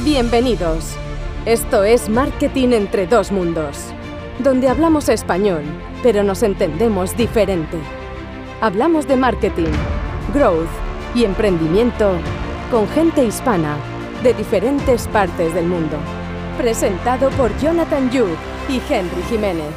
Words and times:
Bienvenidos. 0.00 0.96
Esto 1.46 1.84
es 1.84 2.08
Marketing 2.08 2.70
entre 2.70 3.06
dos 3.06 3.30
mundos, 3.30 3.78
donde 4.40 4.68
hablamos 4.68 5.08
español, 5.08 5.62
pero 6.02 6.24
nos 6.24 6.42
entendemos 6.42 7.16
diferente. 7.16 7.78
Hablamos 8.60 9.06
de 9.06 9.16
marketing, 9.16 9.72
growth 10.34 10.68
y 11.14 11.24
emprendimiento 11.24 12.18
con 12.72 12.88
gente 12.88 13.24
hispana 13.24 13.78
de 14.22 14.34
diferentes 14.34 15.06
partes 15.08 15.54
del 15.54 15.66
mundo. 15.66 15.96
Presentado 16.58 17.30
por 17.30 17.56
Jonathan 17.60 18.10
Yu 18.10 18.26
y 18.68 18.82
Henry 18.92 19.22
Jiménez. 19.30 19.72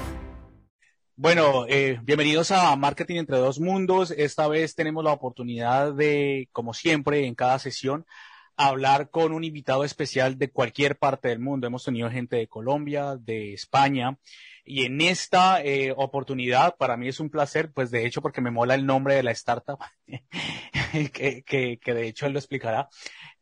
Bueno, 1.15 1.65
eh, 1.67 1.99
bienvenidos 2.03 2.51
a 2.51 2.75
Marketing 2.75 3.17
entre 3.17 3.37
dos 3.37 3.59
mundos. 3.59 4.11
Esta 4.11 4.47
vez 4.47 4.75
tenemos 4.75 5.03
la 5.03 5.13
oportunidad 5.13 5.93
de, 5.93 6.49
como 6.51 6.73
siempre, 6.73 7.25
en 7.25 7.35
cada 7.35 7.59
sesión, 7.59 8.05
hablar 8.57 9.09
con 9.09 9.31
un 9.31 9.43
invitado 9.43 9.83
especial 9.83 10.37
de 10.37 10.49
cualquier 10.49 10.97
parte 10.97 11.29
del 11.29 11.39
mundo. 11.39 11.67
Hemos 11.67 11.85
tenido 11.85 12.09
gente 12.09 12.35
de 12.35 12.47
Colombia, 12.47 13.15
de 13.15 13.53
España, 13.53 14.17
y 14.65 14.85
en 14.85 14.99
esta 14.99 15.61
eh, 15.63 15.93
oportunidad 15.95 16.75
para 16.75 16.97
mí 16.97 17.07
es 17.07 17.21
un 17.21 17.29
placer, 17.29 17.71
pues 17.71 17.89
de 17.89 18.05
hecho 18.05 18.21
porque 18.21 18.41
me 18.41 18.51
mola 18.51 18.75
el 18.75 18.85
nombre 18.85 19.15
de 19.15 19.23
la 19.23 19.31
startup, 19.31 19.79
que, 21.13 21.43
que, 21.43 21.79
que, 21.79 21.93
de 21.93 22.07
hecho 22.07 22.25
él 22.25 22.33
lo 22.33 22.39
explicará, 22.39 22.89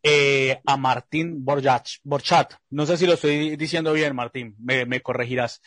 eh, 0.04 0.62
a 0.66 0.78
Martín 0.78 1.44
Borjach, 1.44 1.98
Borchat. 2.04 2.54
No 2.70 2.86
sé 2.86 2.98
si 2.98 3.08
lo 3.08 3.14
estoy 3.14 3.56
diciendo 3.56 3.94
bien, 3.94 4.16
Martín, 4.16 4.56
me, 4.60 4.86
me 4.86 5.02
corregirás. 5.02 5.62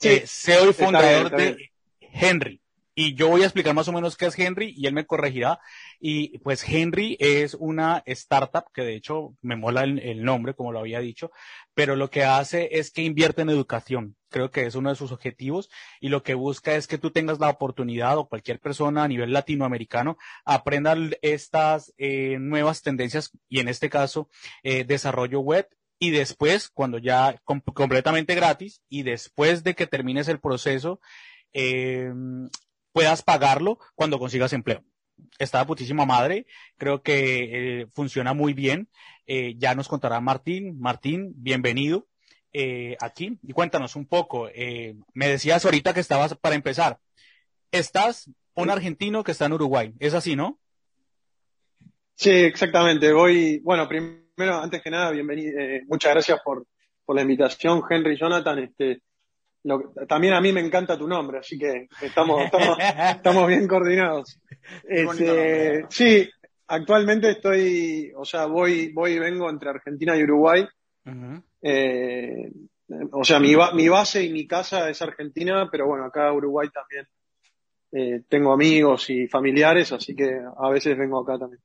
Sí, 0.00 0.08
eh, 0.08 0.24
CEO 0.26 0.70
y 0.70 0.72
fundador 0.72 1.30
de 1.30 1.70
Henry 2.00 2.60
y 2.94 3.14
yo 3.14 3.28
voy 3.28 3.42
a 3.42 3.46
explicar 3.46 3.74
más 3.74 3.88
o 3.88 3.92
menos 3.92 4.16
qué 4.16 4.26
es 4.26 4.38
Henry 4.38 4.72
y 4.76 4.86
él 4.86 4.94
me 4.94 5.06
corregirá. 5.06 5.60
Y 6.00 6.38
pues 6.38 6.64
Henry 6.68 7.16
es 7.20 7.54
una 7.54 8.02
startup 8.06 8.64
que 8.72 8.82
de 8.82 8.94
hecho 8.94 9.36
me 9.42 9.56
mola 9.56 9.84
el, 9.84 10.24
nombre, 10.24 10.54
como 10.54 10.72
lo 10.72 10.80
había 10.80 11.00
dicho, 11.00 11.30
pero 11.74 11.96
lo 11.96 12.10
que 12.10 12.24
hace 12.24 12.68
es 12.72 12.90
que 12.90 13.02
invierte 13.02 13.42
en 13.42 13.50
educación. 13.50 14.16
Creo 14.28 14.50
que 14.50 14.66
es 14.66 14.74
uno 14.74 14.90
de 14.90 14.96
sus 14.96 15.12
objetivos 15.12 15.70
y 16.00 16.08
lo 16.08 16.22
que 16.22 16.34
busca 16.34 16.74
es 16.74 16.86
que 16.86 16.98
tú 16.98 17.10
tengas 17.10 17.38
la 17.38 17.50
oportunidad 17.50 18.18
o 18.18 18.28
cualquier 18.28 18.60
persona 18.60 19.04
a 19.04 19.08
nivel 19.08 19.32
latinoamericano 19.32 20.16
aprenda 20.44 20.96
estas 21.22 21.94
eh, 21.98 22.38
nuevas 22.40 22.82
tendencias 22.82 23.30
y 23.48 23.60
en 23.60 23.68
este 23.68 23.90
caso 23.90 24.28
eh, 24.62 24.84
desarrollo 24.84 25.40
web 25.40 25.68
y 25.98 26.10
después, 26.10 26.68
cuando 26.68 26.98
ya 26.98 27.40
completamente 27.44 28.34
gratis 28.34 28.82
y 28.88 29.04
después 29.04 29.64
de 29.64 29.74
que 29.74 29.86
termines 29.86 30.28
el 30.28 30.40
proceso, 30.40 31.00
eh, 31.52 32.12
puedas 32.92 33.22
pagarlo 33.22 33.78
cuando 33.94 34.18
consigas 34.18 34.52
empleo. 34.52 34.84
Está 35.38 35.66
putísima 35.66 36.06
madre, 36.06 36.46
creo 36.76 37.02
que 37.02 37.80
eh, 37.82 37.86
funciona 37.92 38.34
muy 38.34 38.52
bien. 38.52 38.88
Eh, 39.26 39.54
ya 39.56 39.74
nos 39.74 39.88
contará 39.88 40.20
Martín. 40.20 40.78
Martín, 40.78 41.32
bienvenido 41.36 42.06
eh, 42.52 42.96
aquí 43.00 43.38
y 43.42 43.52
cuéntanos 43.52 43.96
un 43.96 44.06
poco. 44.06 44.48
Me 45.14 45.28
decías 45.28 45.64
ahorita 45.64 45.94
que 45.94 46.00
estabas 46.00 46.34
para 46.36 46.54
empezar. 46.54 46.98
Estás 47.72 48.30
un 48.54 48.70
argentino 48.70 49.24
que 49.24 49.32
está 49.32 49.46
en 49.46 49.54
Uruguay, 49.54 49.92
¿es 49.98 50.14
así, 50.14 50.36
no? 50.36 50.60
Sí, 52.14 52.30
exactamente. 52.30 53.12
Voy, 53.12 53.58
bueno, 53.58 53.88
primero, 53.88 54.60
antes 54.60 54.80
que 54.80 54.90
nada, 54.90 55.10
bienvenido. 55.10 55.58
Muchas 55.88 56.12
gracias 56.12 56.40
por, 56.44 56.66
por 57.04 57.16
la 57.16 57.22
invitación, 57.22 57.82
Henry 57.90 58.16
Jonathan. 58.16 58.60
Este, 58.60 59.00
también 60.08 60.34
a 60.34 60.40
mí 60.40 60.52
me 60.52 60.60
encanta 60.60 60.98
tu 60.98 61.08
nombre, 61.08 61.38
así 61.38 61.58
que 61.58 61.88
estamos, 62.02 62.42
estamos, 62.44 62.76
bien 63.48 63.66
coordinados. 63.66 64.40
Este, 64.86 65.86
sí, 65.88 66.28
actualmente 66.66 67.30
estoy, 67.30 68.12
o 68.16 68.24
sea, 68.24 68.46
voy, 68.46 68.92
voy 68.92 69.12
y 69.12 69.18
vengo 69.18 69.48
entre 69.48 69.70
Argentina 69.70 70.16
y 70.16 70.22
Uruguay. 70.22 70.66
eh, 71.62 72.50
o 73.12 73.24
sea, 73.24 73.40
mi, 73.40 73.54
mi 73.74 73.88
base 73.88 74.22
y 74.22 74.32
mi 74.32 74.46
casa 74.46 74.90
es 74.90 75.00
Argentina, 75.00 75.68
pero 75.70 75.86
bueno, 75.86 76.04
acá 76.04 76.32
Uruguay 76.32 76.68
también 76.68 77.06
eh, 77.92 78.22
tengo 78.28 78.52
amigos 78.52 79.08
y 79.08 79.28
familiares, 79.28 79.92
así 79.92 80.14
que 80.14 80.38
a 80.58 80.68
veces 80.68 80.98
vengo 80.98 81.20
acá 81.20 81.38
también. 81.38 81.62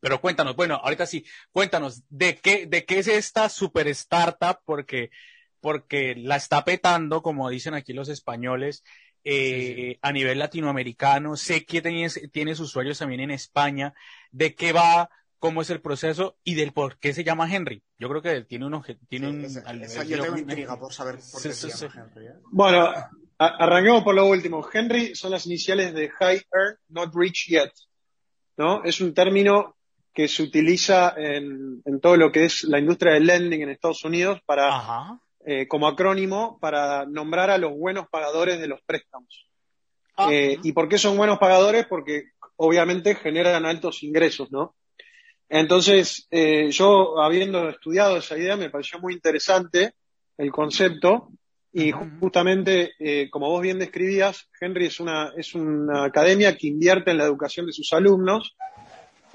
Pero 0.00 0.20
cuéntanos, 0.20 0.54
bueno, 0.54 0.76
ahorita 0.76 1.04
sí, 1.04 1.24
cuéntanos, 1.50 2.04
¿de 2.08 2.36
qué, 2.36 2.66
de 2.66 2.84
qué 2.84 3.00
es 3.00 3.08
esta 3.08 3.48
super 3.48 3.88
startup? 3.88 4.60
Porque 4.64 5.10
porque 5.60 6.14
la 6.16 6.36
está 6.36 6.64
petando, 6.64 7.22
como 7.22 7.48
dicen 7.48 7.74
aquí 7.74 7.92
los 7.92 8.08
españoles, 8.08 8.84
eh, 9.28 9.74
sí, 9.74 9.74
sí. 9.74 9.98
a 10.02 10.12
nivel 10.12 10.38
latinoamericano. 10.38 11.36
Sé 11.36 11.64
que 11.64 11.82
tienes, 11.82 12.20
tienes 12.32 12.60
usuarios 12.60 12.98
también 12.98 13.20
en 13.20 13.32
España. 13.32 13.92
¿De 14.30 14.54
qué 14.54 14.72
va? 14.72 15.10
¿Cómo 15.40 15.62
es 15.62 15.70
el 15.70 15.80
proceso? 15.80 16.36
Y 16.44 16.54
del 16.54 16.72
por 16.72 16.98
qué 16.98 17.12
se 17.12 17.24
llama 17.24 17.52
Henry. 17.52 17.82
Yo 17.98 18.08
creo 18.08 18.22
que 18.22 18.42
tiene 18.42 18.66
un... 18.66 18.82
Tiene 19.08 19.28
un 19.28 19.44
esa, 19.44 19.60
esa 19.72 20.04
yo 20.04 20.22
tengo 20.22 20.38
intriga 20.38 20.78
por 20.78 20.92
saber 20.92 21.16
por 21.32 21.42
qué 21.42 21.52
se 21.52 21.68
llama 21.68 22.08
Henry. 22.14 22.26
¿eh? 22.26 22.34
Bueno, 22.52 22.92
arranquemos 23.36 24.04
por 24.04 24.14
lo 24.14 24.26
último. 24.26 24.66
Henry 24.72 25.16
son 25.16 25.32
las 25.32 25.46
iniciales 25.46 25.92
de 25.92 26.08
High 26.08 26.42
Earn 26.52 26.78
Not 26.90 27.12
Rich 27.14 27.48
Yet. 27.48 27.72
¿no? 28.56 28.84
Es 28.84 29.00
un 29.00 29.12
término 29.12 29.76
que 30.14 30.28
se 30.28 30.44
utiliza 30.44 31.14
en, 31.16 31.82
en 31.84 32.00
todo 32.00 32.16
lo 32.16 32.30
que 32.30 32.44
es 32.44 32.62
la 32.64 32.78
industria 32.78 33.14
del 33.14 33.26
lending 33.26 33.62
en 33.62 33.70
Estados 33.70 34.04
Unidos 34.04 34.40
para... 34.46 34.68
Ajá 34.68 35.20
eh, 35.46 35.68
como 35.68 35.86
acrónimo 35.86 36.58
para 36.60 37.06
nombrar 37.06 37.50
a 37.50 37.58
los 37.58 37.72
buenos 37.72 38.08
pagadores 38.08 38.60
de 38.60 38.66
los 38.66 38.80
préstamos. 38.84 39.48
Ah, 40.16 40.28
eh, 40.30 40.58
¿Y 40.62 40.72
por 40.72 40.88
qué 40.88 40.98
son 40.98 41.16
buenos 41.16 41.38
pagadores? 41.38 41.86
Porque 41.86 42.30
obviamente 42.56 43.14
generan 43.14 43.64
altos 43.64 44.02
ingresos, 44.02 44.50
¿no? 44.50 44.74
Entonces, 45.48 46.26
eh, 46.30 46.70
yo 46.72 47.20
habiendo 47.20 47.68
estudiado 47.68 48.16
esa 48.16 48.36
idea, 48.36 48.56
me 48.56 48.70
pareció 48.70 48.98
muy 48.98 49.14
interesante 49.14 49.92
el 50.36 50.50
concepto 50.50 51.28
y 51.72 51.92
justamente, 51.92 52.94
eh, 52.98 53.30
como 53.30 53.48
vos 53.50 53.62
bien 53.62 53.78
describías, 53.78 54.48
Henry 54.60 54.86
es 54.86 54.98
una, 54.98 55.32
es 55.36 55.54
una 55.54 56.04
academia 56.04 56.56
que 56.56 56.66
invierte 56.68 57.10
en 57.10 57.18
la 57.18 57.24
educación 57.24 57.66
de 57.66 57.72
sus 57.72 57.92
alumnos 57.92 58.56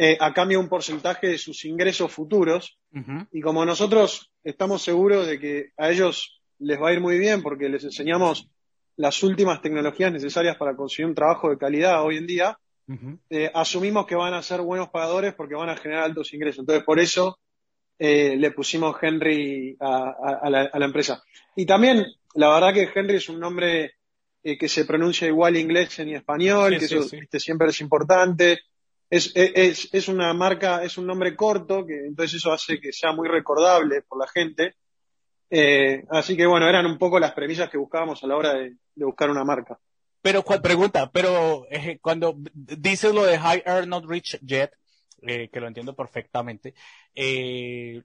eh, 0.03 0.17
a 0.19 0.33
cambio 0.33 0.57
de 0.57 0.63
un 0.63 0.69
porcentaje 0.69 1.27
de 1.27 1.37
sus 1.37 1.63
ingresos 1.63 2.11
futuros. 2.11 2.79
Uh 2.91 3.01
-huh. 3.01 3.27
Y 3.31 3.39
como 3.39 3.63
nosotros 3.63 4.31
estamos 4.43 4.81
seguros 4.81 5.27
de 5.27 5.39
que 5.39 5.73
a 5.77 5.91
ellos 5.91 6.41
les 6.57 6.81
va 6.81 6.89
a 6.89 6.93
ir 6.93 7.01
muy 7.01 7.19
bien 7.19 7.43
porque 7.43 7.69
les 7.69 7.83
enseñamos 7.83 8.49
las 8.97 9.21
últimas 9.21 9.61
tecnologías 9.61 10.11
necesarias 10.11 10.57
para 10.57 10.75
conseguir 10.75 11.05
un 11.05 11.13
trabajo 11.13 11.51
de 11.51 11.59
calidad 11.59 12.03
hoy 12.03 12.17
en 12.17 12.25
día, 12.25 12.57
uh 12.87 12.93
-huh. 12.95 13.19
eh, 13.29 13.51
asumimos 13.53 14.07
que 14.07 14.15
van 14.15 14.33
a 14.33 14.41
ser 14.41 14.61
buenos 14.61 14.89
pagadores 14.89 15.35
porque 15.35 15.53
van 15.53 15.69
a 15.69 15.77
generar 15.77 16.05
altos 16.05 16.33
ingresos. 16.33 16.61
Entonces, 16.61 16.83
por 16.83 16.99
eso 16.99 17.37
eh, 17.99 18.35
le 18.37 18.49
pusimos 18.49 18.95
Henry 18.99 19.77
a, 19.79 19.87
a, 19.87 20.39
a, 20.41 20.49
la, 20.49 20.61
a, 20.73 20.79
la, 20.79 20.85
empresa. 20.85 21.21
Y 21.55 21.67
también, 21.67 22.03
la 22.33 22.49
verdad 22.49 22.73
que 22.73 22.89
Henry 22.91 23.17
es 23.17 23.29
un 23.29 23.39
nombre 23.39 23.91
eh, 24.43 24.57
que 24.57 24.67
se 24.67 24.85
pronuncia 24.85 25.27
igual 25.27 25.57
inglés 25.57 25.99
y 25.99 26.15
español, 26.15 26.73
sí, 26.73 26.79
que 26.79 26.87
sí, 26.87 26.95
eso 26.95 27.03
sí. 27.07 27.39
siempre 27.39 27.67
es 27.69 27.79
importante 27.81 28.61
es, 29.11 29.31
es, 29.35 29.89
es 29.91 30.07
una 30.07 30.33
marca, 30.33 30.83
es 30.83 30.97
un 30.97 31.05
nombre 31.05 31.35
corto, 31.35 31.85
que 31.85 32.05
entonces 32.07 32.37
eso 32.37 32.53
hace 32.53 32.79
que 32.79 32.93
sea 32.93 33.11
muy 33.11 33.27
recordable 33.27 34.01
por 34.03 34.17
la 34.17 34.27
gente. 34.27 34.75
Eh, 35.49 36.05
así 36.09 36.37
que 36.37 36.45
bueno, 36.45 36.67
eran 36.67 36.85
un 36.85 36.97
poco 36.97 37.19
las 37.19 37.33
premisas 37.33 37.69
que 37.69 37.77
buscábamos 37.77 38.23
a 38.23 38.27
la 38.27 38.37
hora 38.37 38.53
de, 38.53 38.77
buscar 38.95 39.29
una 39.29 39.43
marca. 39.43 39.77
Pero 40.21 40.43
pregunta, 40.43 41.11
pero 41.11 41.65
eh, 41.69 41.99
cuando 42.01 42.35
dices 42.53 43.13
lo 43.13 43.25
de 43.25 43.37
high 43.37 43.63
earn 43.65 43.89
not 43.89 44.05
rich 44.05 44.39
yet, 44.39 44.71
eh, 45.23 45.49
que 45.51 45.59
lo 45.59 45.67
entiendo 45.67 45.93
perfectamente, 45.93 46.73
eh, 47.13 48.01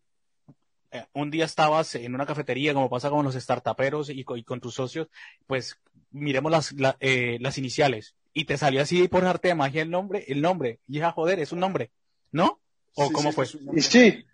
un 1.12 1.30
día 1.30 1.44
estabas 1.44 1.94
en 1.94 2.14
una 2.14 2.26
cafetería, 2.26 2.74
como 2.74 2.90
pasa 2.90 3.10
con 3.10 3.24
los 3.24 3.34
startuperos 3.34 4.10
y 4.10 4.24
con, 4.24 4.38
y 4.38 4.42
con 4.42 4.60
tus 4.60 4.74
socios, 4.74 5.08
pues 5.46 5.78
miremos 6.10 6.50
las, 6.50 6.72
la, 6.72 6.96
eh, 6.98 7.38
las 7.40 7.58
iniciales 7.58 8.16
y 8.36 8.44
te 8.44 8.58
salió 8.58 8.82
así 8.82 9.08
por 9.08 9.24
arte 9.24 9.48
de 9.48 9.54
magia 9.54 9.80
el 9.80 9.90
nombre, 9.90 10.22
el 10.28 10.42
nombre. 10.42 10.80
Y 10.86 10.98
ya, 10.98 11.10
joder, 11.10 11.40
es 11.40 11.52
un 11.52 11.60
nombre, 11.60 11.90
¿no? 12.32 12.60
¿O 12.94 13.06
sí, 13.06 13.12
cómo 13.14 13.30
sí, 13.30 13.34
fue? 13.34 13.46
Y 13.74 13.80
sí. 13.80 14.26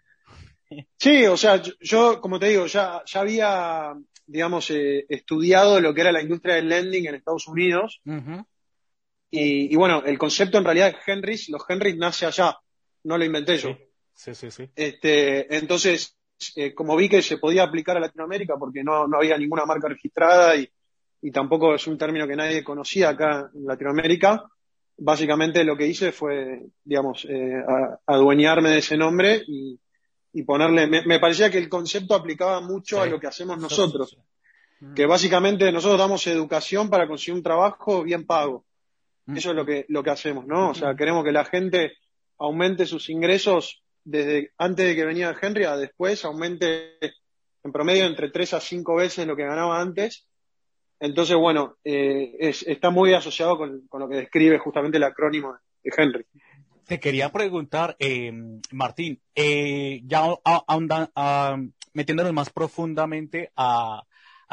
Sí, 0.99 1.25
o 1.27 1.37
sea, 1.37 1.63
yo, 1.63 1.73
yo 1.81 2.21
como 2.21 2.41
te 2.41 2.49
digo, 2.49 2.67
ya, 2.67 3.03
ya 3.07 3.21
había, 3.21 3.95
digamos, 4.27 4.69
eh, 4.73 5.07
estudiado 5.09 5.81
lo 5.81 5.95
que 5.95 6.01
era 6.01 6.11
la 6.11 6.21
industria 6.21 6.57
del 6.57 6.69
lending 6.69 7.07
en 7.07 7.15
Estados 7.15 7.47
Unidos. 7.47 8.01
Uh 8.05 8.11
-huh. 8.11 8.47
y, 9.31 9.73
y, 9.73 9.77
bueno, 9.77 10.03
el 10.05 10.19
concepto 10.19 10.59
en 10.59 10.65
realidad 10.65 10.93
de 10.93 11.13
Henrys, 11.13 11.49
los 11.49 11.63
Henrys 11.69 11.97
nace 11.97 12.27
allá, 12.27 12.59
no 13.05 13.17
lo 13.17 13.25
inventé 13.25 13.57
yo. 13.57 13.79
Sí, 14.15 14.35
sí, 14.35 14.51
sí. 14.51 14.69
Este, 14.75 15.57
entonces, 15.57 16.17
eh, 16.57 16.75
como 16.75 16.97
vi 16.97 17.09
que 17.09 17.23
se 17.23 17.39
podía 17.39 17.63
aplicar 17.63 17.97
a 17.97 18.01
Latinoamérica 18.01 18.57
porque 18.59 18.83
no, 18.83 19.07
no 19.07 19.19
había 19.19 19.39
ninguna 19.39 19.65
marca 19.65 19.87
registrada 19.87 20.57
y, 20.57 20.69
y 21.23 21.31
tampoco 21.31 21.75
es 21.75 21.87
un 21.87 21.97
término 21.97 22.27
que 22.27 22.37
nadie 22.37 22.65
conocía 22.65 23.11
acá 23.11 23.51
en 23.55 23.65
Latinoamérica, 23.65 24.45
básicamente 24.99 25.65
lo 25.65 25.77
que 25.77 25.87
hice 25.87 26.13
fue, 26.13 26.67
digamos, 26.85 27.25
eh, 27.29 27.63
a, 27.67 27.99
adueñarme 28.07 28.71
de 28.71 28.79
ese 28.79 28.97
nombre 28.97 29.43
y, 29.47 29.79
y 30.33 30.43
ponerle, 30.43 30.87
me, 30.87 31.07
me, 31.07 31.21
parecía 31.21 31.51
que 31.51 31.59
el 31.59 31.69
concepto 31.69 32.15
aplicaba 32.15 32.61
mucho 32.61 32.97
sí. 32.97 33.03
a 33.03 33.07
lo 33.07 33.21
que 33.21 33.29
hacemos 33.29 33.59
nosotros, 33.59 34.11
sí, 34.11 34.17
sí, 34.81 34.87
que 34.95 35.07
básicamente 35.07 35.71
nosotros 35.71 35.99
damos 35.99 36.27
educación 36.27 36.91
para 36.91 37.07
conseguir 37.07 37.35
un 37.35 37.43
trabajo 37.43 38.03
bien 38.03 38.27
pago. 38.27 38.65
Eso 39.25 39.51
es 39.51 39.57
lo 39.57 39.65
que, 39.65 39.87
lo 39.89 40.03
que 40.03 40.11
hacemos, 40.11 40.47
¿no? 40.47 40.71
O 40.71 40.75
sea, 40.75 40.97
queremos 40.97 41.25
que 41.25 41.31
la 41.31 41.45
gente 41.45 41.93
aumente 42.39 42.87
sus 42.87 43.09
ingresos 43.09 43.85
desde 44.05 44.51
antes 44.59 44.85
de 44.85 44.97
que 44.97 45.05
venía 45.05 45.35
Henry 45.41 45.65
a 45.65 45.77
después 45.77 46.25
aumente 46.25 46.99
en 47.63 47.71
promedio 47.73 48.05
entre 48.05 48.31
tres 48.31 48.53
a 48.53 48.61
cinco 48.61 48.97
veces 48.97 49.27
lo 49.27 49.37
que 49.37 49.45
ganaba 49.45 49.81
antes. 49.81 50.27
Entonces, 51.03 51.37
bueno, 51.37 51.79
eh, 51.83 52.37
está 52.39 52.91
muy 52.91 53.13
asociado 53.13 53.59
con, 53.59 53.89
lo 53.91 54.09
que 54.09 54.15
describe 54.15 54.59
justamente 54.59 54.99
el 54.99 55.03
acrónimo 55.03 55.59
de 55.83 55.93
Henry. 55.97 56.25
Te 56.87 57.01
quería 57.01 57.33
preguntar, 57.33 57.97
eh, 57.99 58.33
Martín, 58.71 59.21
eh, 59.35 60.01
ya 60.05 60.23
metiéndonos 61.93 62.33
más 62.33 62.51
profundamente 62.51 63.51
a, 63.57 64.05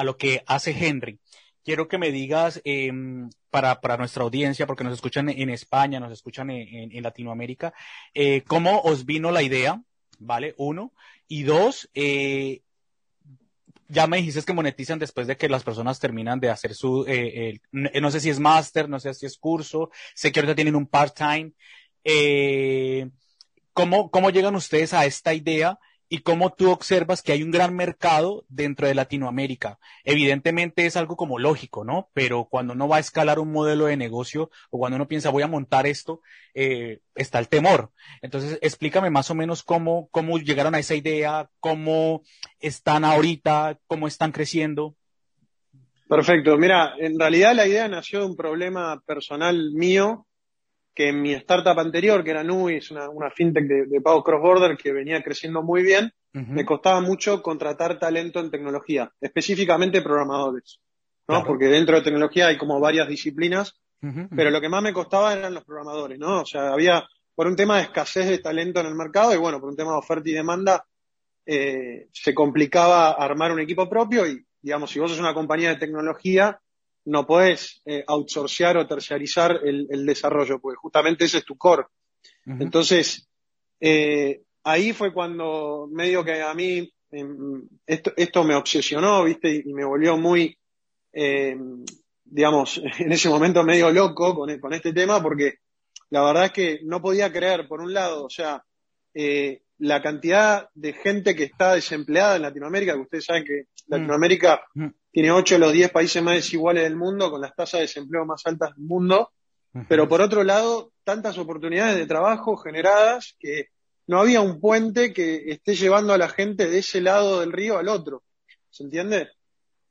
lo 0.04 0.18
que 0.18 0.42
hace 0.48 0.72
Henry 0.72 1.20
quiero 1.64 1.88
que 1.88 2.00
me 2.00 2.12
digas 2.12 2.62
em, 2.64 3.30
para, 3.52 3.78
nuestra 3.98 4.24
audiencia, 4.24 4.66
porque 4.66 4.84
nos 4.84 4.94
escuchan 4.94 5.30
en 5.30 5.52
España, 5.52 6.00
nos 6.00 6.12
escuchan 6.12 6.50
en, 6.50 7.04
Latinoamérica, 7.04 7.76
eh, 8.16 8.42
cómo 8.48 8.82
os 8.82 9.06
vino 9.06 9.30
la 9.30 9.44
idea, 9.44 9.84
¿vale? 10.18 10.56
Uno. 10.58 10.94
Y 11.28 11.44
dos, 11.44 11.92
eh, 11.94 12.64
ya 13.90 14.08
me 14.08 14.18
dijiste 14.18 14.42
que 14.44 14.54
monetizan 14.54 15.00
después 15.00 15.28
de 15.28 15.36
que 15.36 15.50
las 15.50 15.64
personas 15.64 16.00
terminan 16.00 16.40
de 16.40 16.50
hacer 16.50 16.74
su, 16.74 17.06
eh, 17.08 17.60
no 17.72 18.12
sé 18.12 18.20
si 18.22 18.30
es 18.30 18.40
máster, 18.40 18.88
no 18.88 19.00
sé 19.00 19.14
si 19.14 19.26
es 19.26 19.38
curso, 19.38 19.90
sé 20.16 20.32
que 20.32 20.40
ahorita 20.40 20.56
tienen 20.56 20.76
un 20.76 20.88
part-time. 20.88 21.52
¿cómo, 23.74 24.10
¿Cómo 24.10 24.30
llegan 24.30 24.56
ustedes 24.56 24.94
a 24.94 25.06
esta 25.06 25.34
idea? 25.34 25.78
Y 26.10 26.20
cómo 26.20 26.52
tú 26.52 26.72
observas 26.72 27.22
que 27.22 27.32
hay 27.32 27.44
un 27.44 27.52
gran 27.52 27.76
mercado 27.76 28.44
dentro 28.50 28.88
de 28.88 28.96
Latinoamérica. 28.96 29.78
Evidentemente 30.04 30.88
es 30.88 30.98
algo 30.98 31.16
como 31.16 31.38
lógico, 31.38 31.86
¿no? 31.86 32.10
Pero 32.14 32.48
cuando 32.50 32.74
uno 32.74 32.88
va 32.88 32.98
a 32.98 33.02
escalar 33.02 33.38
un 33.38 33.52
modelo 33.52 33.86
de 33.86 33.96
negocio 33.96 34.50
o 34.72 34.80
cuando 34.80 34.96
uno 34.96 35.08
piensa 35.08 35.30
voy 35.30 35.44
a 35.44 35.48
montar 35.48 35.86
esto, 35.86 36.22
eh, 36.56 37.00
está 37.14 37.38
el 37.38 37.48
temor. 37.48 37.92
Entonces, 38.24 38.58
explícame 38.64 39.12
más 39.12 39.30
o 39.30 39.36
menos 39.36 39.62
cómo, 39.62 40.10
cómo 40.10 40.40
llegaron 40.40 40.74
a 40.74 40.80
esa 40.80 40.96
idea, 40.96 41.50
cómo 41.60 42.24
están 42.60 43.06
ahorita, 43.06 43.80
cómo 43.86 44.08
están 44.08 44.32
creciendo. 44.32 44.96
Perfecto. 46.08 46.58
Mira, 46.58 46.96
en 46.98 47.20
realidad 47.20 47.54
la 47.54 47.68
idea 47.68 47.88
nació 47.88 48.22
de 48.22 48.26
un 48.26 48.36
problema 48.36 49.00
personal 49.06 49.72
mío 49.74 50.26
que 51.00 51.08
en 51.08 51.22
mi 51.22 51.32
startup 51.36 51.80
anterior, 51.80 52.22
que 52.26 52.32
era 52.32 52.44
Nui, 52.44 52.76
es 52.76 52.92
una, 52.92 53.32
fintech 53.34 53.64
de, 53.64 54.02
pago 54.02 54.22
cross-border 54.22 54.76
que 54.76 54.92
venía 54.92 55.24
creciendo 55.24 55.64
muy 55.64 55.82
bien, 55.82 56.12
me 56.34 56.66
costaba 56.66 57.00
mucho 57.00 57.42
contratar 57.42 57.98
talento 57.98 58.42
en 58.42 58.52
tecnología, 58.52 59.10
específicamente 59.22 60.02
programadores, 60.02 60.82
¿no? 61.26 61.46
Porque 61.46 61.68
dentro 61.68 61.96
de 61.96 62.02
tecnología 62.02 62.48
hay 62.48 62.58
como 62.58 62.82
varias 62.82 63.08
disciplinas, 63.08 63.80
pero 64.36 64.50
lo 64.50 64.60
que 64.60 64.68
más 64.68 64.84
me 64.84 64.92
costaba 64.92 65.32
eran 65.32 65.54
los 65.54 65.64
programadores, 65.64 66.20
¿no? 66.20 66.42
O 66.42 66.46
sea, 66.46 66.74
había, 66.74 67.08
por 67.34 67.48
un 67.48 67.56
tema 67.56 67.78
de 67.78 67.84
escasez 67.84 68.28
de 68.28 68.40
talento 68.40 68.82
en 68.82 68.88
el 68.88 68.96
mercado 68.96 69.34
y 69.34 69.38
bueno, 69.38 69.62
por 69.62 69.70
un 69.70 69.78
tema 69.78 69.92
de 69.92 70.00
oferta 70.00 70.30
y 70.30 70.34
demanda, 70.34 70.86
eh, 71.46 72.10
se 72.12 72.34
complicaba 72.34 73.12
armar 73.12 73.54
un 73.54 73.62
equipo 73.62 73.88
propio 73.88 74.28
y, 74.28 74.46
digamos, 74.62 74.92
si 74.92 75.00
vos 75.00 75.12
sos 75.12 75.22
una 75.22 75.34
compañía 75.34 75.70
de 75.70 75.78
tecnología, 75.78 76.60
no 77.06 77.26
puedes 77.26 77.82
eh, 77.86 78.04
outsourcear 78.08 78.78
o 78.78 78.88
terciarizar 78.88 79.60
el, 79.64 80.06
desarrollo, 80.06 80.60
porque 80.60 80.78
justamente 80.78 81.26
ese 81.26 81.40
es 81.40 81.46
tu 81.46 81.58
core. 81.58 81.86
Entonces, 82.46 83.28
eh, 83.80 84.42
ahí 84.64 84.94
fue 84.94 85.14
cuando 85.14 85.88
medio 85.92 86.24
que 86.24 86.42
a 86.42 86.54
mí 86.54 86.92
em, 87.12 87.68
esto, 87.86 88.44
me 88.44 88.56
obsesionó, 88.56 89.24
¿viste? 89.24 89.64
Y, 89.66 89.74
me 89.74 89.86
volvió 89.86 90.18
muy, 90.18 90.58
em, 91.14 91.86
digamos, 92.24 92.82
en 93.00 93.12
ese 93.12 93.30
momento 93.30 93.64
medio 93.64 93.92
loco 93.92 94.36
con, 94.36 94.60
con, 94.60 94.74
este 94.74 94.94
tema, 94.94 95.22
porque 95.22 95.56
la 96.10 96.24
verdad 96.24 96.46
es 96.46 96.52
que 96.52 96.80
no 96.84 97.02
podía 97.02 97.32
creer, 97.32 97.68
por 97.68 97.82
un 97.82 97.94
lado, 97.94 98.26
o 98.26 98.30
sea, 98.30 98.64
eh, 99.14 99.62
la 99.78 100.02
cantidad 100.02 100.70
de 100.74 100.94
gente 100.94 101.36
que 101.36 101.46
está 101.46 101.76
desempleada 101.76 102.36
en 102.36 102.42
Latinoamérica, 102.42 102.94
que 102.94 103.02
ustedes 103.02 103.26
saben 103.26 103.46
que 103.46 103.62
mm. 103.62 103.92
Latinoamérica 103.94 104.62
mm 104.74 104.88
tiene 105.12 105.32
ocho 105.32 105.56
de 105.56 105.60
los 105.60 105.74
diez 105.74 105.92
países 105.92 106.22
más 106.22 106.36
desiguales 106.36 106.84
del 106.84 106.96
mundo, 106.96 107.32
con 107.32 107.42
las 107.42 107.56
tasas 107.56 107.80
de 107.80 107.88
desempleo 107.88 108.26
más 108.26 108.46
altas 108.46 108.76
del 108.76 108.86
mundo, 108.86 109.32
pero 109.88 110.08
por 110.08 110.22
otro 110.22 110.44
lado, 110.44 110.92
tantas 111.04 111.38
oportunidades 111.38 111.96
de 111.96 112.06
trabajo 112.06 112.58
generadas 112.58 113.36
que 113.40 113.68
no 114.08 114.20
había 114.20 114.42
un 114.42 114.60
puente 114.60 115.14
que 115.14 115.52
esté 115.52 115.76
llevando 115.76 116.14
a 116.14 116.18
la 116.18 116.30
gente 116.30 116.68
de 116.68 116.80
ese 116.80 117.02
lado 117.02 117.42
del 117.42 117.52
río 117.52 117.78
al 117.78 117.88
otro. 117.88 118.24
¿Se 118.70 118.84
entiende? 118.84 119.30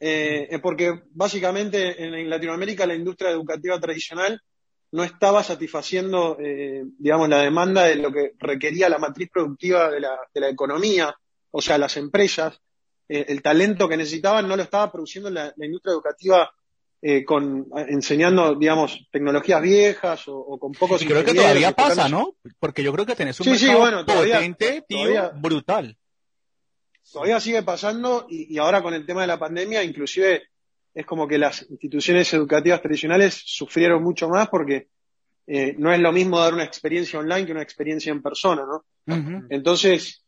Eh, 0.00 0.58
porque 0.62 1.02
básicamente 1.10 2.02
en, 2.02 2.28
Latinoamérica 2.28 2.86
la 2.86 2.94
industria 2.94 3.30
educativa 3.30 3.78
tradicional 3.80 4.40
no 4.90 5.04
estaba 5.04 5.42
satisfaciendo, 5.42 6.36
eh, 6.40 6.84
digamos, 6.98 7.28
la 7.28 7.42
demanda 7.42 7.84
de 7.84 7.96
lo 7.96 8.12
que 8.12 8.32
requería 8.38 8.88
la 8.88 8.98
matriz 8.98 9.28
productiva 9.30 9.90
de 9.90 10.00
la, 10.00 10.18
de 10.32 10.40
la 10.40 10.48
economía, 10.48 11.14
o 11.50 11.60
sea, 11.60 11.78
las 11.78 11.96
empresas. 11.96 12.60
Eh, 13.08 13.26
el 13.28 13.42
talento 13.42 13.88
que 13.88 13.96
necesitaban 13.96 14.46
no 14.46 14.56
lo 14.56 14.62
estaba 14.62 14.92
produciendo 14.92 15.30
la, 15.30 15.52
industria 15.56 15.92
educativa 15.92 16.50
eh, 17.00 17.24
con 17.24 17.68
enseñando, 17.88 18.54
digamos, 18.54 19.08
tecnologías 19.10 19.62
viejas 19.62 20.24
o, 20.26 20.58
con 20.58 20.72
pocos. 20.72 21.00
Y 21.02 21.06
creo 21.06 21.24
que 21.24 21.34
todavía 21.34 21.72
pasa, 21.72 22.08
¿no? 22.08 22.34
Porque 22.58 22.82
yo 22.82 22.92
creo 22.92 23.06
que 23.06 23.14
tenés 23.14 23.40
un 23.40 23.44
sí, 23.44 23.58
sí, 23.58 23.74
bueno, 23.74 24.04
potente, 24.04 24.84
tío, 24.86 25.32
brutal. 25.36 25.96
Todavía 27.10 27.40
sigue 27.40 27.62
pasando 27.62 28.26
y, 28.28 28.58
ahora 28.58 28.82
con 28.82 28.92
el 28.92 29.06
tema 29.06 29.22
de 29.22 29.28
la 29.28 29.38
pandemia, 29.38 29.82
inclusive 29.82 30.48
es 30.92 31.06
como 31.06 31.26
que 31.26 31.38
las 31.38 31.62
instituciones 31.70 32.32
educativas 32.34 32.82
tradicionales 32.82 33.42
sufrieron 33.46 34.02
mucho 34.02 34.28
más 34.28 34.48
porque 34.48 34.88
eh, 35.46 35.74
no 35.78 35.92
es 35.92 36.00
lo 36.00 36.12
mismo 36.12 36.38
dar 36.38 36.52
una 36.52 36.64
experiencia 36.64 37.18
online 37.18 37.46
que 37.46 37.52
una 37.52 37.62
experiencia 37.62 38.12
en 38.12 38.20
persona, 38.20 38.64
¿no? 38.66 38.84
Entonces, 39.48 40.22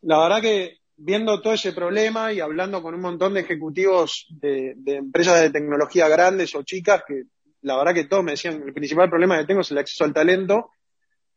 la 0.00 0.18
verdad 0.20 0.40
que 0.40 0.77
viendo 0.98 1.40
todo 1.40 1.54
ese 1.54 1.72
problema 1.72 2.32
y 2.32 2.40
hablando 2.40 2.82
con 2.82 2.94
un 2.94 3.00
montón 3.00 3.34
de 3.34 3.40
ejecutivos 3.40 4.26
de, 4.30 4.74
empresas 4.86 5.40
de 5.40 5.50
tecnología 5.50 6.08
grandes 6.08 6.54
o 6.56 6.64
chicas, 6.64 7.02
que 7.06 7.22
la 7.62 7.76
verdad 7.76 7.94
que 7.94 8.04
todos 8.04 8.24
me 8.24 8.32
decían, 8.32 8.62
el 8.66 8.74
principal 8.74 9.08
problema 9.08 9.38
que 9.38 9.46
tengo 9.46 9.60
es 9.60 9.70
el 9.70 9.78
acceso 9.78 10.04
al 10.04 10.12
talento, 10.12 10.70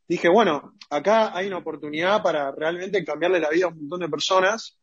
dije, 0.07 0.29
bueno, 0.29 0.73
acá 0.89 1.37
hay 1.37 1.47
una 1.47 1.59
oportunidad 1.59 2.23
para 2.23 2.51
realmente 2.51 3.05
cambiarle 3.05 3.39
la 3.39 3.49
vida 3.49 3.65
a 3.65 3.69
un 3.69 3.77
montón 3.77 3.99
de 3.99 4.09
personas 4.09 4.77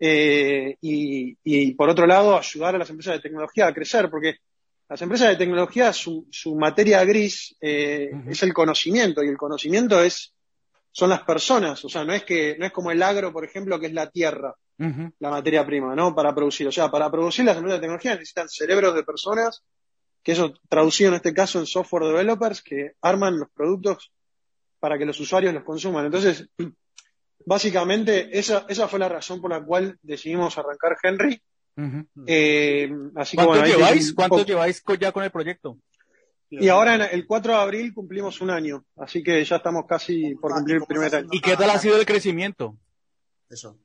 eh, 0.00 0.76
y, 0.80 1.74
por 1.74 1.88
otro 1.88 2.06
lado, 2.06 2.36
ayudar 2.36 2.74
a 2.74 2.78
las 2.78 2.90
empresas 2.90 3.14
de 3.14 3.20
tecnología 3.20 3.68
a 3.68 3.74
crecer, 3.74 4.10
porque 4.10 4.36
las 4.88 5.00
empresas 5.00 5.28
de 5.28 5.36
tecnología, 5.36 5.92
su, 5.92 6.26
materia 6.58 7.04
gris 7.04 7.56
eh, 7.60 8.10
es 8.28 8.42
el 8.42 8.52
conocimiento 8.52 9.22
y 9.22 9.28
el 9.28 9.36
conocimiento 9.36 10.02
es 10.02 10.34
son 10.98 11.10
las 11.10 11.22
personas, 11.22 11.84
o 11.84 11.88
sea, 11.88 12.04
no 12.04 12.12
es 12.12 12.24
que, 12.24 12.56
no 12.58 12.66
es 12.66 12.72
como 12.72 12.90
el 12.90 13.04
agro, 13.04 13.32
por 13.32 13.44
ejemplo, 13.44 13.78
que 13.78 13.86
es 13.86 13.92
la 13.92 14.10
tierra, 14.10 14.56
la 14.78 15.30
materia 15.30 15.64
prima, 15.64 15.94
¿no? 15.94 16.12
Para 16.12 16.34
producir. 16.34 16.66
O 16.66 16.72
sea, 16.72 16.90
para 16.90 17.08
producir 17.08 17.44
las 17.44 17.56
empresas 17.56 17.78
de 17.78 17.82
tecnología 17.82 18.14
necesitan 18.14 18.48
cerebros 18.48 18.96
de 18.96 19.04
personas, 19.04 19.62
que 20.24 20.32
eso 20.32 20.54
traducido 20.68 21.10
en 21.10 21.14
este 21.14 21.32
caso 21.32 21.60
en 21.60 21.66
software 21.66 22.02
developers, 22.02 22.62
que 22.62 22.94
arman 23.00 23.38
los 23.38 23.48
productos 23.50 24.10
para 24.80 24.98
que 24.98 25.06
los 25.06 25.20
usuarios 25.20 25.54
los 25.54 25.62
consuman. 25.62 26.06
Entonces, 26.06 26.48
básicamente, 27.46 28.36
esa, 28.36 28.66
esa 28.68 28.88
fue 28.88 28.98
la 28.98 29.08
razón 29.08 29.40
por 29.40 29.52
la 29.52 29.62
cual 29.62 29.96
decidimos 30.02 30.58
arrancar 30.58 30.96
Henry. 31.00 31.40
Eh, 32.26 32.90
así 33.14 33.36
¿Cuánto 33.36 33.64
lleváis? 33.64 34.12
¿Cuánto 34.12 34.44
lleváis 34.44 34.82
ya 34.98 35.12
con 35.12 35.22
el 35.22 35.30
proyecto? 35.30 35.78
Y 36.50 36.68
ahora 36.68 37.06
el 37.06 37.26
4 37.26 37.52
de 37.52 37.58
abril 37.58 37.94
cumplimos 37.94 38.40
un 38.40 38.50
año, 38.50 38.84
así 38.96 39.22
que 39.22 39.44
ya 39.44 39.56
estamos 39.56 39.84
casi 39.86 40.34
por 40.34 40.52
cumplir 40.52 40.76
el 40.76 40.84
primer 40.84 41.14
año. 41.14 41.28
¿Y 41.30 41.40
qué 41.40 41.56
tal 41.56 41.70
ha 41.70 41.78
sido 41.78 41.98
el 41.98 42.06
crecimiento? 42.06 42.76
Eso. 43.50 43.78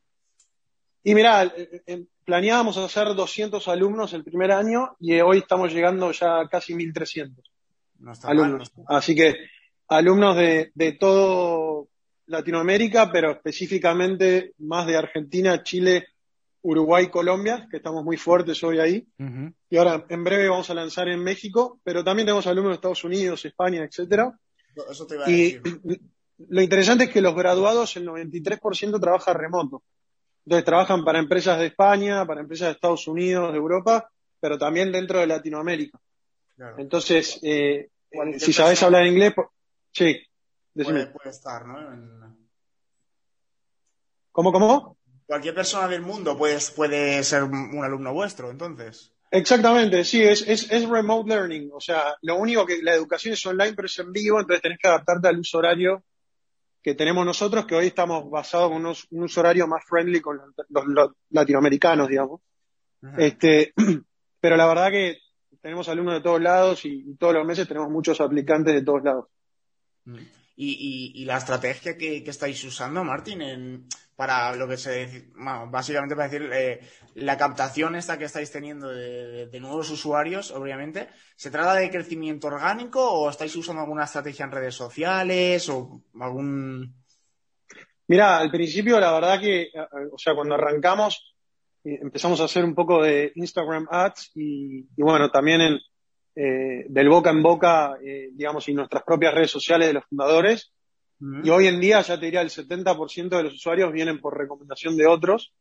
Y 1.04 1.14
mira, 1.14 1.44
eh, 1.44 1.84
eh, 1.86 2.06
planeábamos 2.24 2.78
hacer 2.78 3.14
200 3.14 3.68
alumnos 3.68 4.14
el 4.14 4.24
primer 4.24 4.52
año 4.52 4.96
y 5.00 5.20
hoy 5.20 5.40
estamos 5.40 5.74
llegando 5.74 6.12
ya 6.12 6.40
a 6.40 6.48
casi 6.48 6.74
1300 6.74 7.52
alumnos. 8.24 8.72
Así 8.88 9.14
que 9.14 9.36
alumnos 9.90 10.38
de, 10.38 10.72
de 10.74 10.94
todo 10.94 11.90
Latinoamérica, 12.28 13.12
pero 13.12 13.32
específicamente 13.32 14.54
más 14.60 14.88
de 14.88 14.96
Argentina, 14.96 15.62
Chile, 15.64 16.08
Uruguay, 16.64 17.10
Colombia, 17.10 17.68
que 17.70 17.78
estamos 17.78 18.04
muy 18.04 18.18
fuertes 18.18 18.64
hoy 18.64 18.80
ahí. 18.80 19.08
Y 19.70 19.78
ahora 19.78 20.06
en 20.10 20.24
breve 20.24 20.50
vamos 20.50 20.70
a 20.70 20.74
lanzar 20.74 21.10
en 21.10 21.22
México, 21.22 21.80
pero 21.84 22.04
también 22.04 22.26
tenemos 22.26 22.48
alumnos 22.48 22.72
de 22.72 22.76
Estados 22.76 23.04
Unidos, 23.04 23.46
España, 23.46 23.84
etcétera. 23.84 24.38
Eso 24.90 25.06
te 25.06 25.18
y 25.30 25.62
lo 26.50 26.62
interesante 26.62 27.06
es 27.06 27.10
que 27.12 27.22
los 27.22 27.36
graduados, 27.36 27.96
el 27.98 28.08
93% 28.08 29.00
trabaja 29.00 29.34
remoto. 29.34 29.84
Entonces 30.46 30.66
trabajan 30.66 31.04
para 31.04 31.20
empresas 31.20 31.60
de 31.60 31.68
España, 31.68 32.26
para 32.26 32.42
empresas 32.42 32.70
de 32.70 32.74
Estados 32.74 33.08
Unidos, 33.08 33.52
de 33.52 33.58
Europa, 33.58 34.10
pero 34.40 34.58
también 34.58 34.92
dentro 34.92 35.20
de 35.20 35.28
Latinoamérica. 35.28 36.00
Entonces, 36.78 37.40
eh, 37.44 37.90
si 38.38 38.54
sabes 38.54 38.82
hablar 38.84 39.06
inglés, 39.06 39.34
sí. 39.92 40.18
Puede, 40.74 41.08
puede, 41.08 41.30
estar, 41.30 41.66
¿no? 41.66 42.36
¿Cómo, 44.32 44.52
cómo? 44.52 44.98
Cualquier 45.34 45.56
persona 45.56 45.88
del 45.88 46.04
mundo 46.04 46.38
puede, 46.38 46.60
puede 46.76 47.24
ser 47.24 47.42
un 47.42 47.84
alumno 47.84 48.14
vuestro, 48.14 48.52
entonces. 48.52 49.12
Exactamente, 49.32 50.04
sí, 50.04 50.22
es, 50.22 50.48
es, 50.48 50.72
es, 50.72 50.88
remote 50.88 51.28
learning. 51.28 51.72
O 51.74 51.80
sea, 51.80 52.16
lo 52.22 52.36
único 52.36 52.68
que 52.68 52.84
la 52.84 52.94
educación 52.94 53.34
es 53.34 53.44
online, 53.44 53.74
pero 53.74 53.88
es 53.88 53.98
en 53.98 54.12
vivo, 54.12 54.40
entonces 54.40 54.62
tenés 54.62 54.78
que 54.78 54.88
adaptarte 54.88 55.28
al 55.28 55.40
uso 55.40 55.58
horario 55.58 56.04
que 56.84 56.94
tenemos 56.94 57.26
nosotros, 57.26 57.66
que 57.66 57.74
hoy 57.74 57.88
estamos 57.88 58.30
basados 58.30 58.74
en 58.74 58.86
un 58.86 59.24
usuario 59.24 59.66
más 59.66 59.84
friendly 59.88 60.22
con 60.22 60.40
los, 60.70 61.12
latinoamericanos, 61.32 62.08
digamos. 62.08 62.42
Este, 63.18 63.74
pero 64.40 64.56
la 64.56 64.68
verdad 64.68 64.92
que 64.92 65.18
tenemos 65.64 65.90
alumnos 65.90 66.14
de 66.14 66.22
todos 66.22 66.42
lados 66.42 66.86
y, 66.86 67.16
todos 67.16 67.34
los 67.34 67.46
meses 67.48 67.68
tenemos 67.68 67.90
muchos 67.90 68.22
aplicantes 68.22 68.76
de 68.76 68.84
todos 68.84 69.04
lados. 69.04 69.26
Mm. 70.06 70.18
¿Y, 70.58 71.26
la 71.26 71.38
estrategia 71.38 71.98
que, 71.98 72.18
estáis 72.18 72.64
usando, 72.64 73.04
Martín, 73.04 73.42
para 74.16 74.56
lo 74.56 74.68
que 74.68 74.78
se 74.78 75.30
bueno, 75.36 75.70
básicamente 75.70 76.16
para 76.16 76.30
decir 76.30 76.50
eh, 76.54 76.80
la 77.16 77.38
captación 77.38 77.96
esta 77.96 78.18
que 78.18 78.26
estáis 78.26 78.52
teniendo 78.52 78.90
de, 78.90 79.60
nuevos 79.60 79.90
usuarios, 79.90 80.52
obviamente, 80.52 81.10
¿se 81.36 81.52
trata 81.52 81.76
de 81.76 81.90
crecimiento 81.90 82.48
orgánico 82.48 83.04
o 83.04 83.30
estáis 83.30 83.56
usando 83.56 83.82
alguna 83.82 84.06
estrategia 84.06 84.46
en 84.46 84.52
redes 84.52 84.76
sociales 84.76 85.70
o 85.70 86.02
algún 86.20 86.96
Mira, 88.08 88.38
al 88.38 88.52
principio 88.52 89.00
la 89.00 89.14
verdad 89.14 89.40
que, 89.40 89.70
o 90.12 90.18
sea, 90.18 90.36
cuando 90.36 90.56
arrancamos 90.56 91.34
eh, 91.84 92.00
empezamos 92.02 92.40
a 92.42 92.46
hacer 92.46 92.64
un 92.64 92.76
poco 92.76 93.02
de 93.02 93.32
Instagram 93.36 93.88
ads 93.90 94.32
y, 94.36 94.86
bueno, 94.98 95.30
también 95.30 95.62
en, 95.62 95.80
eh, 96.36 96.86
del 96.88 97.10
boca 97.10 97.30
en 97.30 97.44
boca, 97.44 97.98
eh, 98.04 98.30
digamos, 98.34 98.68
y 98.70 98.74
nuestras 98.74 99.04
propias 99.04 99.34
redes 99.34 99.52
sociales 99.52 99.88
de 99.88 99.94
los 99.94 100.06
fundadores. 100.06 100.73
Y 101.44 101.50
hoy 101.50 101.68
en 101.68 101.80
día 101.80 102.02
ya 102.02 102.20
te 102.20 102.26
diría 102.26 102.42
el 102.42 102.50
70% 102.50 103.30
de 103.30 103.44
los 103.44 103.54
usuarios 103.54 103.94
vienen 103.94 104.20
por 104.20 104.38
recomendación 104.38 104.98
de 104.98 105.08
otros. 105.08 105.54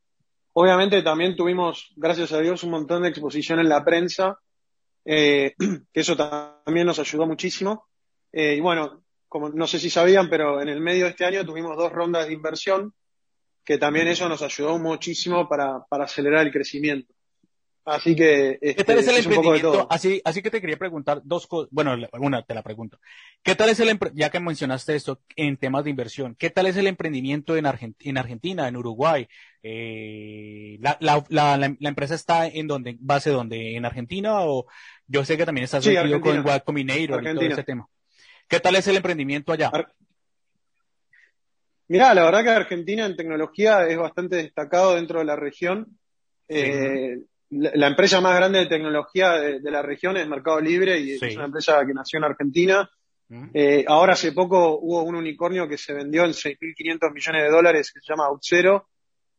Obviamente 0.54 1.02
también 1.02 1.36
tuvimos, 1.36 1.92
gracias 1.94 2.32
a 2.32 2.40
Dios, 2.40 2.64
un 2.64 2.70
montón 2.70 3.02
de 3.02 3.10
exposición 3.10 3.60
en 3.60 3.68
la 3.68 3.84
prensa, 3.84 4.38
que 5.04 5.54
eso 5.94 6.16
también 6.16 6.86
nos 6.86 6.98
ayudó 6.98 7.26
muchísimo. 7.26 7.86
y 8.32 8.60
bueno, 8.60 9.04
como 9.28 9.50
no 9.50 9.66
sé 9.68 9.78
si 9.78 9.88
sabían, 9.88 10.28
pero 10.28 10.60
en 10.60 10.68
el 10.68 10.80
medio 10.80 11.04
de 11.04 11.10
este 11.10 11.24
año 11.24 11.46
tuvimos 11.46 11.76
dos 11.76 11.92
rondas 11.92 12.26
de 12.26 12.34
inversión, 12.34 12.92
que 13.64 13.78
también 13.78 14.08
eso 14.08 14.28
nos 14.28 14.42
ayudó 14.42 14.78
muchísimo 14.78 15.48
para, 15.48 15.84
para 15.88 16.04
acelerar 16.04 16.44
el 16.44 16.52
crecimiento. 16.52 17.14
Así 17.84 18.14
que. 18.14 18.58
¿Qué 18.60 18.84
tal 18.84 18.98
es 18.98 19.08
el 19.08 19.16
emprendimiento? 19.16 19.86
Así, 19.90 20.20
así 20.24 20.40
que 20.40 20.50
te 20.50 20.60
quería 20.60 20.76
preguntar 20.76 21.20
dos 21.24 21.46
cosas. 21.46 21.68
Bueno, 21.72 21.96
una 22.20 22.42
te 22.42 22.54
la 22.54 22.62
pregunto. 22.62 22.98
¿Qué 23.42 23.56
tal 23.56 23.70
es 23.70 23.80
el, 23.80 23.98
ya 24.14 24.30
que 24.30 24.38
mencionaste 24.38 24.94
esto 24.94 25.20
en 25.34 25.56
temas 25.56 25.84
de 25.84 25.90
inversión, 25.90 26.36
qué 26.36 26.50
tal 26.50 26.66
es 26.66 26.76
el 26.76 26.86
emprendimiento 26.86 27.56
en, 27.56 27.66
en 27.98 28.18
Argentina, 28.18 28.68
en 28.68 28.76
Uruguay? 28.76 29.26
Eh, 29.64 30.76
la, 30.80 30.96
la, 31.00 31.24
la, 31.28 31.56
la, 31.56 31.88
empresa 31.88 32.14
está 32.14 32.46
en 32.46 32.68
donde, 32.68 32.96
base 33.00 33.30
donde, 33.30 33.76
en 33.76 33.84
Argentina 33.84 34.40
o 34.42 34.66
yo 35.06 35.24
sé 35.24 35.36
que 35.36 35.46
también 35.46 35.64
estás 35.64 35.84
sí, 35.84 35.94
con 36.20 36.44
Combinator 36.64 37.22
y 37.26 37.34
todo 37.34 37.40
ese 37.42 37.64
tema. 37.64 37.88
¿Qué 38.48 38.60
tal 38.60 38.76
es 38.76 38.86
el 38.86 38.96
emprendimiento 38.96 39.52
allá? 39.52 39.70
Mirá, 41.88 42.14
la 42.14 42.24
verdad 42.24 42.44
que 42.44 42.50
Argentina 42.50 43.06
en 43.06 43.16
tecnología 43.16 43.86
es 43.86 43.98
bastante 43.98 44.36
destacado 44.36 44.94
dentro 44.94 45.18
de 45.18 45.24
la 45.24 45.36
región. 45.36 45.98
Eh, 46.48 47.18
la, 47.52 47.86
empresa 47.86 48.20
más 48.20 48.34
grande 48.34 48.60
de 48.60 48.66
tecnología 48.66 49.32
de, 49.32 49.70
la 49.70 49.82
región 49.82 50.16
es 50.16 50.26
Mercado 50.26 50.60
Libre 50.60 50.98
y 50.98 51.12
es 51.12 51.36
una 51.36 51.44
empresa 51.44 51.84
que 51.86 51.92
nació 51.92 52.18
en 52.18 52.24
Argentina. 52.24 52.90
Eh, 53.54 53.84
ahora 53.88 54.12
hace 54.12 54.32
poco 54.32 54.78
hubo 54.78 55.02
un 55.04 55.14
unicornio 55.14 55.66
que 55.66 55.78
se 55.78 55.94
vendió 55.94 56.24
en 56.24 56.32
6.500 56.32 57.12
millones 57.12 57.42
de 57.42 57.48
dólares 57.48 57.90
que 57.90 58.00
se 58.00 58.12
llama 58.12 58.26
Outzero 58.26 58.88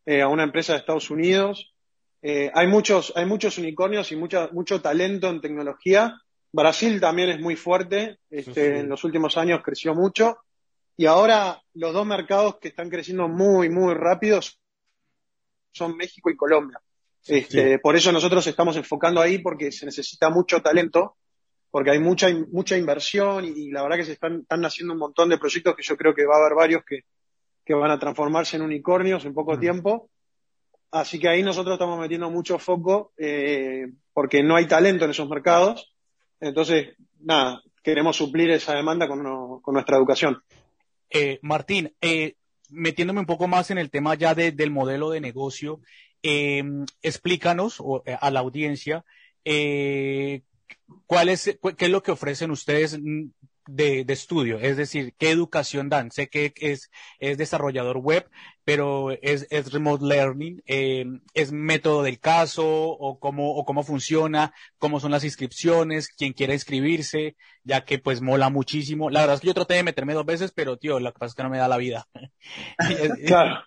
eh, 0.03 0.21
a 0.21 0.27
una 0.27 0.43
empresa 0.43 0.73
de 0.73 0.79
Estados 0.79 1.11
Unidos. 1.11 1.73
hay 2.21 2.67
muchos, 2.67 3.13
hay 3.15 3.25
muchos 3.25 3.57
unicornios 3.57 4.11
y 4.11 4.15
mucha, 4.15 4.49
mucho 4.51 4.81
talento 4.81 5.29
en 5.29 5.41
tecnología. 5.41 6.15
Brasil 6.51 6.99
también 7.01 7.29
es 7.29 7.39
muy 7.39 7.55
fuerte. 7.55 8.19
Este, 8.29 8.79
en 8.79 8.89
los 8.89 9.03
últimos 9.03 9.37
años 9.37 9.61
creció 9.63 9.93
mucho. 9.93 10.37
Y 10.95 11.07
ahora 11.07 11.61
los 11.73 11.93
dos 11.93 12.05
mercados 12.05 12.57
que 12.59 12.67
están 12.67 12.89
creciendo 12.89 13.27
muy, 13.27 13.69
muy 13.69 13.93
rápidos 13.95 14.59
son 15.71 15.97
México 15.97 16.29
y 16.29 16.35
Colombia. 16.35 16.79
Este, 17.25 17.79
Por 17.79 17.95
eso 17.95 18.11
nosotros 18.11 18.45
estamos 18.47 18.75
enfocando 18.75 19.21
ahí 19.21 19.39
porque 19.39 19.71
se 19.71 19.85
necesita 19.85 20.29
mucho 20.29 20.61
talento, 20.61 21.15
porque 21.71 21.91
hay 21.91 21.99
mucha, 21.99 22.27
mucha 22.51 22.77
inversión 22.77 23.45
y, 23.45 23.71
la 23.71 23.81
verdad 23.83 23.97
que 23.97 24.05
se 24.05 24.13
están, 24.13 24.41
están 24.41 24.61
naciendo 24.61 24.93
un 24.93 24.99
montón 24.99 25.29
de 25.29 25.37
proyectos 25.37 25.75
que 25.75 25.83
yo 25.83 25.95
creo 25.95 26.13
que 26.13 26.25
va 26.25 26.35
a 26.35 26.39
haber 26.39 26.55
varios 26.55 26.83
que, 26.85 27.01
que 27.65 27.73
van 27.73 27.91
a 27.91 27.99
transformarse 27.99 28.57
en 28.57 28.63
unicornios 28.63 29.25
en 29.25 29.33
poco 29.33 29.57
tiempo. 29.57 30.09
Así 30.91 31.19
que 31.19 31.27
ahí 31.27 31.41
nosotros 31.41 31.73
estamos 31.73 31.99
metiendo 31.99 32.29
mucho 32.29 32.59
foco 32.59 33.13
eh, 33.17 33.87
porque 34.13 34.43
no 34.43 34.55
hay 34.55 34.67
talento 34.67 35.05
en 35.05 35.11
esos 35.11 35.27
mercados. 35.27 35.91
Entonces, 36.39 36.95
nada, 37.19 37.63
queremos 37.81 38.17
suplir 38.17 38.51
esa 38.51 38.75
demanda 38.75 39.07
con, 39.07 39.61
con 39.61 39.73
nuestra 39.73 39.97
educación. 39.97 40.43
Eh, 41.09 41.39
Martín, 41.41 41.93
eh, 42.01 42.35
metiéndome 42.69 43.21
un 43.21 43.25
poco 43.25 43.47
más 43.47 43.71
en 43.71 43.77
el 43.77 43.89
tema 43.89 44.15
ya 44.15 44.35
del 44.35 44.71
modelo 44.71 45.09
de 45.09 45.21
negocio, 45.21 45.79
eh, 46.23 46.63
explícanos 47.01 47.81
eh, 48.05 48.17
a 48.19 48.31
la 48.31 48.39
audiencia 48.39 49.05
eh, 49.45 50.41
cuál 51.05 51.29
es, 51.29 51.57
qué 51.77 51.85
es 51.85 51.91
lo 51.91 52.03
que 52.03 52.11
ofrecen 52.11 52.51
ustedes 52.51 52.97
de, 53.65 54.05
estudio, 54.09 54.59
es 54.59 54.77
decir, 54.77 55.13
qué 55.17 55.29
educación 55.29 55.89
dan. 55.89 56.11
Sé 56.11 56.27
que 56.27 56.53
es, 56.57 56.91
es 57.19 57.37
desarrollador 57.37 57.97
web, 57.97 58.29
pero 58.65 59.11
es, 59.11 59.47
es 59.49 59.71
remote 59.71 60.05
learning, 60.05 60.61
eh, 60.65 61.05
es 61.33 61.51
método 61.51 62.03
del 62.03 62.19
caso 62.19 62.65
o 62.65 63.19
cómo, 63.19 63.55
o 63.55 63.65
cómo 63.65 63.83
funciona, 63.83 64.53
cómo 64.77 64.99
son 64.99 65.11
las 65.11 65.23
inscripciones, 65.23 66.09
quién 66.09 66.33
quiere 66.33 66.53
inscribirse, 66.53 67.35
ya 67.63 67.85
que 67.85 67.99
pues 67.99 68.21
mola 68.21 68.49
muchísimo. 68.49 69.09
La 69.09 69.21
verdad 69.21 69.35
es 69.35 69.41
que 69.41 69.47
yo 69.47 69.53
traté 69.53 69.75
de 69.75 69.83
meterme 69.83 70.13
dos 70.13 70.25
veces, 70.25 70.51
pero 70.53 70.77
tío, 70.77 70.99
lo 70.99 71.13
que 71.13 71.19
pasa 71.19 71.31
es 71.31 71.35
que 71.35 71.43
no 71.43 71.49
me 71.49 71.57
da 71.57 71.67
la 71.67 71.77
vida. 71.77 72.07
claro. 73.27 73.63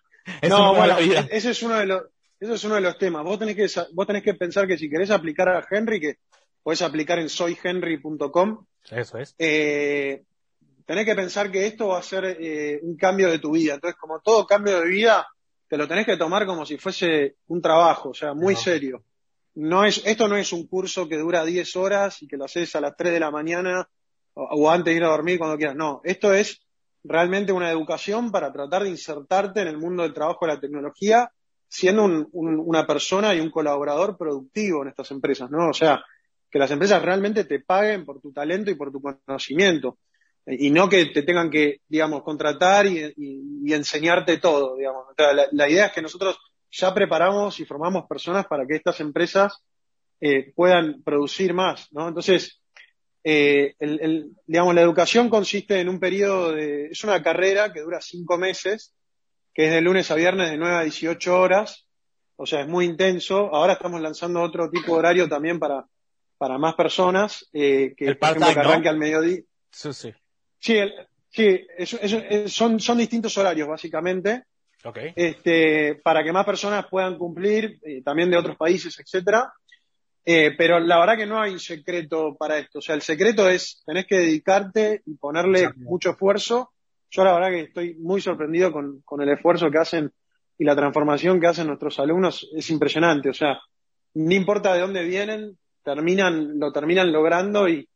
no, 0.48 0.74
bueno, 0.74 0.98
ese 0.98 1.50
es 1.50 1.62
uno 1.62 1.76
de 1.76 1.86
los, 1.86 2.02
eso 2.38 2.54
es 2.54 2.64
uno 2.64 2.74
de 2.74 2.82
los 2.82 2.98
temas. 2.98 3.24
Vos 3.24 3.38
tenés 3.38 3.56
que, 3.56 3.68
vos 3.92 4.06
tenés 4.06 4.22
que 4.22 4.34
pensar 4.34 4.66
que 4.66 4.76
si 4.76 4.90
querés 4.90 5.10
aplicar 5.10 5.48
a 5.48 5.66
Henry, 5.70 6.00
que 6.00 6.18
podés 6.62 6.82
aplicar 6.82 7.18
en 7.18 7.28
soyhenry.com. 7.28 8.66
Eso 8.90 9.18
es. 9.18 9.34
Eh, 9.38 10.22
tenés 10.84 11.04
que 11.04 11.14
pensar 11.14 11.50
que 11.50 11.66
esto 11.66 11.88
va 11.88 11.98
a 11.98 12.02
ser 12.02 12.36
eh, 12.40 12.80
un 12.82 12.96
cambio 12.96 13.30
de 13.30 13.38
tu 13.38 13.52
vida. 13.52 13.74
Entonces, 13.74 13.98
como 13.98 14.20
todo 14.20 14.46
cambio 14.46 14.80
de 14.80 14.88
vida, 14.88 15.26
te 15.68 15.76
lo 15.76 15.88
tenés 15.88 16.06
que 16.06 16.16
tomar 16.16 16.46
como 16.46 16.66
si 16.66 16.76
fuese 16.76 17.36
un 17.48 17.62
trabajo, 17.62 18.10
o 18.10 18.14
sea, 18.14 18.34
muy 18.34 18.54
serio. 18.54 19.02
No 19.54 19.84
es, 19.84 20.02
esto 20.04 20.28
no 20.28 20.36
es 20.36 20.52
un 20.52 20.66
curso 20.66 21.08
que 21.08 21.16
dura 21.16 21.44
10 21.44 21.76
horas 21.76 22.22
y 22.22 22.28
que 22.28 22.36
lo 22.36 22.44
haces 22.44 22.76
a 22.76 22.80
las 22.80 22.94
3 22.96 23.14
de 23.14 23.20
la 23.20 23.30
mañana 23.30 23.88
o, 24.34 24.42
o 24.42 24.70
antes 24.70 24.92
de 24.92 24.98
ir 24.98 25.04
a 25.04 25.08
dormir 25.08 25.38
cuando 25.38 25.56
quieras. 25.56 25.76
No, 25.76 26.02
esto 26.04 26.34
es 26.34 26.60
realmente 27.02 27.52
una 27.52 27.70
educación 27.70 28.30
para 28.30 28.52
tratar 28.52 28.82
de 28.82 28.90
insertarte 28.90 29.62
en 29.62 29.68
el 29.68 29.78
mundo 29.78 30.02
del 30.02 30.12
trabajo 30.12 30.46
de 30.46 30.54
la 30.54 30.60
tecnología 30.60 31.30
siendo 31.68 32.04
un, 32.04 32.28
una 32.32 32.86
persona 32.86 33.34
y 33.34 33.40
un 33.40 33.50
colaborador 33.50 34.16
productivo 34.16 34.82
en 34.82 34.88
estas 34.88 35.10
empresas, 35.10 35.50
¿no? 35.50 35.70
O 35.70 35.74
sea, 35.74 36.02
que 36.50 36.58
las 36.58 36.70
empresas 36.70 37.02
realmente 37.02 37.44
te 37.44 37.60
paguen 37.60 38.04
por 38.04 38.20
tu 38.20 38.32
talento 38.32 38.70
y 38.70 38.74
por 38.74 38.92
tu 38.92 39.00
conocimiento 39.02 39.98
y 40.46 40.70
no 40.70 40.88
que 40.88 41.06
te 41.06 41.22
tengan 41.22 41.50
que, 41.50 41.80
digamos, 41.88 42.22
contratar 42.22 42.86
y, 42.86 43.14
enseñarte 43.72 44.38
todo, 44.38 44.76
digamos. 44.76 45.06
La, 45.52 45.68
idea 45.68 45.86
es 45.86 45.92
que 45.92 46.02
nosotros 46.02 46.38
ya 46.70 46.94
preparamos 46.94 47.58
y 47.58 47.64
formamos 47.64 48.06
personas 48.06 48.46
para 48.46 48.64
que 48.64 48.76
estas 48.76 49.00
empresas 49.00 49.60
eh, 50.20 50.52
puedan 50.54 51.02
producir 51.02 51.52
más, 51.52 51.92
¿no? 51.92 52.06
Entonces, 52.06 52.60
eh, 53.24 53.74
el, 53.80 54.36
digamos, 54.46 54.74
la 54.74 54.82
educación 54.82 55.28
consiste 55.28 55.80
en 55.80 55.88
un 55.88 55.98
periodo 55.98 56.52
de, 56.52 56.86
es 56.86 57.02
una 57.02 57.20
carrera 57.22 57.72
que 57.72 57.80
dura 57.80 58.00
cinco 58.00 58.38
meses, 58.38 58.94
que 59.56 59.64
es 59.64 59.72
de 59.72 59.80
lunes 59.80 60.10
a 60.10 60.14
viernes 60.16 60.50
de 60.50 60.58
9 60.58 60.76
a 60.76 60.82
18 60.82 61.40
horas, 61.40 61.86
o 62.36 62.44
sea, 62.44 62.60
es 62.60 62.68
muy 62.68 62.84
intenso. 62.84 63.54
Ahora 63.54 63.72
estamos 63.72 64.02
lanzando 64.02 64.42
otro 64.42 64.68
tipo 64.68 64.92
de 64.92 64.98
horario 64.98 65.28
también 65.30 65.58
para, 65.58 65.86
para 66.36 66.58
más 66.58 66.74
personas, 66.74 67.48
eh, 67.54 67.94
que, 67.96 68.08
el 68.08 68.18
por 68.18 68.36
ejemplo, 68.36 68.60
arranque 68.60 68.90
al 68.90 68.98
mediodía. 68.98 69.40
Sí, 69.70 69.94
sí. 69.94 70.12
Sí, 70.58 70.78
sí 71.30 71.66
son, 72.48 72.78
son 72.78 72.98
distintos 72.98 73.38
horarios, 73.38 73.66
básicamente. 73.66 74.44
Okay. 74.84 75.14
Este, 75.16 75.94
para 76.04 76.22
que 76.22 76.32
más 76.32 76.44
personas 76.44 76.84
puedan 76.90 77.16
cumplir, 77.16 77.78
eh, 77.82 78.02
también 78.02 78.30
de 78.30 78.36
otros 78.36 78.58
países, 78.58 78.94
etcétera. 79.00 79.50
Eh, 80.22 80.54
pero 80.58 80.78
la 80.80 80.98
verdad 80.98 81.16
que 81.16 81.24
no 81.24 81.40
hay 81.40 81.58
secreto 81.58 82.36
para 82.38 82.58
esto. 82.58 82.80
O 82.80 82.82
sea, 82.82 82.94
el 82.94 83.00
secreto 83.00 83.48
es, 83.48 83.82
tenés 83.86 84.04
que 84.04 84.18
dedicarte 84.18 85.00
y 85.06 85.14
ponerle 85.14 85.70
mucho 85.76 86.10
esfuerzo 86.10 86.74
yo 87.10 87.24
la 87.24 87.34
verdad 87.34 87.50
que 87.50 87.60
estoy 87.62 87.94
muy 87.94 88.20
sorprendido 88.20 88.72
con, 88.72 89.00
con 89.04 89.20
el 89.22 89.28
esfuerzo 89.30 89.70
que 89.70 89.78
hacen 89.78 90.12
y 90.58 90.64
la 90.64 90.76
transformación 90.76 91.40
que 91.40 91.46
hacen 91.46 91.66
nuestros 91.66 91.98
alumnos. 91.98 92.48
Es 92.54 92.70
impresionante. 92.70 93.30
O 93.30 93.34
sea, 93.34 93.58
no 94.14 94.34
importa 94.34 94.74
de 94.74 94.80
dónde 94.80 95.04
vienen, 95.04 95.58
terminan, 95.82 96.58
lo 96.58 96.72
terminan 96.72 97.12
logrando 97.12 97.68
y, 97.68 97.88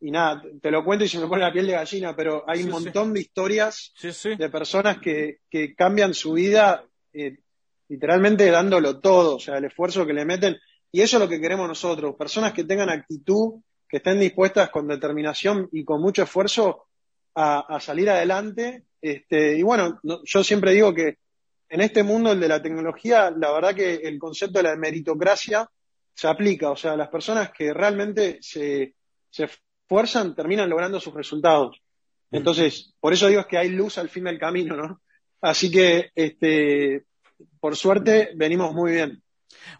y 0.00 0.10
nada, 0.10 0.42
te 0.60 0.70
lo 0.70 0.84
cuento 0.84 1.04
y 1.04 1.08
se 1.08 1.18
me 1.18 1.26
pone 1.26 1.42
la 1.42 1.52
piel 1.52 1.66
de 1.66 1.72
gallina, 1.72 2.14
pero 2.16 2.44
hay 2.46 2.62
un 2.62 2.70
montón 2.70 3.12
de 3.12 3.20
historias 3.20 3.92
de 4.00 4.48
personas 4.48 4.98
que, 4.98 5.40
que 5.50 5.74
cambian 5.74 6.14
su 6.14 6.32
vida 6.32 6.84
eh, 7.12 7.38
literalmente 7.88 8.50
dándolo 8.50 9.00
todo, 9.00 9.36
o 9.36 9.40
sea, 9.40 9.58
el 9.58 9.64
esfuerzo 9.64 10.06
que 10.06 10.12
le 10.12 10.24
meten. 10.24 10.56
Y 10.90 11.00
eso 11.00 11.16
es 11.16 11.22
lo 11.22 11.28
que 11.28 11.40
queremos 11.40 11.68
nosotros, 11.68 12.16
personas 12.16 12.52
que 12.52 12.64
tengan 12.64 12.90
actitud, 12.90 13.60
que 13.88 13.98
estén 13.98 14.20
dispuestas 14.20 14.70
con 14.70 14.86
determinación 14.86 15.68
y 15.72 15.84
con 15.84 16.00
mucho 16.00 16.22
esfuerzo 16.22 16.87
a, 17.34 17.78
salir 17.80 18.10
adelante. 18.10 18.84
Este, 19.00 19.56
y 19.56 19.62
bueno, 19.62 20.00
yo 20.02 20.44
siempre 20.44 20.72
digo 20.72 20.92
que 20.94 21.18
en 21.68 21.80
este 21.80 22.02
mundo, 22.02 22.32
el 22.32 22.40
de 22.40 22.48
la 22.48 22.62
tecnología, 22.62 23.30
la 23.30 23.52
verdad 23.52 23.74
que 23.74 23.94
el 23.94 24.18
concepto 24.18 24.58
de 24.58 24.64
la 24.64 24.76
meritocracia 24.76 25.68
se 26.14 26.28
aplica. 26.28 26.70
O 26.70 26.76
sea, 26.76 26.96
las 26.96 27.08
personas 27.08 27.50
que 27.50 27.72
realmente 27.72 28.38
se, 28.40 28.94
se 29.30 29.44
esfuerzan 29.44 30.34
terminan 30.34 30.68
logrando 30.68 30.98
sus 30.98 31.14
resultados. 31.14 31.80
Entonces, 32.30 32.94
por 33.00 33.12
eso 33.12 33.28
digo 33.28 33.46
que 33.46 33.58
hay 33.58 33.70
luz 33.70 33.98
al 33.98 34.08
fin 34.08 34.24
del 34.24 34.38
camino, 34.38 34.76
¿no? 34.76 35.00
Así 35.40 35.70
que, 35.70 36.10
este, 36.14 37.04
por 37.60 37.76
suerte, 37.76 38.30
venimos 38.34 38.74
muy 38.74 38.92
bien. 38.92 39.22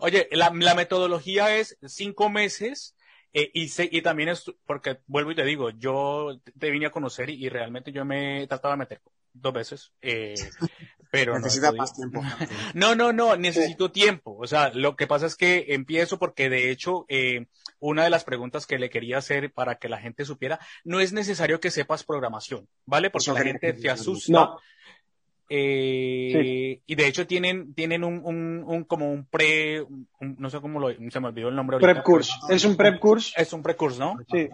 Oye, 0.01 0.29
la, 0.33 0.51
metodología 0.51 1.57
es 1.57 1.77
cinco 1.87 2.29
meses 2.29 2.95
eh, 3.33 3.51
y, 3.53 3.71
y 3.97 4.03
también 4.03 4.31
es, 4.31 4.45
porque 4.67 4.99
vuelvo 5.07 5.33
y 5.33 5.35
te 5.35 5.45
digo, 5.45 5.71
yo 5.71 6.41
te 6.59 6.71
vine 6.71 6.87
a 6.87 6.91
conocer 6.91 7.31
y, 7.31 7.49
realmente 7.49 7.93
yo 7.93 8.05
me 8.05 8.43
he 8.43 8.47
tratado 8.47 8.73
de 8.73 8.79
meter 8.79 9.01
dos 9.33 9.53
veces, 9.53 9.93
eh, 10.01 10.35
pero 11.11 11.39
necesita 11.39 11.73
más 11.73 11.95
tiempo. 11.95 12.23
No, 12.75 12.95
no, 12.95 13.13
no, 13.13 13.37
necesito 13.37 13.91
tiempo. 13.91 14.37
O 14.39 14.47
sea, 14.47 14.71
lo 14.75 14.97
que 14.97 15.07
pasa 15.07 15.27
es 15.27 15.37
que 15.37 15.67
empiezo 15.69 16.19
porque 16.19 16.49
de 16.49 16.71
hecho 16.71 17.05
eh, 17.09 17.47
una 17.81 18.05
de 18.05 18.11
las 18.11 18.25
preguntas 18.25 18.67
que 18.67 18.79
le 18.79 18.91
quería 18.91 19.19
hacer 19.19 19.53
para 19.53 19.77
que 19.77 19.89
la 19.89 19.99
gente 19.99 20.25
supiera, 20.25 20.59
no 20.85 21.01
es 21.01 21.13
necesario 21.13 21.61
que 21.61 21.71
sepas 21.71 22.05
programación, 22.05 22.69
¿vale? 22.87 23.11
Porque 23.11 23.33
la 23.33 23.43
gente 23.43 23.73
te 23.75 23.91
asusta. 23.91 24.57
Eh, 25.51 26.83
y 26.87 26.95
de 26.95 27.07
hecho 27.07 27.27
tienen, 27.27 27.73
tienen 27.73 28.05
un, 28.05 28.23
un, 28.67 28.85
como 28.85 29.11
un 29.11 29.25
pre, 29.25 29.85
no 30.21 30.51
sé 30.51 30.61
cómo 30.61 30.79
lo, 30.79 30.93
se 31.11 31.21
me 31.21 31.29
olvidó 31.29 31.49
el 31.49 31.57
nombre. 31.57 31.79
Prep 31.79 32.03
course. 32.03 32.33
Es 32.51 32.65
un 32.65 32.77
prep 32.77 32.99
course. 32.99 33.33
Es 33.37 33.53
un 33.53 33.63
prep 33.63 33.77
course, 33.77 33.99
¿no? 33.99 34.19
Sí. 34.31 34.49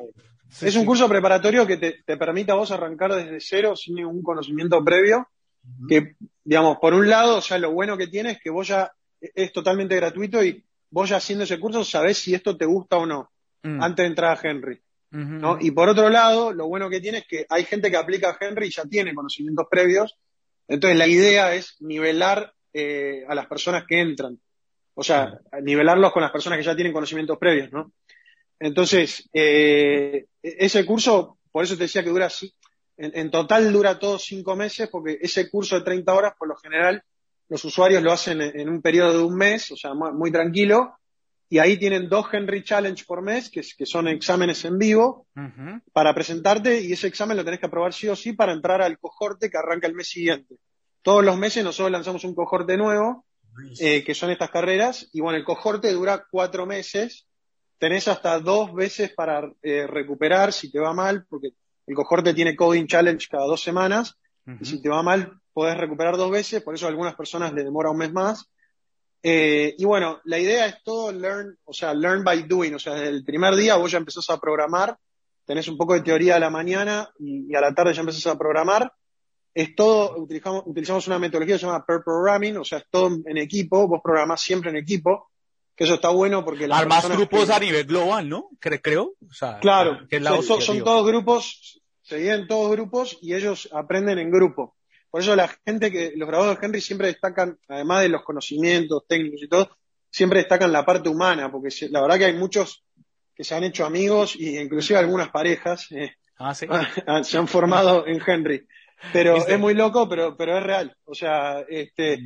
es 0.66 0.76
un 0.76 0.84
curso 0.84 1.08
preparatorio 1.08 1.66
que 1.66 1.78
te, 1.78 2.02
te 2.04 2.16
permite 2.16 2.52
a 2.52 2.56
vos 2.56 2.70
arrancar 2.70 3.14
desde 3.14 3.40
cero 3.40 3.74
sin 3.74 3.96
ningún 3.96 4.22
conocimiento 4.22 4.82
previo. 4.84 5.28
Que, 5.88 6.16
digamos, 6.44 6.76
por 6.76 6.92
un 6.92 7.08
lado, 7.08 7.38
o 7.38 7.40
sea, 7.40 7.56
lo 7.58 7.72
bueno 7.72 7.96
que 7.96 8.06
tiene 8.06 8.32
es 8.32 8.38
que 8.38 8.50
vos 8.50 8.68
ya 8.68 8.92
es 9.18 9.50
totalmente 9.50 9.96
gratuito 9.96 10.44
y 10.44 10.62
vos 10.90 11.08
ya 11.08 11.16
haciendo 11.16 11.44
ese 11.44 11.58
curso 11.58 11.84
sabés 11.84 12.18
si 12.18 12.34
esto 12.34 12.56
te 12.56 12.66
gusta 12.66 12.98
o 12.98 13.06
no 13.06 13.30
mm. 13.62 13.82
antes 13.82 14.02
de 14.04 14.08
entrar 14.08 14.36
a 14.36 14.48
Henry. 14.48 14.80
¿no? 15.10 15.58
Y 15.60 15.70
por 15.70 15.88
otro 15.88 16.08
lado, 16.08 16.52
lo 16.52 16.66
bueno 16.66 16.90
que 16.90 17.00
tiene 17.00 17.18
es 17.18 17.26
que 17.28 17.46
hay 17.48 17.64
gente 17.64 17.88
que 17.88 17.96
aplica 17.96 18.30
a 18.30 18.36
Henry 18.38 18.66
y 18.66 18.70
ya 18.70 18.84
tiene 18.84 19.14
conocimientos 19.14 19.66
previos 19.70 20.16
entonces 20.68 20.98
la 20.98 21.06
idea 21.06 21.54
es 21.54 21.76
nivelar 21.80 22.52
eh, 22.72 23.24
a 23.28 23.34
las 23.34 23.46
personas 23.46 23.84
que 23.86 24.00
entran, 24.00 24.38
o 24.94 25.02
sea, 25.02 25.38
nivelarlos 25.62 26.12
con 26.12 26.22
las 26.22 26.32
personas 26.32 26.58
que 26.58 26.64
ya 26.64 26.74
tienen 26.74 26.92
conocimientos 26.92 27.38
previos, 27.38 27.72
¿no? 27.72 27.92
Entonces, 28.58 29.28
eh, 29.32 30.26
ese 30.42 30.86
curso, 30.86 31.38
por 31.50 31.64
eso 31.64 31.76
te 31.76 31.84
decía 31.84 32.04
que 32.04 32.10
dura, 32.10 32.28
en, 32.96 33.12
en 33.14 33.30
total 33.30 33.72
dura 33.72 33.98
todo 33.98 34.18
cinco 34.18 34.56
meses, 34.56 34.88
porque 34.88 35.18
ese 35.20 35.50
curso 35.50 35.76
de 35.76 35.84
30 35.84 36.14
horas, 36.14 36.34
por 36.38 36.48
lo 36.48 36.56
general, 36.56 37.02
los 37.48 37.64
usuarios 37.64 38.02
lo 38.02 38.12
hacen 38.12 38.40
en, 38.40 38.68
un 38.68 38.80
periodo 38.80 39.18
de 39.18 39.24
un 39.24 39.36
mes, 39.36 39.70
o 39.70 39.76
sea, 39.76 39.94
muy, 39.94 40.32
tranquilo, 40.32 40.98
y 41.48 41.58
ahí 41.58 41.78
tienen 41.78 42.08
dos 42.08 42.26
Henry 42.32 42.64
Challenge 42.64 43.04
por 43.06 43.22
mes, 43.22 43.50
que, 43.50 43.62
que 43.76 43.86
son 43.86 44.08
exámenes 44.08 44.64
en 44.64 44.78
vivo, 44.78 45.26
para 45.92 46.14
presentarte, 46.14 46.80
y 46.80 46.92
ese 46.92 47.06
examen 47.06 47.36
lo 47.36 47.44
tenés 47.44 47.60
que 47.60 47.66
aprobar 47.66 47.92
sí 47.92 48.08
o 48.08 48.16
sí 48.16 48.32
para 48.32 48.52
entrar 48.52 48.82
al 48.82 48.98
cohorte 48.98 49.50
que 49.50 49.58
arranca 49.58 49.86
el 49.86 49.94
mes 49.94 50.08
siguiente. 50.08 50.56
Todos 51.02 51.24
los 51.24 51.36
meses 51.36 51.62
nosotros 51.62 51.92
lanzamos 51.92 52.24
un 52.24 52.34
cohorte 52.34 52.76
nuevo, 52.76 53.24
eh, 53.78 54.02
que 54.02 54.14
son 54.14 54.30
estas 54.30 54.50
carreras, 54.50 55.08
y 55.12 55.20
bueno, 55.20 55.38
el 55.38 55.44
cohorte 55.44 55.92
dura 55.92 56.26
cuatro 56.30 56.66
meses, 56.66 57.26
tenés 57.78 58.08
hasta 58.08 58.40
dos 58.40 58.74
veces 58.74 59.12
para 59.12 59.52
eh, 59.62 59.86
recuperar 59.86 60.52
si 60.52 60.72
te 60.72 60.80
va 60.80 60.92
mal, 60.92 61.26
porque 61.28 61.50
el 61.86 61.94
cohorte 61.94 62.34
tiene 62.34 62.56
Coding 62.56 62.86
Challenge 62.86 63.28
cada 63.30 63.46
dos 63.46 63.62
semanas, 63.62 64.18
y 64.60 64.64
si 64.64 64.82
te 64.82 64.90
va 64.90 65.02
mal 65.02 65.40
podés 65.54 65.78
recuperar 65.78 66.16
dos 66.16 66.30
veces, 66.30 66.62
por 66.62 66.74
eso 66.74 66.86
a 66.86 66.90
algunas 66.90 67.14
personas 67.14 67.54
le 67.54 67.64
demora 67.64 67.90
un 67.90 67.96
mes 67.96 68.12
más. 68.12 68.50
Eh, 69.26 69.74
y 69.78 69.86
bueno, 69.86 70.20
la 70.24 70.38
idea 70.38 70.66
es 70.66 70.82
todo 70.84 71.10
learn, 71.10 71.58
o 71.64 71.72
sea, 71.72 71.94
learn 71.94 72.22
by 72.22 72.42
doing, 72.42 72.74
o 72.74 72.78
sea, 72.78 72.92
desde 72.92 73.08
el 73.08 73.24
primer 73.24 73.56
día 73.56 73.76
vos 73.76 73.90
ya 73.90 73.96
empezás 73.96 74.28
a 74.28 74.38
programar, 74.38 74.98
tenés 75.46 75.66
un 75.66 75.78
poco 75.78 75.94
de 75.94 76.02
teoría 76.02 76.36
a 76.36 76.38
la 76.38 76.50
mañana 76.50 77.08
y, 77.18 77.54
a 77.54 77.62
la 77.62 77.74
tarde 77.74 77.94
ya 77.94 78.02
empezás 78.02 78.26
a 78.26 78.36
programar, 78.36 78.92
es 79.54 79.74
todo, 79.74 80.18
utilizamos, 80.18 80.64
utilizamos 80.66 81.06
una 81.06 81.18
metodología 81.18 81.54
que 81.54 81.60
se 81.60 81.64
llama 81.64 81.86
pair 81.86 82.02
programming, 82.04 82.58
o 82.58 82.64
sea, 82.64 82.80
es 82.80 82.84
todo 82.90 83.16
en 83.24 83.38
equipo, 83.38 83.88
vos 83.88 84.02
programás 84.04 84.42
siempre 84.42 84.68
en 84.68 84.76
equipo, 84.76 85.30
que 85.74 85.84
eso 85.84 85.94
está 85.94 86.10
bueno 86.10 86.44
porque 86.44 86.68
las 86.68 86.86
más 86.86 87.08
grupos 87.08 87.48
a 87.48 87.58
nivel 87.58 87.86
global, 87.86 88.28
¿no? 88.28 88.50
creo. 88.60 89.14
O 89.26 89.32
sea, 89.32 89.58
claro, 89.58 90.00
son, 90.42 90.84
todos 90.84 91.06
grupos, 91.06 91.80
se 92.02 92.18
dividen 92.18 92.46
todos 92.46 92.70
grupos 92.72 93.16
y 93.22 93.32
ellos 93.32 93.70
aprenden 93.72 94.18
en 94.18 94.30
grupo. 94.30 94.73
Por 95.14 95.20
eso 95.20 95.36
la 95.36 95.46
gente 95.64 95.92
que, 95.92 96.12
los 96.16 96.26
graduados 96.26 96.58
de 96.58 96.66
Henry 96.66 96.80
siempre 96.80 97.06
destacan, 97.06 97.56
además 97.68 98.02
de 98.02 98.08
los 98.08 98.24
conocimientos 98.24 99.06
técnicos 99.06 99.44
y 99.44 99.46
todo, 99.48 99.70
siempre 100.10 100.40
destacan 100.40 100.72
la 100.72 100.84
parte 100.84 101.08
humana, 101.08 101.52
porque 101.52 101.68
la 101.90 102.02
verdad 102.02 102.18
que 102.18 102.24
hay 102.24 102.32
muchos 102.32 102.82
que 103.32 103.44
se 103.44 103.54
han 103.54 103.62
hecho 103.62 103.86
amigos 103.86 104.34
y 104.34 104.58
inclusive 104.58 104.98
algunas 104.98 105.30
parejas 105.30 105.86
eh, 105.92 106.16
ah, 106.40 106.52
se 107.22 107.38
han 107.38 107.46
formado 107.46 108.04
en 108.08 108.20
Henry. 108.26 108.66
Pero 109.12 109.36
es 109.36 109.56
muy 109.56 109.74
loco, 109.74 110.08
pero, 110.08 110.36
pero 110.36 110.58
es 110.58 110.64
real. 110.64 110.96
O 111.04 111.14
sea, 111.14 111.60
este, 111.68 112.18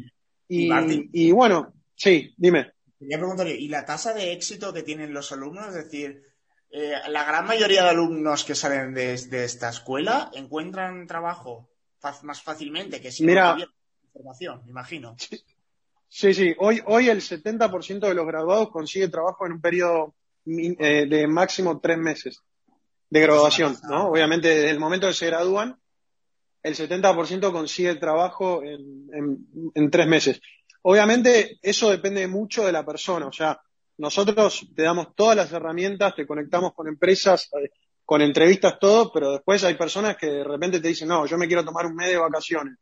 y, 0.48 0.70
y 1.12 1.30
bueno, 1.30 1.74
sí, 1.94 2.32
dime. 2.38 2.72
Quería 2.98 3.18
preguntarle, 3.18 3.54
¿y 3.54 3.68
la 3.68 3.84
tasa 3.84 4.14
de 4.14 4.32
éxito 4.32 4.72
que 4.72 4.82
tienen 4.82 5.12
los 5.12 5.30
alumnos? 5.30 5.68
Es 5.68 5.74
decir, 5.74 6.22
eh, 6.70 6.94
la 7.10 7.24
gran 7.24 7.46
mayoría 7.46 7.82
de 7.82 7.90
alumnos 7.90 8.44
que 8.44 8.54
salen 8.54 8.94
de, 8.94 9.12
esta 9.12 9.68
escuela 9.68 10.30
encuentran 10.32 11.06
trabajo 11.06 11.68
más 12.22 12.42
fácilmente 12.42 13.00
que 13.00 13.10
si 13.10 13.24
Mira, 13.24 13.54
no 13.54 13.64
información, 14.04 14.62
me 14.64 14.70
imagino. 14.70 15.16
Sí, 16.10 16.32
sí, 16.32 16.54
Hoy, 16.58 16.80
hoy 16.86 17.10
el 17.10 17.20
70% 17.20 18.08
de 18.08 18.14
los 18.14 18.26
graduados 18.26 18.70
consigue 18.70 19.08
trabajo 19.08 19.44
en 19.44 19.52
un 19.52 19.60
periodo 19.60 20.14
eh, 20.46 21.06
de 21.06 21.26
máximo 21.26 21.80
tres 21.80 21.98
meses 21.98 22.40
de 23.10 23.20
graduación, 23.20 23.76
¿no? 23.88 24.08
Obviamente 24.08 24.48
desde 24.48 24.70
el 24.70 24.80
momento 24.80 25.06
que 25.06 25.12
se 25.12 25.26
gradúan 25.26 25.78
el 26.62 26.74
70% 26.74 27.52
consigue 27.52 27.94
trabajo 27.96 28.62
en, 28.62 29.90
tres 29.90 30.06
meses. 30.06 30.40
Obviamente 30.82 31.58
eso 31.62 31.90
depende 31.90 32.26
mucho 32.26 32.64
de 32.66 32.72
la 32.72 32.84
persona, 32.84 33.26
o 33.26 33.32
sea, 33.32 33.60
nosotros 33.98 34.66
te 34.74 34.82
damos 34.82 35.14
todas 35.14 35.36
las 35.36 35.52
herramientas, 35.52 36.14
te 36.14 36.26
conectamos 36.26 36.72
con 36.74 36.86
empresas, 36.86 37.48
eh, 37.60 37.70
con 38.08 38.22
entrevistas, 38.22 38.78
todo, 38.78 39.12
pero 39.12 39.32
después 39.32 39.62
hay 39.64 39.74
personas 39.74 40.16
que 40.16 40.28
de 40.28 40.42
repente 40.42 40.80
te 40.80 40.88
dicen, 40.88 41.08
no, 41.08 41.26
yo 41.26 41.36
me 41.36 41.46
quiero 41.46 41.62
tomar 41.62 41.84
un 41.84 41.94
mes 41.94 42.08
de 42.08 42.16
vacaciones. 42.16 42.78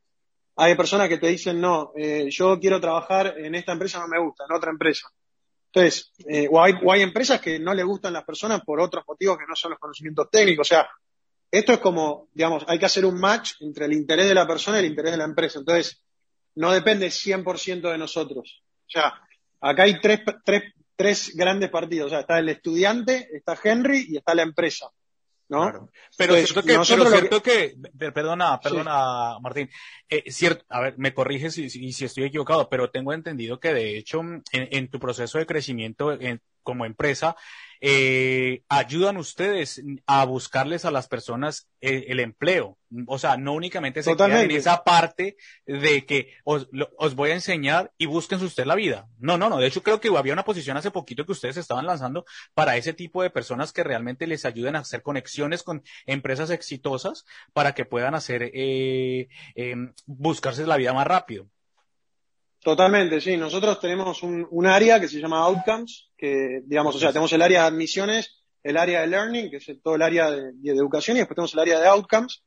Hay 0.54 0.76
personas 0.76 1.08
que 1.08 1.18
te 1.18 1.26
dicen, 1.26 1.60
no, 1.60 1.90
eh, 1.96 2.28
yo 2.30 2.60
quiero 2.60 2.80
trabajar 2.80 3.34
en 3.36 3.56
esta 3.56 3.72
empresa, 3.72 3.98
no 3.98 4.06
me 4.06 4.20
gusta, 4.20 4.44
en 4.48 4.54
otra 4.54 4.70
empresa. 4.70 5.08
Entonces, 5.72 6.12
eh, 6.28 6.46
o, 6.48 6.62
hay, 6.62 6.74
o 6.80 6.92
hay 6.92 7.02
empresas 7.02 7.40
que 7.40 7.58
no 7.58 7.74
le 7.74 7.82
gustan 7.82 8.12
las 8.12 8.22
personas 8.22 8.60
por 8.60 8.78
otros 8.78 9.02
motivos 9.04 9.36
que 9.36 9.46
no 9.48 9.56
son 9.56 9.72
los 9.72 9.80
conocimientos 9.80 10.30
técnicos. 10.30 10.68
O 10.68 10.70
sea, 10.70 10.88
esto 11.50 11.72
es 11.72 11.78
como, 11.80 12.28
digamos, 12.32 12.64
hay 12.68 12.78
que 12.78 12.86
hacer 12.86 13.04
un 13.04 13.18
match 13.18 13.54
entre 13.62 13.86
el 13.86 13.94
interés 13.94 14.28
de 14.28 14.34
la 14.34 14.46
persona 14.46 14.76
y 14.76 14.84
el 14.84 14.90
interés 14.90 15.10
de 15.10 15.18
la 15.18 15.24
empresa. 15.24 15.58
Entonces, 15.58 16.04
no 16.54 16.70
depende 16.70 17.08
100% 17.08 17.90
de 17.90 17.98
nosotros. 17.98 18.62
O 18.62 18.90
sea, 18.90 19.12
acá 19.60 19.82
hay 19.82 20.00
tres, 20.00 20.20
tres, 20.44 20.72
tres 20.94 21.34
grandes 21.34 21.68
partidos. 21.68 22.06
O 22.06 22.10
sea, 22.10 22.20
está 22.20 22.38
el 22.38 22.48
estudiante, 22.48 23.28
está 23.32 23.58
Henry 23.60 24.06
y 24.08 24.18
está 24.18 24.32
la 24.32 24.42
empresa. 24.42 24.86
¿No? 25.48 25.90
Pero 26.16 26.34
cierto 26.34 26.62
que, 26.62 26.78
pero 26.88 27.04
cierto 27.06 27.42
que... 27.42 27.76
perdona, 27.98 28.58
perdona, 28.60 29.38
Martín, 29.40 29.70
eh, 30.08 30.30
cierto, 30.30 30.64
a 30.68 30.80
ver, 30.80 30.94
me 30.98 31.14
corriges 31.14 31.54
si, 31.54 31.70
si, 31.70 32.04
estoy 32.04 32.24
equivocado, 32.24 32.68
pero 32.68 32.90
tengo 32.90 33.12
entendido 33.12 33.60
que 33.60 33.72
de 33.72 33.96
hecho 33.96 34.20
en, 34.20 34.42
en 34.52 34.88
tu 34.88 34.98
proceso 34.98 35.38
de 35.38 35.46
crecimiento 35.46 36.12
en, 36.12 36.40
como 36.62 36.84
empresa, 36.84 37.36
eh, 37.80 38.62
ayudan 38.68 39.16
ustedes 39.16 39.82
a 40.06 40.24
buscarles 40.24 40.84
a 40.84 40.90
las 40.90 41.08
personas 41.08 41.68
eh, 41.80 42.06
el, 42.08 42.20
empleo. 42.20 42.78
O 43.06 43.18
sea, 43.18 43.36
no 43.36 43.52
únicamente 43.52 44.02
se 44.02 44.16
quedan 44.16 44.32
en 44.32 44.50
esa 44.50 44.84
parte 44.84 45.36
de 45.66 46.06
que 46.06 46.34
os, 46.44 46.68
voy 47.14 47.30
a 47.30 47.34
enseñar 47.34 47.92
y 47.98 48.06
busquen 48.06 48.42
usted 48.42 48.64
la 48.64 48.74
vida. 48.74 49.08
No, 49.18 49.36
no, 49.38 49.48
no. 49.48 49.58
De 49.58 49.66
hecho, 49.66 49.82
creo 49.82 50.00
que 50.00 50.08
había 50.16 50.32
una 50.32 50.44
posición 50.44 50.76
hace 50.76 50.90
poquito 50.90 51.26
que 51.26 51.32
ustedes 51.32 51.56
estaban 51.56 51.86
lanzando 51.86 52.24
para 52.54 52.76
ese 52.76 52.92
tipo 52.92 53.22
de 53.22 53.30
personas 53.30 53.72
que 53.72 53.84
realmente 53.84 54.26
les 54.26 54.44
ayuden 54.44 54.76
a 54.76 54.80
hacer 54.80 55.02
conexiones 55.02 55.62
con 55.62 55.82
empresas 56.06 56.50
exitosas 56.50 57.24
para 57.52 57.74
que 57.74 57.84
puedan 57.84 58.14
hacer, 58.14 58.50
eh, 58.54 59.28
em, 59.54 59.92
buscarse 60.06 60.66
la 60.66 60.76
vida 60.76 60.92
más 60.92 61.06
rápido. 61.06 61.48
Totalmente, 62.66 63.20
sí. 63.20 63.36
Nosotros 63.36 63.78
tenemos 63.78 64.24
un, 64.24 64.66
área 64.66 64.98
que 64.98 65.06
se 65.06 65.20
llama 65.20 65.38
Outcomes, 65.38 66.08
que 66.18 66.62
digamos, 66.64 66.96
o 66.96 66.98
sea, 66.98 67.10
tenemos 67.10 67.32
el 67.32 67.40
área 67.40 67.60
de 67.60 67.68
admisiones, 67.68 68.42
el 68.60 68.76
área 68.76 69.02
de 69.02 69.06
learning, 69.06 69.50
que 69.50 69.58
es 69.58 69.70
todo 69.80 69.94
el 69.94 70.02
área 70.02 70.32
de, 70.32 70.72
educación, 70.72 71.16
y 71.16 71.20
después 71.20 71.36
tenemos 71.36 71.54
el 71.54 71.60
área 71.60 71.78
de 71.78 71.86
Outcomes, 71.86 72.42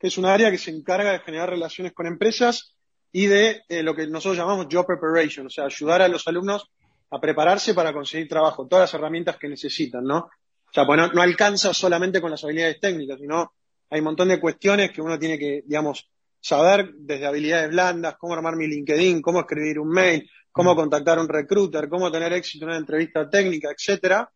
que 0.00 0.08
es 0.08 0.18
un 0.18 0.24
área 0.24 0.50
que 0.50 0.58
se 0.58 0.72
encarga 0.72 1.12
de 1.12 1.20
generar 1.20 1.48
relaciones 1.48 1.92
con 1.92 2.08
empresas 2.08 2.74
y 3.12 3.26
de 3.26 3.62
eh, 3.68 3.84
lo 3.84 3.94
que 3.94 4.08
nosotros 4.08 4.36
llamamos 4.36 4.66
job 4.68 4.84
preparation, 4.84 5.46
o 5.46 5.50
sea, 5.50 5.66
ayudar 5.66 6.02
a 6.02 6.08
los 6.08 6.26
alumnos 6.26 6.68
a 7.12 7.20
prepararse 7.20 7.72
para 7.72 7.92
conseguir 7.92 8.26
trabajo, 8.28 8.66
todas 8.66 8.90
las 8.90 8.94
herramientas 8.94 9.36
que 9.36 9.48
necesitan, 9.48 10.02
¿no? 10.02 10.18
O 10.18 10.72
sea, 10.74 10.84
pues 10.84 10.98
no, 11.14 11.22
alcanza 11.22 11.72
solamente 11.72 12.20
con 12.20 12.32
las 12.32 12.42
habilidades 12.42 12.80
técnicas, 12.80 13.20
sino 13.20 13.52
hay 13.90 14.00
un 14.00 14.06
montón 14.06 14.26
de 14.26 14.40
cuestiones 14.40 14.90
que 14.90 15.02
uno 15.02 15.16
tiene 15.20 15.38
que, 15.38 15.62
digamos, 15.64 16.08
saber 16.42 16.92
desde 16.96 17.26
habilidades 17.26 17.70
blandas, 17.70 18.16
cómo 18.18 18.34
armar 18.34 18.56
mi 18.56 18.66
LinkedIn, 18.66 19.22
cómo 19.22 19.40
escribir 19.40 19.78
un 19.78 19.88
mail, 19.88 20.28
cómo 20.50 20.74
contactar 20.74 21.18
a 21.18 21.22
un 21.22 21.28
recruiter, 21.28 21.88
cómo 21.88 22.10
tener 22.10 22.32
éxito 22.32 22.64
en 22.64 22.70
una 22.70 22.78
entrevista 22.78 23.30
técnica, 23.30 23.70
etcétera, 23.70 24.30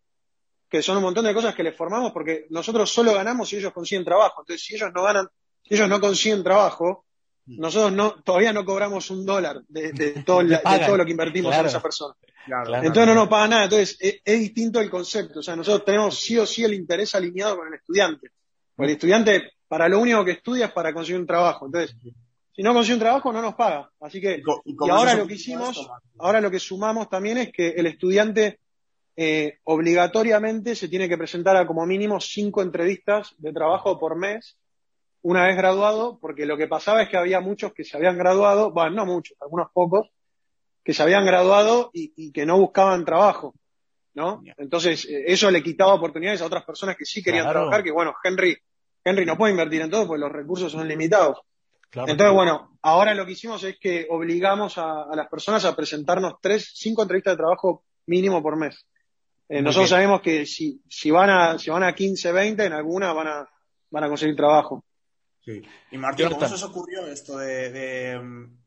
que 0.68 0.82
son 0.82 0.96
un 0.96 1.02
montón 1.02 1.24
de 1.24 1.34
cosas 1.34 1.54
que 1.54 1.62
les 1.62 1.76
formamos 1.76 2.12
porque 2.12 2.46
nosotros 2.50 2.90
solo 2.90 3.12
ganamos 3.12 3.48
si 3.48 3.56
ellos 3.56 3.72
consiguen 3.72 4.04
trabajo. 4.04 4.42
Entonces, 4.42 4.64
si 4.64 4.76
ellos 4.76 4.90
no 4.94 5.02
ganan, 5.02 5.28
si 5.62 5.74
ellos 5.74 5.88
no 5.88 6.00
consiguen 6.00 6.44
trabajo, 6.44 7.06
mm. 7.46 7.60
nosotros 7.60 7.92
no, 7.92 8.22
todavía 8.22 8.52
no 8.52 8.64
cobramos 8.64 9.10
un 9.10 9.26
dólar 9.26 9.62
de, 9.68 10.22
todo, 10.26 10.42
todo, 10.86 10.96
lo 10.96 11.04
que 11.04 11.10
invertimos 11.10 11.54
en 11.54 11.66
esa 11.66 11.82
persona. 11.82 12.14
Entonces 12.46 13.06
no 13.06 13.14
nos 13.14 13.28
paga 13.28 13.48
nada. 13.48 13.64
Entonces 13.64 13.98
es, 14.00 14.40
distinto 14.40 14.80
el 14.80 14.88
concepto. 14.88 15.40
O 15.40 15.42
sea, 15.42 15.56
nosotros 15.56 15.84
tenemos 15.84 16.18
sí 16.18 16.38
o 16.38 16.46
sí 16.46 16.62
el 16.62 16.74
interés 16.74 17.14
alineado 17.16 17.56
con 17.58 17.68
el 17.68 17.74
estudiante. 17.74 18.30
Porque 18.74 18.92
el 18.92 18.96
estudiante, 18.96 19.52
para 19.68 19.88
lo 19.88 20.00
único 20.00 20.24
que 20.24 20.32
estudia 20.32 20.66
es 20.66 20.72
para 20.72 20.92
conseguir 20.92 21.20
un 21.20 21.26
trabajo. 21.26 21.66
Entonces, 21.66 21.96
si 22.56 22.62
no 22.62 22.72
consigue 22.72 22.94
un 22.94 23.00
trabajo, 23.00 23.32
no 23.32 23.42
nos 23.42 23.54
paga. 23.54 23.90
Así 24.00 24.20
que, 24.20 24.42
y, 24.64 24.76
ahora 24.90 25.14
lo 25.14 25.26
que 25.26 25.34
hicimos, 25.34 25.88
ahora 26.18 26.40
lo 26.40 26.50
que 26.50 26.58
sumamos 26.58 27.08
también 27.08 27.38
es 27.38 27.52
que 27.52 27.68
el 27.68 27.86
estudiante 27.86 28.60
eh, 29.14 29.58
obligatoriamente 29.64 30.74
se 30.74 30.88
tiene 30.88 31.08
que 31.08 31.18
presentar 31.18 31.56
a 31.56 31.66
como 31.66 31.84
mínimo 31.86 32.20
cinco 32.20 32.62
entrevistas 32.62 33.34
de 33.38 33.52
trabajo 33.52 33.98
por 33.98 34.16
mes 34.16 34.56
una 35.22 35.46
vez 35.46 35.56
graduado, 35.56 36.18
porque 36.20 36.46
lo 36.46 36.56
que 36.56 36.68
pasaba 36.68 37.02
es 37.02 37.08
que 37.08 37.16
había 37.16 37.40
muchos 37.40 37.72
que 37.74 37.82
se 37.82 37.96
habían 37.96 38.16
graduado, 38.16 38.70
bueno, 38.70 38.92
no 38.92 39.06
muchos, 39.06 39.36
algunos 39.40 39.70
pocos, 39.72 40.08
que 40.84 40.94
se 40.94 41.02
habían 41.02 41.26
graduado 41.26 41.90
y, 41.92 42.30
que 42.30 42.46
no 42.46 42.58
buscaban 42.58 43.04
trabajo, 43.04 43.52
¿no? 44.14 44.40
Entonces, 44.56 45.04
eh, 45.06 45.24
eso 45.26 45.50
le 45.50 45.64
quitaba 45.64 45.94
oportunidades 45.94 46.42
a 46.42 46.46
otras 46.46 46.64
personas 46.64 46.96
que 46.96 47.04
sí 47.04 47.24
querían 47.24 47.48
trabajar, 47.48 47.82
que 47.82 47.90
bueno, 47.90 48.14
Henry, 48.22 48.56
Henry 49.06 49.24
no 49.24 49.38
puede 49.38 49.52
invertir 49.52 49.82
en 49.82 49.90
todo 49.90 50.04
porque 50.08 50.20
los 50.20 50.32
recursos 50.32 50.72
son 50.72 50.88
limitados. 50.88 51.38
Entonces, 51.92 52.32
bueno, 52.32 52.76
ahora 52.82 53.14
lo 53.14 53.24
que 53.24 53.32
hicimos 53.32 53.62
es 53.62 53.78
que 53.78 54.08
obligamos 54.10 54.76
a, 54.78 55.06
las 55.14 55.28
personas 55.28 55.64
a 55.64 55.76
presentarnos 55.76 56.34
tres, 56.42 56.72
cinco 56.74 57.02
entrevistas 57.02 57.34
de 57.34 57.38
trabajo 57.38 57.84
mínimo 58.06 58.42
por 58.42 58.56
mes. 58.56 58.84
Eh, 59.48 59.62
nosotros 59.62 59.90
sabemos 59.90 60.20
que 60.20 60.44
si, 60.44 60.82
si 60.88 61.12
van 61.12 61.30
a, 61.30 61.56
si 61.56 61.70
van 61.70 61.84
a 61.84 61.94
15, 61.94 62.32
20, 62.32 62.64
en 62.64 62.72
alguna 62.72 63.12
van 63.12 63.28
a, 63.28 63.48
van 63.90 64.04
a 64.04 64.08
conseguir 64.08 64.34
trabajo. 64.34 64.84
Sí. 65.40 65.62
Y 65.92 65.98
Martín, 65.98 66.28
¿cómo 66.28 66.48
se 66.48 66.54
os 66.54 66.62
ocurrió 66.64 67.06
esto 67.06 67.38
de, 67.38 68.18
mm, 68.20 68.58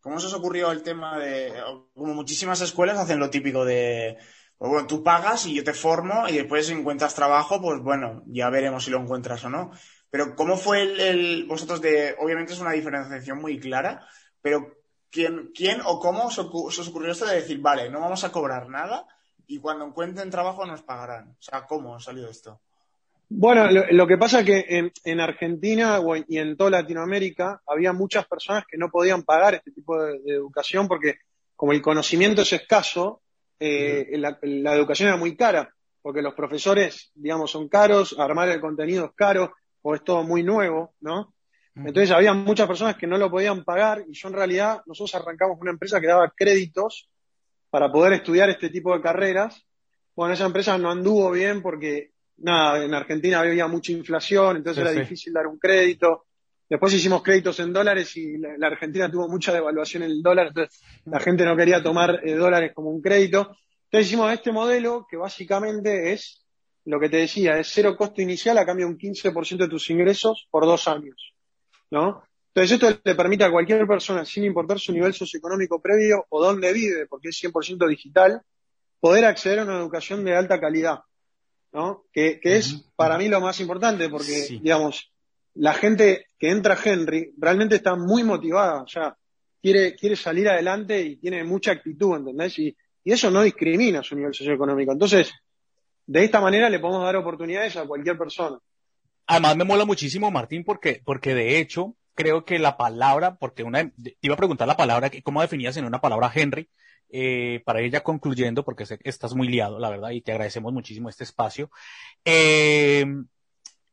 ¿Cómo 0.00 0.20
se 0.20 0.28
os 0.28 0.34
ocurrió 0.34 0.70
el 0.70 0.84
tema 0.84 1.18
de, 1.18 1.52
como 1.92 2.14
muchísimas 2.14 2.60
escuelas 2.60 2.98
hacen 2.98 3.18
lo 3.18 3.30
típico 3.30 3.64
de, 3.64 4.16
pues 4.62 4.70
bueno, 4.70 4.86
tú 4.86 5.02
pagas 5.02 5.44
y 5.46 5.54
yo 5.54 5.64
te 5.64 5.74
formo 5.74 6.28
y 6.28 6.34
después 6.34 6.68
si 6.68 6.72
encuentras 6.72 7.16
trabajo, 7.16 7.60
pues 7.60 7.80
bueno, 7.80 8.22
ya 8.26 8.48
veremos 8.48 8.84
si 8.84 8.92
lo 8.92 9.00
encuentras 9.00 9.44
o 9.44 9.50
no. 9.50 9.72
Pero 10.08 10.36
¿cómo 10.36 10.56
fue 10.56 10.82
el, 10.82 11.46
vosotros 11.48 11.80
de, 11.80 12.14
obviamente 12.20 12.52
es 12.52 12.60
una 12.60 12.70
diferenciación 12.70 13.40
muy 13.40 13.58
clara, 13.58 14.06
pero 14.40 14.76
¿quién, 15.10 15.50
quién 15.52 15.80
o 15.84 15.98
cómo 15.98 16.30
se 16.30 16.42
os 16.42 16.88
ocurrió 16.88 17.10
esto 17.10 17.26
de 17.26 17.40
decir, 17.40 17.58
vale, 17.60 17.90
no 17.90 17.98
vamos 17.98 18.22
a 18.22 18.30
cobrar 18.30 18.68
nada 18.68 19.04
y 19.48 19.58
cuando 19.58 19.84
encuentren 19.84 20.30
trabajo 20.30 20.64
nos 20.64 20.82
pagarán? 20.82 21.30
O 21.30 21.42
sea, 21.42 21.66
¿cómo 21.66 21.96
ha 21.96 21.98
salido 21.98 22.30
esto? 22.30 22.60
Bueno, 23.30 23.68
lo, 23.68 24.06
que 24.06 24.16
pasa 24.16 24.42
es 24.42 24.46
que 24.46 24.92
en, 25.02 25.20
Argentina 25.20 26.00
y 26.28 26.38
en 26.38 26.56
toda 26.56 26.70
Latinoamérica 26.70 27.62
había 27.66 27.92
muchas 27.92 28.28
personas 28.28 28.62
que 28.70 28.78
no 28.78 28.90
podían 28.90 29.24
pagar 29.24 29.54
este 29.54 29.72
tipo 29.72 30.00
de, 30.00 30.20
educación 30.26 30.86
porque 30.86 31.16
como 31.56 31.72
el 31.72 31.82
conocimiento 31.82 32.42
es 32.42 32.52
escaso, 32.52 33.21
eh, 33.64 34.18
la, 34.18 34.74
educación 34.74 35.08
era 35.08 35.16
muy 35.16 35.36
cara, 35.36 35.72
porque 36.00 36.20
los 36.20 36.34
profesores, 36.34 37.12
digamos, 37.14 37.50
son 37.50 37.68
caros, 37.68 38.16
armar 38.18 38.48
el 38.48 38.60
contenido 38.60 39.06
es 39.06 39.12
caro, 39.14 39.54
o 39.82 39.94
es 39.94 40.02
todo 40.02 40.24
muy 40.24 40.42
nuevo, 40.42 40.94
¿no? 41.00 41.34
Entonces 41.74 42.10
había 42.10 42.34
muchas 42.34 42.66
personas 42.66 42.96
que 42.96 43.06
no 43.06 43.16
lo 43.16 43.30
podían 43.30 43.64
pagar 43.64 44.04
y 44.06 44.12
yo 44.12 44.28
en 44.28 44.34
realidad, 44.34 44.82
nosotros 44.84 45.14
arrancamos 45.14 45.58
una 45.58 45.70
empresa 45.70 46.00
que 46.00 46.06
daba 46.06 46.30
créditos 46.36 47.08
para 47.70 47.90
poder 47.90 48.12
estudiar 48.12 48.50
este 48.50 48.68
tipo 48.68 48.94
de 48.94 49.00
carreras. 49.00 49.64
Bueno, 50.14 50.34
esa 50.34 50.44
empresa 50.44 50.76
no 50.76 50.90
anduvo 50.90 51.30
bien 51.30 51.62
porque 51.62 52.10
nada, 52.38 52.84
en 52.84 52.92
Argentina 52.92 53.40
había 53.40 53.68
mucha 53.68 53.92
inflación, 53.92 54.58
entonces 54.58 54.82
era 54.82 54.90
difícil 54.90 55.32
dar 55.32 55.46
un 55.46 55.58
crédito. 55.58 56.26
Después 56.72 56.94
hicimos 56.94 57.22
créditos 57.22 57.60
en 57.60 57.70
dólares 57.70 58.16
y 58.16 58.38
la, 58.38 58.66
Argentina 58.66 59.10
tuvo 59.10 59.28
mucha 59.28 59.52
devaluación 59.52 60.04
en 60.04 60.10
el 60.10 60.22
dólar, 60.22 60.46
entonces 60.46 60.80
la 61.04 61.20
gente 61.20 61.44
no 61.44 61.54
quería 61.54 61.82
tomar 61.82 62.20
eh, 62.24 62.32
dólares 62.32 62.72
como 62.74 62.88
un 62.88 63.02
crédito. 63.02 63.54
Entonces 63.84 64.06
hicimos 64.06 64.32
este 64.32 64.52
modelo 64.52 65.06
que 65.06 65.18
básicamente 65.18 66.14
es 66.14 66.46
lo 66.86 66.98
que 66.98 67.10
te 67.10 67.18
decía, 67.18 67.58
es 67.58 67.68
cero 67.70 67.94
costo 67.94 68.22
inicial 68.22 68.56
a 68.56 68.64
cambio 68.64 68.86
de 68.86 68.92
un 68.92 68.98
15% 68.98 69.58
de 69.58 69.68
tus 69.68 69.90
ingresos 69.90 70.48
por 70.50 70.64
dos 70.64 70.88
años, 70.88 71.34
¿no? 71.90 72.22
Entonces 72.54 72.80
esto 72.80 73.02
le 73.04 73.14
permite 73.14 73.44
a 73.44 73.50
cualquier 73.50 73.86
persona, 73.86 74.24
sin 74.24 74.44
importar 74.44 74.80
su 74.80 74.94
nivel 74.94 75.12
socioeconómico 75.12 75.78
previo 75.78 76.24
o 76.30 76.42
dónde 76.42 76.72
vive, 76.72 77.06
porque 77.06 77.28
es 77.28 77.44
100% 77.44 77.86
digital, 77.86 78.40
poder 78.98 79.26
acceder 79.26 79.58
a 79.58 79.64
una 79.64 79.76
educación 79.76 80.24
de 80.24 80.36
alta 80.36 80.58
calidad. 80.58 81.00
¿no? 81.70 82.04
Que, 82.14 82.40
es 82.42 82.86
para 82.96 83.18
mí 83.18 83.28
lo 83.28 83.42
más 83.42 83.60
importante, 83.60 84.08
porque, 84.08 84.58
digamos, 84.62 85.11
la 85.54 85.74
gente 85.74 86.26
que 86.38 86.50
entra 86.50 86.74
a 86.74 86.78
Henry 86.82 87.32
realmente 87.38 87.76
está 87.76 87.94
muy 87.94 88.24
motivada, 88.24 88.84
sea, 88.86 89.16
quiere, 89.60 89.94
quiere 89.94 90.16
salir 90.16 90.48
adelante 90.48 91.00
y 91.00 91.16
tiene 91.16 91.44
mucha 91.44 91.72
actitud, 91.72 92.16
¿entendés? 92.16 92.58
Y, 92.58 92.76
eso 93.04 93.32
no 93.32 93.42
discrimina 93.42 94.00
su 94.00 94.14
nivel 94.14 94.32
socioeconómico. 94.32 94.92
Entonces, 94.92 95.32
de 96.06 96.22
esta 96.22 96.40
manera 96.40 96.70
le 96.70 96.78
podemos 96.78 97.02
dar 97.02 97.16
oportunidades 97.16 97.76
a 97.76 97.84
cualquier 97.84 98.16
persona. 98.16 98.58
Además 99.26 99.56
me 99.56 99.64
mola 99.64 99.84
muchísimo, 99.84 100.30
Martín, 100.30 100.62
porque, 100.62 101.02
porque 101.04 101.34
de 101.34 101.58
hecho 101.58 101.96
creo 102.14 102.44
que 102.44 102.60
la 102.60 102.76
palabra, 102.76 103.34
porque 103.34 103.64
una, 103.64 103.90
te 103.90 104.16
iba 104.20 104.34
a 104.34 104.38
preguntar 104.38 104.68
la 104.68 104.76
palabra, 104.76 105.10
¿cómo 105.24 105.40
definías 105.40 105.76
en 105.78 105.84
una 105.84 106.00
palabra 106.00 106.30
Henry? 106.32 106.68
eh, 107.12 107.62
para 107.64 107.82
ir 107.82 107.92
ya 107.92 108.02
concluyendo, 108.02 108.64
porque 108.64 108.86
sé 108.86 108.98
que 108.98 109.08
estás 109.08 109.34
muy 109.34 109.46
liado, 109.46 109.78
la 109.78 109.90
verdad, 109.90 110.10
y 110.10 110.22
te 110.22 110.32
agradecemos 110.32 110.72
muchísimo 110.72 111.10
este 111.10 111.24
espacio, 111.24 111.70
eh, 112.24 113.04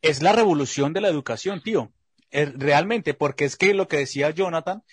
es 0.02 0.22
la 0.22 0.34
revolución 0.34 0.94
de 0.94 1.02
la 1.02 1.10
educación, 1.10 1.62
tío. 1.62 1.92
realmente, 2.32 3.14
porque 3.14 3.46
es 3.46 3.56
que 3.56 3.74
lo 3.74 3.88
que 3.88 3.98
decía 3.98 4.30
Jonathan 4.30 4.84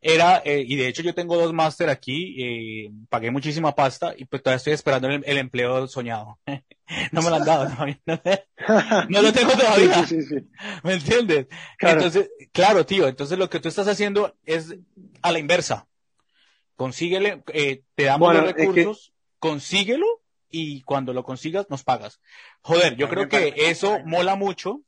era, 0.00 0.40
eh, 0.44 0.62
y 0.66 0.76
de 0.76 0.88
hecho 0.88 1.02
yo 1.02 1.14
tengo 1.14 1.36
dos 1.36 1.52
máster 1.52 1.88
aquí, 1.88 2.36
eh, 2.38 2.90
pagué 3.08 3.30
muchísima 3.30 3.74
pasta 3.74 4.14
y 4.16 4.24
pues 4.24 4.42
todavía 4.42 4.58
estoy 4.58 4.72
esperando 4.74 5.08
el, 5.08 5.38
empleo 5.38 5.88
soñado. 5.88 6.38
no 7.12 7.22
me 7.22 7.30
lo 7.30 7.36
han 7.36 7.44
dado 7.44 7.68
todavía. 7.68 8.00
No, 9.08 9.22
lo 9.22 9.32
tengo 9.32 9.52
todavía. 9.56 10.04
¿Me 10.82 10.94
entiendes? 10.94 11.46
Entonces, 11.78 12.30
claro, 12.52 12.84
tío, 12.86 13.06
entonces 13.06 13.38
lo 13.38 13.50
que 13.50 13.60
tú 13.60 13.68
estás 13.68 13.88
haciendo 13.88 14.36
es 14.44 14.74
a 15.22 15.32
la 15.32 15.38
inversa 15.38 15.86
consíguele, 16.76 17.42
eh, 17.52 17.82
te 17.94 18.04
damos 18.04 18.34
los 18.34 18.52
recursos, 18.52 19.12
consíguelo 19.38 20.06
y 20.50 20.82
cuando 20.82 21.12
lo 21.12 21.24
consigas 21.24 21.66
nos 21.70 21.84
pagas. 21.84 22.20
Joder, 22.62 22.96
yo 22.96 23.08
creo 23.08 23.28
que 23.28 23.54
eso 23.56 24.00
mola 24.04 24.36
mucho 24.36 24.82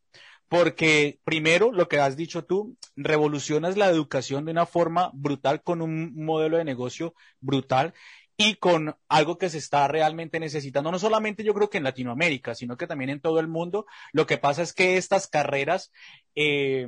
porque 0.49 1.21
primero 1.25 1.73
lo 1.73 1.89
que 1.89 2.01
has 2.01 2.17
dicho 2.17 2.45
tú, 2.45 2.77
revolucionas 2.97 3.77
la 3.77 3.89
educación 3.89 4.47
de 4.47 4.53
una 4.53 4.67
forma 4.67 5.11
brutal 5.13 5.63
con 5.63 5.83
un 5.83 6.15
modelo 6.15 6.57
de 6.57 6.65
negocio 6.65 7.15
brutal 7.41 7.93
y 8.41 8.55
con 8.55 8.97
algo 9.09 9.37
que 9.37 9.51
se 9.51 9.59
está 9.59 9.89
realmente 9.89 10.39
necesitando, 10.39 10.93
no 10.93 10.99
solamente 11.01 11.43
yo 11.43 11.55
creo 11.55 11.69
que 11.69 11.79
en 11.79 11.85
Latinoamérica, 11.85 12.55
sino 12.55 12.77
que 12.77 12.87
también 12.87 13.11
en 13.11 13.21
todo 13.21 13.41
el 13.41 13.49
mundo. 13.49 13.85
Lo 14.13 14.27
que 14.27 14.39
pasa 14.39 14.63
es 14.63 14.73
que 14.73 14.97
estas 14.97 15.27
carreras 15.27 15.91
eh, 16.37 16.87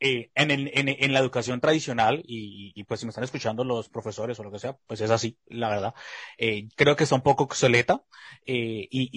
eh, 0.00 0.30
en, 0.36 1.12
la 1.12 1.18
educación 1.18 1.60
tradicional, 1.60 2.22
y, 2.24 2.84
pues 2.84 3.00
si 3.00 3.06
me 3.06 3.10
están 3.10 3.24
escuchando 3.24 3.64
los 3.64 3.88
profesores 3.88 4.38
o 4.38 4.44
lo 4.44 4.52
que 4.52 4.60
sea, 4.60 4.76
pues 4.86 5.00
es 5.00 5.10
así, 5.10 5.36
la 5.46 5.68
verdad. 5.68 5.94
Eh, 6.36 6.68
creo 6.76 6.94
que 6.94 7.02
está 7.04 7.16
un 7.16 7.22
poco 7.22 7.44
obsoleta 7.44 8.02
eh, 8.46 8.86
y, 8.90 9.10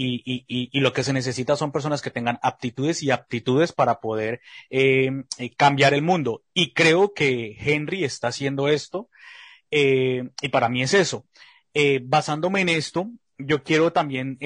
y, 0.74 0.80
lo 0.80 0.92
que 0.94 1.04
se 1.04 1.14
necesita 1.14 1.56
son 1.56 1.72
personas 1.72 2.02
que 2.02 2.10
tengan 2.10 2.40
aptitudes 2.42 3.04
y 3.04 3.12
aptitudes 3.12 3.74
para 3.74 4.00
poder 4.00 4.42
cambiar 5.56 5.94
el 5.94 6.02
mundo. 6.02 6.44
Y 6.54 6.74
creo 6.74 7.14
que 7.14 7.56
Henry 7.60 8.04
está 8.04 8.30
haciendo 8.30 8.68
esto 8.68 9.10
y 9.70 10.50
para 10.52 10.70
mí 10.70 10.82
es 10.82 10.94
eso. 10.96 11.28
basándome 12.04 12.62
en 12.62 12.70
esto, 12.70 13.08
yo 13.38 13.64
quiero 13.64 13.94
también 13.94 14.38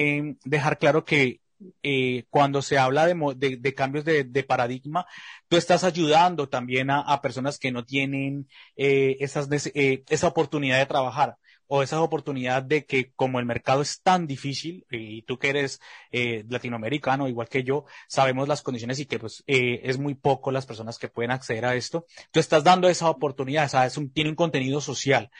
dejar 0.44 0.78
claro 0.78 1.04
que 1.04 1.40
eh, 1.82 2.24
cuando 2.28 2.60
se 2.60 2.76
habla 2.76 3.06
de, 3.06 3.74
cambios 3.74 4.04
de, 4.04 4.44
paradigma, 4.46 5.06
tú 5.48 5.56
estás 5.56 5.84
ayudando 5.84 6.48
también 6.48 6.90
a, 6.90 7.20
personas 7.22 7.58
que 7.58 7.72
no 7.72 7.84
tienen 7.84 8.48
eh, 8.76 9.16
eh, 9.18 10.04
esa 10.08 10.26
oportunidad 10.26 10.78
de 10.78 10.86
trabajar 10.86 11.36
o 11.66 11.82
esa 11.82 12.00
oportunidad 12.00 12.62
de 12.62 12.84
que 12.84 13.10
como 13.12 13.40
el 13.40 13.46
mercado 13.46 13.80
es 13.82 14.02
tan 14.02 14.26
difícil 14.26 14.86
y 14.90 15.22
tú 15.22 15.38
que 15.38 15.48
eres 15.48 15.80
latinoamericano 16.12 17.26
igual 17.26 17.48
que 17.48 17.64
yo, 17.64 17.86
sabemos 18.06 18.46
las 18.46 18.62
condiciones 18.62 19.00
y 19.00 19.06
que 19.06 19.18
pues 19.18 19.42
es 19.46 19.98
muy 19.98 20.14
poco 20.14 20.52
las 20.52 20.66
personas 20.66 20.98
que 20.98 21.08
pueden 21.08 21.32
acceder 21.32 21.64
a 21.64 21.74
esto, 21.74 22.06
tú 22.30 22.38
estás 22.38 22.62
dando 22.62 22.88
esa 22.88 23.10
oportunidad. 23.10 23.68
Un, 23.96 24.12
tiene 24.12 24.30
un 24.30 24.36
contenido 24.36 24.80
social. 24.80 25.30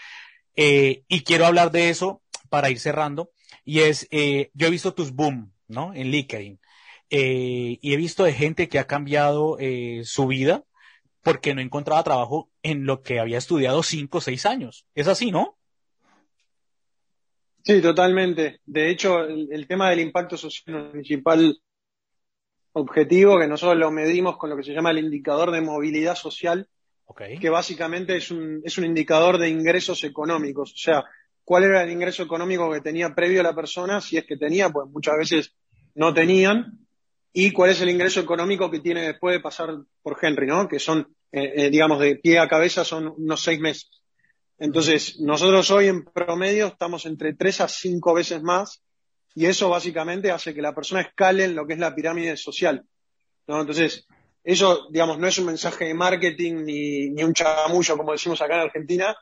y 0.57 1.21
quiero 1.25 1.47
hablar 1.47 1.71
de 1.71 1.91
eso 1.91 2.23
para 2.49 2.71
ir 2.71 2.81
cerrando 2.81 3.31
y 3.65 3.81
es, 3.81 4.09
yo 4.11 4.67
he 4.67 4.71
visto 4.71 4.95
tus 4.95 5.13
boom, 5.13 5.53
¿no? 5.69 5.95
En 5.95 6.11
LinkedIn. 6.11 6.59
eh, 7.11 7.79
y 7.81 7.93
he 7.95 7.97
visto 7.97 8.25
de 8.25 8.33
gente 8.33 8.69
que 8.69 8.79
ha 8.79 8.87
cambiado 8.87 9.59
eh, 9.61 10.03
su 10.05 10.27
vida 10.27 10.65
porque 11.23 11.55
no 11.55 11.61
encontraba 11.61 12.05
trabajo 12.05 12.51
en 12.63 12.87
lo 12.87 13.03
que 13.03 13.19
había 13.19 13.39
estudiado 13.39 13.83
cinco 13.83 14.19
o 14.19 14.21
seis 14.21 14.47
años. 14.47 14.87
Es 14.95 15.09
así, 15.09 15.33
¿no? 15.33 15.59
Sí, 17.65 17.83
totalmente. 17.83 18.61
De 18.65 18.91
hecho, 18.91 19.25
el, 19.25 19.67
tema 19.67 19.91
del 19.91 19.99
impacto 19.99 20.37
social 20.37 20.77
es 20.77 20.85
el 20.85 20.91
principal 20.93 21.59
objetivo 22.75 23.41
que 23.41 23.49
nosotros 23.49 23.77
lo 23.77 23.91
medimos 23.91 24.37
con 24.37 24.51
lo 24.51 24.57
que 24.57 24.63
se 24.63 24.73
llama 24.73 24.93
el 24.93 25.01
indicador 25.01 25.51
de 25.51 25.63
movilidad 25.63 26.15
social, 26.15 26.69
que 27.41 27.51
básicamente 27.51 28.17
es 28.17 28.31
un, 28.31 28.61
es 28.65 28.79
un 28.79 28.85
indicador 28.85 29.39
de 29.39 29.49
ingresos 29.49 30.05
económicos. 30.05 30.75
O 30.75 30.77
sea, 30.77 31.05
cuál 31.47 31.63
era 31.63 31.85
el 31.85 31.91
ingreso 31.93 32.25
económico 32.25 32.71
que 32.73 32.81
tenía 32.81 33.15
previo 33.15 33.41
la 33.41 33.55
persona, 33.55 34.01
si 34.01 34.17
es 34.17 34.25
que 34.27 34.37
tenía, 34.37 34.69
pues 34.69 34.91
muchas 34.91 35.17
veces 35.17 35.55
no 35.95 36.13
tenían, 36.13 36.81
y 37.33 37.53
cuál 37.53 37.71
es 37.71 37.81
el 37.81 37.89
ingreso 37.89 38.19
económico 38.19 38.69
que 38.69 38.81
tiene 38.81 39.03
después 39.03 39.37
de 39.37 39.41
pasar 39.41 39.77
por 40.03 40.19
Henry, 40.21 40.49
¿no? 40.49 40.67
Que 40.67 40.81
son, 40.81 41.07
eh, 41.31 41.53
eh, 41.55 41.71
digamos, 41.71 42.01
de 42.01 42.17
pie 42.17 42.41
a 42.41 42.49
cabeza 42.49 42.85
son 42.85 43.15
unos 43.17 43.41
seis 43.41 43.61
meses. 43.61 43.89
Entonces, 44.59 45.21
nosotros 45.21 45.71
hoy 45.71 45.87
en 45.87 46.05
promedio 46.05 46.67
estamos 46.67 47.07
entre 47.07 47.35
tres 47.35 47.61
a 47.61 47.69
cinco 47.69 48.13
veces 48.13 48.43
más 48.43 48.83
y 49.37 49.47
eso 49.47 49.69
básicamente 49.69 50.33
hace 50.33 50.53
que 50.53 50.63
la 50.63 50.75
persona 50.75 51.03
escale 51.03 51.45
en 51.45 51.55
lo 51.55 51.65
que 51.65 51.75
es 51.75 51.79
la 51.79 51.95
pirámide 51.95 52.37
social. 52.37 52.85
Entonces, 53.47 54.09
eso, 54.43 54.89
digamos, 54.91 55.21
no 55.21 55.29
es 55.29 55.39
un 55.39 55.47
mensaje 55.47 55.85
de 55.85 55.95
marketing 55.95 56.65
ni, 56.65 57.11
ni 57.11 57.23
un 57.23 57.35
chamullo, 57.35 57.97
como 57.97 58.11
decimos 58.11 58.43
acá 58.43 58.57
en 58.57 58.63
Argentina, 58.63 59.17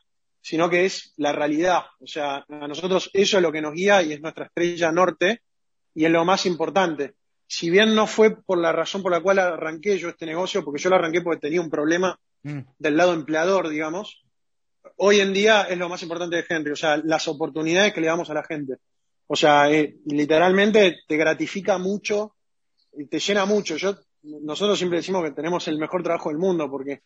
sino 0.45 0.69
que 0.69 0.85
es 0.85 1.15
la 1.17 1.33
realidad. 1.33 1.85
O 2.01 2.07
sea, 2.07 2.45
a 2.47 2.69
nosotros 2.69 3.09
eso 3.15 3.39
es 3.39 3.43
lo 3.43 3.51
que 3.51 3.63
nos 3.63 3.73
guía 3.73 4.03
y 4.03 4.13
es 4.13 4.21
nuestra 4.21 4.45
estrella 4.45 4.93
norte 4.93 5.41
y 5.95 6.05
es 6.05 6.11
lo 6.11 6.23
más 6.27 6.45
importante. 6.45 7.15
Si 7.47 7.71
bien 7.71 7.95
no 7.95 8.07
fue 8.07 8.43
por 8.43 8.59
la 8.59 8.71
razón 8.71 9.03
por 9.03 9.11
la 9.11 9.23
cual 9.23 9.39
arranqué 9.39 9.97
yo 9.99 10.11
este 10.11 10.27
negocio, 10.27 10.63
porque 10.63 10.83
yo 10.83 10.91
lo 10.91 10.97
arranqué 10.97 11.23
porque 11.23 11.41
tenía 11.41 11.63
un 11.63 11.71
problema 11.71 12.21
mm. 12.43 12.59
del 12.79 12.95
lado 12.95 13.15
empleador, 13.15 13.71
digamos, 13.71 14.23
hoy 14.97 15.21
en 15.21 15.33
día 15.33 15.63
es 15.63 15.79
lo 15.79 15.89
más 15.89 16.03
importante 16.03 16.37
de 16.37 16.45
Henry, 16.47 16.73
o 16.73 16.77
sea, 16.77 16.99
las 16.99 17.27
oportunidades 17.27 17.95
que 17.95 18.03
le 18.03 18.09
damos 18.09 18.29
a 18.29 18.35
la 18.35 18.45
gente. 18.45 18.75
O 19.27 19.37
sea, 19.37 19.73
eh, 19.73 19.97
literalmente 20.05 20.99
te 21.09 21.17
gratifica 21.17 21.79
mucho 21.79 22.37
y 22.93 23.07
te 23.07 23.19
llena 23.19 23.47
mucho. 23.47 23.79
Yo, 23.79 23.97
nosotros 24.23 24.77
siempre 24.77 24.99
decimos 24.99 25.25
que 25.25 25.31
tenemos 25.31 25.67
el 25.69 25.79
mejor 25.79 26.03
trabajo 26.03 26.29
del 26.29 26.39
mundo 26.39 26.71
porque 26.71 27.01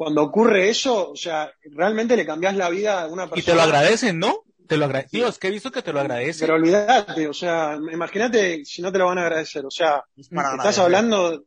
cuando 0.00 0.22
ocurre 0.22 0.70
eso, 0.70 1.10
o 1.10 1.14
sea, 1.14 1.52
realmente 1.62 2.16
le 2.16 2.24
cambias 2.24 2.56
la 2.56 2.70
vida 2.70 3.02
a 3.02 3.06
una 3.06 3.28
persona. 3.28 3.42
Y 3.42 3.44
te 3.44 3.54
lo 3.54 3.60
agradecen, 3.60 4.18
¿no? 4.18 4.44
Te 4.66 4.78
lo 4.78 4.86
agradecen. 4.86 5.26
Es 5.26 5.38
que 5.38 5.48
he 5.48 5.50
visto 5.50 5.70
que 5.70 5.82
te 5.82 5.92
lo 5.92 6.00
agradecen. 6.00 6.40
Pero 6.40 6.54
olvídate, 6.54 7.28
o 7.28 7.34
sea, 7.34 7.78
imagínate 7.92 8.64
si 8.64 8.80
no 8.80 8.90
te 8.90 8.96
lo 8.96 9.04
van 9.04 9.18
a 9.18 9.24
agradecer. 9.24 9.66
O 9.66 9.70
sea, 9.70 10.02
estás 10.16 10.78
hablando, 10.78 11.44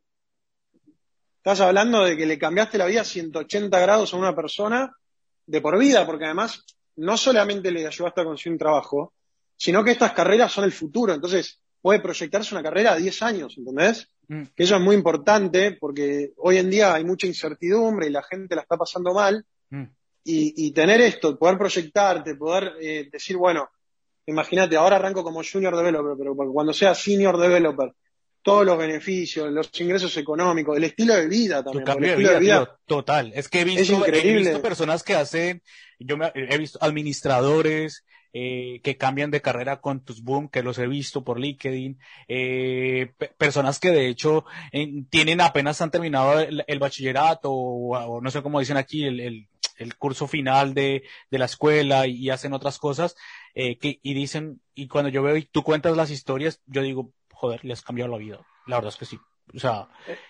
estás 1.38 1.62
hablando 1.62 2.04
de 2.04 2.16
que 2.16 2.28
le 2.28 2.38
cambiaste 2.38 2.78
la 2.78 2.86
vida 2.86 3.02
a 3.02 3.06
180 3.06 3.80
grados 3.80 4.14
a 4.14 4.18
una 4.18 4.36
persona 4.36 4.96
de 5.48 5.60
por 5.60 5.80
vida, 5.80 6.06
porque 6.06 6.26
además 6.26 6.64
no 6.98 7.18
solamente 7.18 7.72
le 7.72 7.88
ayudaste 7.88 8.22
a 8.22 8.26
conseguir 8.26 8.52
un 8.52 8.60
trabajo, 8.60 9.14
sino 9.58 9.84
que 9.84 9.94
estas 9.94 10.12
carreras 10.12 10.52
son 10.52 10.66
el 10.66 10.74
futuro. 10.74 11.12
Entonces, 11.12 11.60
puede 11.84 12.00
proyectarse 12.00 12.56
una 12.56 12.64
carrera 12.64 12.94
a 12.94 12.96
10 12.96 13.22
años, 13.24 13.58
¿entendés? 13.58 14.08
Mm. 14.30 14.44
Que 14.56 14.64
eso 14.64 14.78
es 14.78 14.82
muy 14.82 14.96
importante 14.96 15.74
porque 15.74 16.32
hoy 16.38 16.58
en 16.58 16.70
día 16.70 16.94
hay 16.94 17.04
mucha 17.04 17.28
incertidumbre 17.28 18.08
y 18.08 18.10
la 18.10 18.24
gente 18.24 18.56
la 18.56 18.62
está 18.62 18.78
pasando 18.78 19.14
mal. 19.14 19.46
Mm. 19.70 19.84
Y, 20.26 20.72
tener 20.72 21.02
esto, 21.02 21.38
poder 21.38 21.58
proyectarte, 21.58 22.36
poder 22.36 22.76
eh, 22.80 23.10
decir, 23.12 23.36
bueno, 23.36 23.68
imagínate, 24.26 24.78
ahora 24.78 24.96
arranco 24.96 25.22
como 25.22 25.42
junior 25.44 25.76
developer, 25.76 26.16
pero 26.18 26.34
cuando 26.54 26.72
sea 26.72 26.96
senior 26.96 27.38
developer, 27.38 27.92
todos 28.42 28.66
los 28.66 28.78
beneficios, 28.78 29.52
los 29.52 29.70
ingresos 29.82 30.16
económicos, 30.16 30.78
el 30.78 30.86
estilo 30.86 31.14
de 31.16 31.28
vida 31.28 31.62
también. 31.62 31.84
cambio 31.84 32.18
de 32.18 32.40
vida, 32.40 32.80
total. 32.86 33.34
Es 33.36 33.50
que 33.50 33.60
he 33.60 33.66
visto, 33.66 34.06
he 34.06 34.34
visto 34.34 34.62
personas 34.62 35.04
que 35.04 35.16
hacen, 35.16 35.62
yo 36.00 36.16
me, 36.16 36.32
he 36.34 36.58
visto 36.58 36.80
administradores, 36.82 38.06
eh, 38.34 38.82
que 38.84 38.98
cambian 38.98 39.30
de 39.30 39.42
carrera 39.42 39.80
con 39.80 40.00
tus 40.00 40.24
boom, 40.24 40.50
que 40.50 40.64
los 40.64 40.80
he 40.80 40.88
visto 40.88 41.24
por 41.24 41.40
LinkedIn, 41.40 42.00
eh, 42.28 43.14
personas 43.38 43.80
que 43.80 43.92
de 43.92 44.08
hecho 44.08 44.46
tienen 45.10 45.40
apenas 45.40 45.82
han 45.82 45.92
terminado 45.92 46.40
el, 46.40 46.80
bachillerato 46.80 47.52
o, 47.52 48.22
no 48.22 48.32
sé 48.32 48.42
cómo 48.42 48.60
dicen 48.60 48.78
aquí, 48.78 49.04
el, 49.04 49.48
el, 49.78 49.96
curso 49.98 50.28
final 50.28 50.74
de, 50.74 51.04
de, 51.30 51.38
la 51.38 51.46
escuela 51.46 52.08
y, 52.08 52.30
hacen 52.32 52.54
otras 52.54 52.80
cosas, 52.80 53.16
eh, 53.54 53.78
y 53.82 54.14
dicen, 54.14 54.62
y 54.74 54.88
cuando 54.88 55.10
yo 55.10 55.22
veo 55.22 55.38
y 55.38 55.46
tú 55.46 55.62
cuentas 55.62 55.96
las 55.96 56.10
historias, 56.10 56.60
yo 56.66 56.82
digo, 56.82 57.12
joder, 57.32 57.64
les 57.64 57.82
cambiado 57.82 58.12
la 58.12 58.18
vida. 58.18 58.40
La 58.66 58.78
verdad 58.78 58.94
es 58.94 58.98
que 58.98 59.06
sí. 59.06 59.20
O 59.54 59.60
sea. 59.60 59.88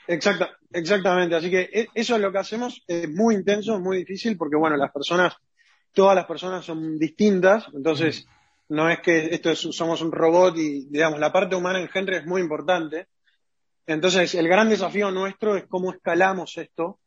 Exacta, 0.08 0.58
exactamente. 0.72 1.36
Así 1.36 1.50
que 1.50 1.70
e, 1.72 1.88
eso 1.94 2.16
es 2.16 2.22
lo 2.22 2.32
que 2.32 2.39
hacemos. 2.39 2.84
Es 2.88 3.10
muy 3.10 3.36
intenso, 3.36 3.80
muy 3.80 3.98
difícil, 3.98 4.38
porque 4.38 4.58
bueno, 4.58 4.76
las 4.76 4.92
personas 4.92 5.38
todas 5.93 6.15
las 6.15 6.25
personas 6.25 6.65
son 6.65 6.97
distintas, 6.97 7.67
entonces 7.73 8.27
no 8.69 8.89
es 8.89 8.99
que 9.01 9.27
esto 9.27 9.51
es, 9.51 9.60
somos 9.60 10.01
un 10.01 10.12
robot 10.12 10.58
y, 10.58 10.86
digamos, 10.89 11.19
la 11.19 11.32
parte 11.32 11.56
humana 11.56 11.79
en 11.79 11.89
Henry 11.93 12.17
es 12.17 12.25
muy 12.25 12.41
importante. 12.41 13.08
Entonces, 13.86 14.34
el 14.36 14.47
gran 14.47 14.69
desafío 14.69 15.12
nuestro 15.12 15.56
es 15.56 15.65
cómo 15.67 15.91
escalamos 15.91 16.58
esto, 16.58 16.99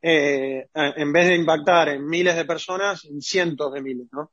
eh, 0.00 0.68
en 0.74 1.12
vez 1.12 1.26
de 1.26 1.36
impactar 1.36 1.90
en 1.90 2.06
miles 2.06 2.36
de 2.36 2.44
personas, 2.44 3.04
en 3.04 3.20
cientos 3.20 3.72
de 3.72 3.82
miles, 3.82 4.08
¿no? 4.12 4.30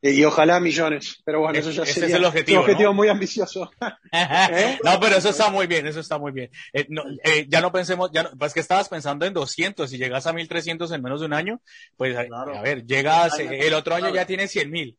Y 0.00 0.24
ojalá 0.24 0.60
millones, 0.60 1.20
pero 1.24 1.40
bueno, 1.40 1.58
eso 1.58 1.70
ya 1.72 1.82
Ese 1.82 2.06
es 2.06 2.12
el 2.12 2.24
objetivo, 2.24 2.60
un 2.60 2.64
objetivo 2.64 2.94
muy 2.94 3.08
ambicioso. 3.08 3.68
¿Eh? 4.12 4.78
No, 4.84 5.00
pero 5.00 5.16
eso 5.16 5.30
está 5.30 5.50
muy 5.50 5.66
bien, 5.66 5.86
eso 5.88 5.98
está 5.98 6.18
muy 6.18 6.30
bien. 6.30 6.50
Eh, 6.72 6.86
no, 6.88 7.02
eh, 7.24 7.46
ya 7.48 7.60
no 7.60 7.72
pensemos, 7.72 8.10
ya 8.12 8.22
no, 8.22 8.30
pues 8.38 8.54
que 8.54 8.60
estabas 8.60 8.88
pensando 8.88 9.26
en 9.26 9.34
200 9.34 9.92
y 9.92 9.98
llegas 9.98 10.26
a 10.28 10.32
1300 10.32 10.92
en 10.92 11.02
menos 11.02 11.20
de 11.20 11.26
un 11.26 11.32
año, 11.32 11.60
pues 11.96 12.16
a, 12.16 12.62
ver, 12.62 12.86
llegas, 12.86 13.38
el 13.40 13.74
otro 13.74 13.96
año 13.96 14.14
ya 14.14 14.24
tienes 14.24 14.52
100 14.52 14.70
mil. 14.70 14.98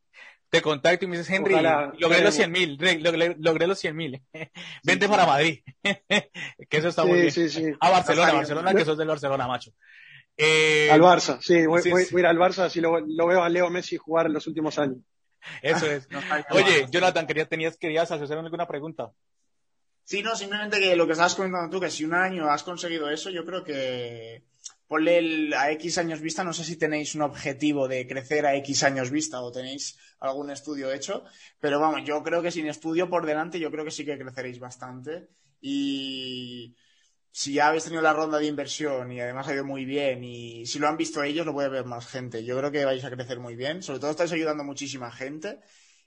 Te 0.50 0.60
contacto 0.62 1.04
y 1.04 1.08
me 1.08 1.16
dices, 1.16 1.32
Henry, 1.32 1.54
logré 1.98 2.22
los 2.22 2.34
100 2.34 2.50
mil, 2.50 2.76
logré, 3.38 3.66
los 3.68 3.78
100 3.80 3.96
mil. 3.96 4.20
Vente 4.82 5.08
para 5.08 5.24
Madrid. 5.24 5.60
que 5.82 6.76
eso 6.76 6.88
está 6.88 7.04
muy 7.04 7.20
bien. 7.20 7.30
Sí, 7.30 7.48
sí. 7.48 7.72
A 7.78 7.90
Barcelona, 7.90 8.32
Barcelona, 8.32 8.74
que 8.74 8.84
sos 8.84 8.98
del 8.98 9.08
Barcelona, 9.08 9.46
macho. 9.46 9.70
Eh, 10.42 10.90
al 10.90 11.02
Barça, 11.02 11.38
sí, 11.42 11.66
voy, 11.66 11.82
a 11.82 12.18
ir 12.18 12.26
al 12.26 12.38
Barça, 12.38 12.64
así 12.64 12.80
lo, 12.80 12.92
veo 13.26 13.42
a 13.42 13.48
Leo 13.50 13.68
Messi 13.68 13.98
jugar 13.98 14.24
en 14.24 14.32
los 14.32 14.46
últimos 14.46 14.78
años. 14.78 14.96
Eso 15.60 15.84
es. 15.84 16.08
Oye, 16.50 16.86
Jonathan, 16.90 17.26
querías, 17.26 17.48
tenías, 17.48 17.76
querías 17.76 18.10
hacer 18.10 18.38
alguna 18.38 18.66
pregunta. 18.66 19.12
Sí, 20.02 20.22
no, 20.22 20.34
simplemente 20.34 20.80
que 20.80 20.96
lo 20.96 21.06
que 21.06 21.12
estabas 21.12 21.34
comentando 21.34 21.68
tú, 21.68 21.78
que 21.78 21.90
si 21.90 22.06
un 22.06 22.14
año 22.14 22.50
has 22.50 22.62
conseguido 22.62 23.10
eso, 23.10 23.28
yo 23.28 23.44
creo 23.44 23.62
que 23.62 24.44
ponle 24.88 25.18
el, 25.18 25.52
a 25.52 25.70
X 25.72 25.98
años 25.98 26.20
vista, 26.20 26.42
no 26.42 26.54
sé 26.54 26.64
si 26.64 26.76
tenéis 26.76 27.14
un 27.14 27.22
objetivo 27.22 27.86
de 27.86 28.08
crecer 28.08 28.46
a 28.46 28.56
X 28.56 28.82
años 28.82 29.10
vista 29.10 29.42
o 29.42 29.52
tenéis 29.52 29.98
algún 30.20 30.50
estudio 30.50 30.90
hecho, 30.90 31.24
pero 31.60 31.78
vamos, 31.78 32.00
yo 32.04 32.22
creo 32.22 32.40
que 32.40 32.50
sin 32.50 32.66
estudio 32.66 33.10
por 33.10 33.26
delante, 33.26 33.60
yo 33.60 33.70
creo 33.70 33.84
que 33.84 33.90
sí 33.90 34.06
que 34.06 34.18
creceréis 34.18 34.58
bastante 34.58 35.28
y 35.60 36.74
si 37.32 37.52
ya 37.54 37.68
habéis 37.68 37.84
tenido 37.84 38.02
la 38.02 38.12
ronda 38.12 38.38
de 38.38 38.46
inversión 38.46 39.12
y 39.12 39.20
además 39.20 39.46
ha 39.48 39.54
ido 39.54 39.64
muy 39.64 39.84
bien 39.84 40.24
y 40.24 40.66
si 40.66 40.78
lo 40.78 40.88
han 40.88 40.96
visto 40.96 41.22
ellos 41.22 41.46
lo 41.46 41.52
puede 41.52 41.68
ver 41.68 41.84
más 41.84 42.06
gente. 42.06 42.44
Yo 42.44 42.58
creo 42.58 42.70
que 42.70 42.84
vais 42.84 43.04
a 43.04 43.10
crecer 43.10 43.38
muy 43.38 43.54
bien. 43.54 43.82
Sobre 43.82 44.00
todo 44.00 44.10
estáis 44.10 44.32
ayudando 44.32 44.62
a 44.62 44.66
muchísima 44.66 45.12
gente. 45.12 45.60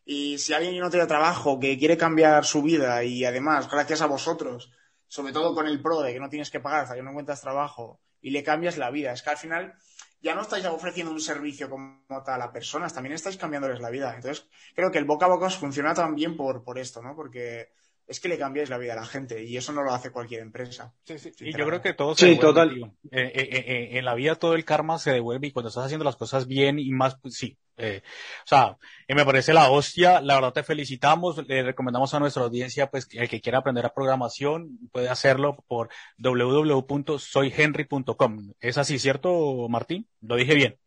Y 0.06 0.38
si 0.38 0.54
alguien 0.54 0.78
no 0.80 0.90
tiene 0.90 1.08
trabajo, 1.08 1.60
que 1.60 1.78
quiere 1.78 1.98
cambiar 1.98 2.44
su 2.44 2.62
vida 2.62 3.04
y 3.06 3.24
además, 3.24 3.70
gracias 3.72 4.02
a 4.02 4.06
vosotros, 4.06 4.70
sobre 5.08 5.32
todo 5.32 5.56
con 5.56 5.66
el 5.66 5.82
pro 5.82 6.02
de 6.02 6.12
que 6.12 6.20
no 6.20 6.30
tienes 6.30 6.52
que 6.52 6.60
pagar 6.60 6.82
hasta 6.82 6.96
que 6.96 7.04
no 7.04 7.12
encuentras 7.12 7.40
trabajo 7.40 8.02
y 8.20 8.32
le 8.32 8.44
cambias 8.44 8.78
la 8.78 8.90
vida, 8.90 9.14
es 9.14 9.22
que 9.22 9.30
al 9.30 9.38
final 9.38 9.76
ya 10.22 10.36
no 10.36 10.42
estáis 10.42 10.66
ofreciendo 10.66 11.12
un 11.12 11.22
servicio 11.22 11.70
como 11.70 12.24
tal 12.26 12.42
a 12.42 12.52
personas, 12.52 12.94
también 12.94 13.14
estáis 13.14 13.38
cambiándoles 13.38 13.80
la 13.80 13.90
vida. 13.90 14.14
Entonces, 14.16 14.48
creo 14.76 14.92
que 14.92 14.98
el 14.98 15.06
boca 15.06 15.26
a 15.26 15.30
boca 15.30 15.48
os 15.48 15.58
funciona 15.58 15.94
también 15.94 16.36
por, 16.36 16.64
por 16.64 16.80
esto, 16.80 17.02
¿no? 17.02 17.16
Porque 17.16 17.72
es 18.06 18.20
que 18.20 18.28
le 18.28 18.38
cambiáis 18.38 18.70
la 18.70 18.78
vida 18.78 18.92
a 18.94 18.98
la 18.98 19.06
gente 19.06 19.44
y 19.44 19.58
eso 19.58 19.72
no 19.72 19.82
lo 19.84 19.94
hace 19.94 20.12
cualquier 20.12 20.42
empresa. 20.42 20.94
Sí, 21.06 21.18
sí, 21.18 21.32
y 21.40 21.58
yo 21.58 21.66
creo 21.66 21.82
que 21.82 21.94
todo 21.94 22.14
se 22.16 22.34
sí, 22.34 22.40
total. 22.40 22.92
Eh, 23.12 23.12
eh, 23.12 23.50
eh, 23.52 23.98
en 23.98 24.06
la 24.06 24.14
vida 24.14 24.36
todo 24.36 24.54
el 24.56 24.66
karma 24.66 25.00
se 25.00 25.12
devuelve 25.12 25.48
y 25.48 25.52
cuando 25.52 25.70
estás 25.70 25.86
haciendo 25.86 26.04
las 26.04 26.18
cosas 26.18 26.48
bien 26.48 26.80
y 26.80 26.92
más, 26.92 27.16
pues, 27.16 27.36
sí. 27.36 27.58
o 27.78 28.02
sea, 28.46 28.78
me 29.08 29.24
parece 29.26 29.54
la 29.54 29.72
hostia, 29.72 30.20
la 30.22 30.36
verdad 30.36 30.54
te 30.54 30.64
felicitamos, 30.64 31.48
le 31.48 31.64
recomendamos 31.64 32.14
a 32.14 32.20
nuestra 32.20 32.44
audiencia, 32.44 32.88
pues, 32.88 33.08
el 33.14 33.30
que 33.30 33.42
quiera 33.42 33.60
aprender 33.60 33.86
a 33.86 33.94
programación 33.94 34.80
puede 34.92 35.08
hacerlo 35.10 35.64
por 35.68 35.90
www.soyhenry.com. 36.18 38.54
¿Es 38.60 38.78
así, 38.78 39.00
cierto, 39.00 39.68
Martín? 39.70 40.08
Lo 40.22 40.36
dije 40.36 40.56
bien. 40.56 40.78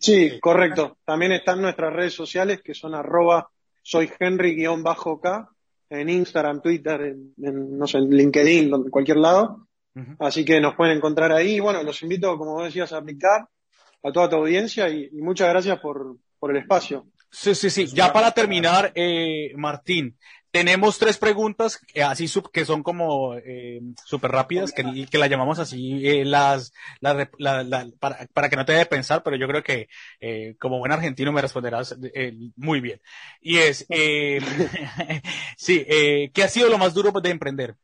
Sí, 0.00 0.38
correcto. 0.40 0.96
También 1.04 1.32
están 1.32 1.60
nuestras 1.60 1.92
redes 1.92 2.14
sociales 2.14 2.62
que 2.62 2.74
son 2.74 2.94
arroba 2.94 3.50
soyhenry-k 3.82 5.50
en 5.90 6.08
Instagram, 6.08 6.60
Twitter, 6.60 7.00
en, 7.02 7.78
no 7.78 7.86
sé, 7.86 7.98
en 7.98 8.10
LinkedIn, 8.10 8.74
en 8.74 8.90
cualquier 8.90 9.18
lado. 9.18 9.68
Así 10.20 10.44
que 10.44 10.60
nos 10.60 10.76
pueden 10.76 10.98
encontrar 10.98 11.32
ahí. 11.32 11.56
Y 11.56 11.60
bueno, 11.60 11.82
los 11.82 12.02
invito, 12.02 12.38
como 12.38 12.62
decías, 12.62 12.92
a 12.92 12.98
aplicar 12.98 13.48
a 14.04 14.12
toda 14.12 14.28
tu 14.28 14.36
audiencia 14.36 14.88
y, 14.88 15.10
muchas 15.12 15.48
gracias 15.48 15.80
por, 15.80 16.16
por 16.38 16.50
el 16.52 16.58
espacio. 16.58 17.06
Sí, 17.30 17.54
sí, 17.54 17.68
sí. 17.68 17.86
Ya 17.86 18.12
para 18.12 18.30
terminar, 18.30 18.92
eh, 18.94 19.52
Martín, 19.56 20.16
tenemos 20.50 20.98
tres 20.98 21.18
preguntas 21.18 21.80
así 22.04 22.26
que 22.52 22.64
son 22.64 22.82
como 22.82 23.34
eh, 23.34 23.80
súper 24.04 24.30
rápidas, 24.30 24.72
que, 24.72 25.06
que 25.10 25.18
las 25.18 25.28
llamamos 25.28 25.58
así, 25.58 26.06
eh, 26.06 26.24
las, 26.24 26.72
las 27.00 27.28
para, 27.98 28.26
para, 28.32 28.48
que 28.48 28.56
no 28.56 28.64
te 28.64 28.72
dé 28.72 28.86
pensar, 28.86 29.22
pero 29.22 29.36
yo 29.36 29.46
creo 29.46 29.62
que 29.62 29.88
eh, 30.20 30.56
como 30.58 30.78
buen 30.78 30.92
argentino 30.92 31.32
me 31.32 31.42
responderás 31.42 31.96
eh, 32.14 32.34
muy 32.56 32.80
bien. 32.80 33.00
Y 33.40 33.58
es, 33.58 33.86
eh, 33.90 34.40
sí, 35.56 35.84
eh, 35.86 36.30
¿qué 36.32 36.42
ha 36.44 36.48
sido 36.48 36.68
lo 36.68 36.78
más 36.78 36.94
duro 36.94 37.12
de 37.20 37.30
emprender? 37.30 37.76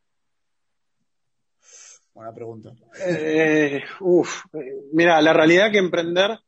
Buena 2.14 2.33
pregunta. 2.33 2.70
Eh, 3.05 3.83
uf, 4.00 4.44
mira, 4.92 5.20
la 5.20 5.33
realidad 5.33 5.72
que 5.72 5.79
emprender 5.79 6.38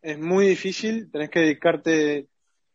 es 0.00 0.18
muy 0.18 0.46
difícil, 0.46 1.10
tenés 1.12 1.28
que 1.28 1.40
dedicarte 1.40 2.28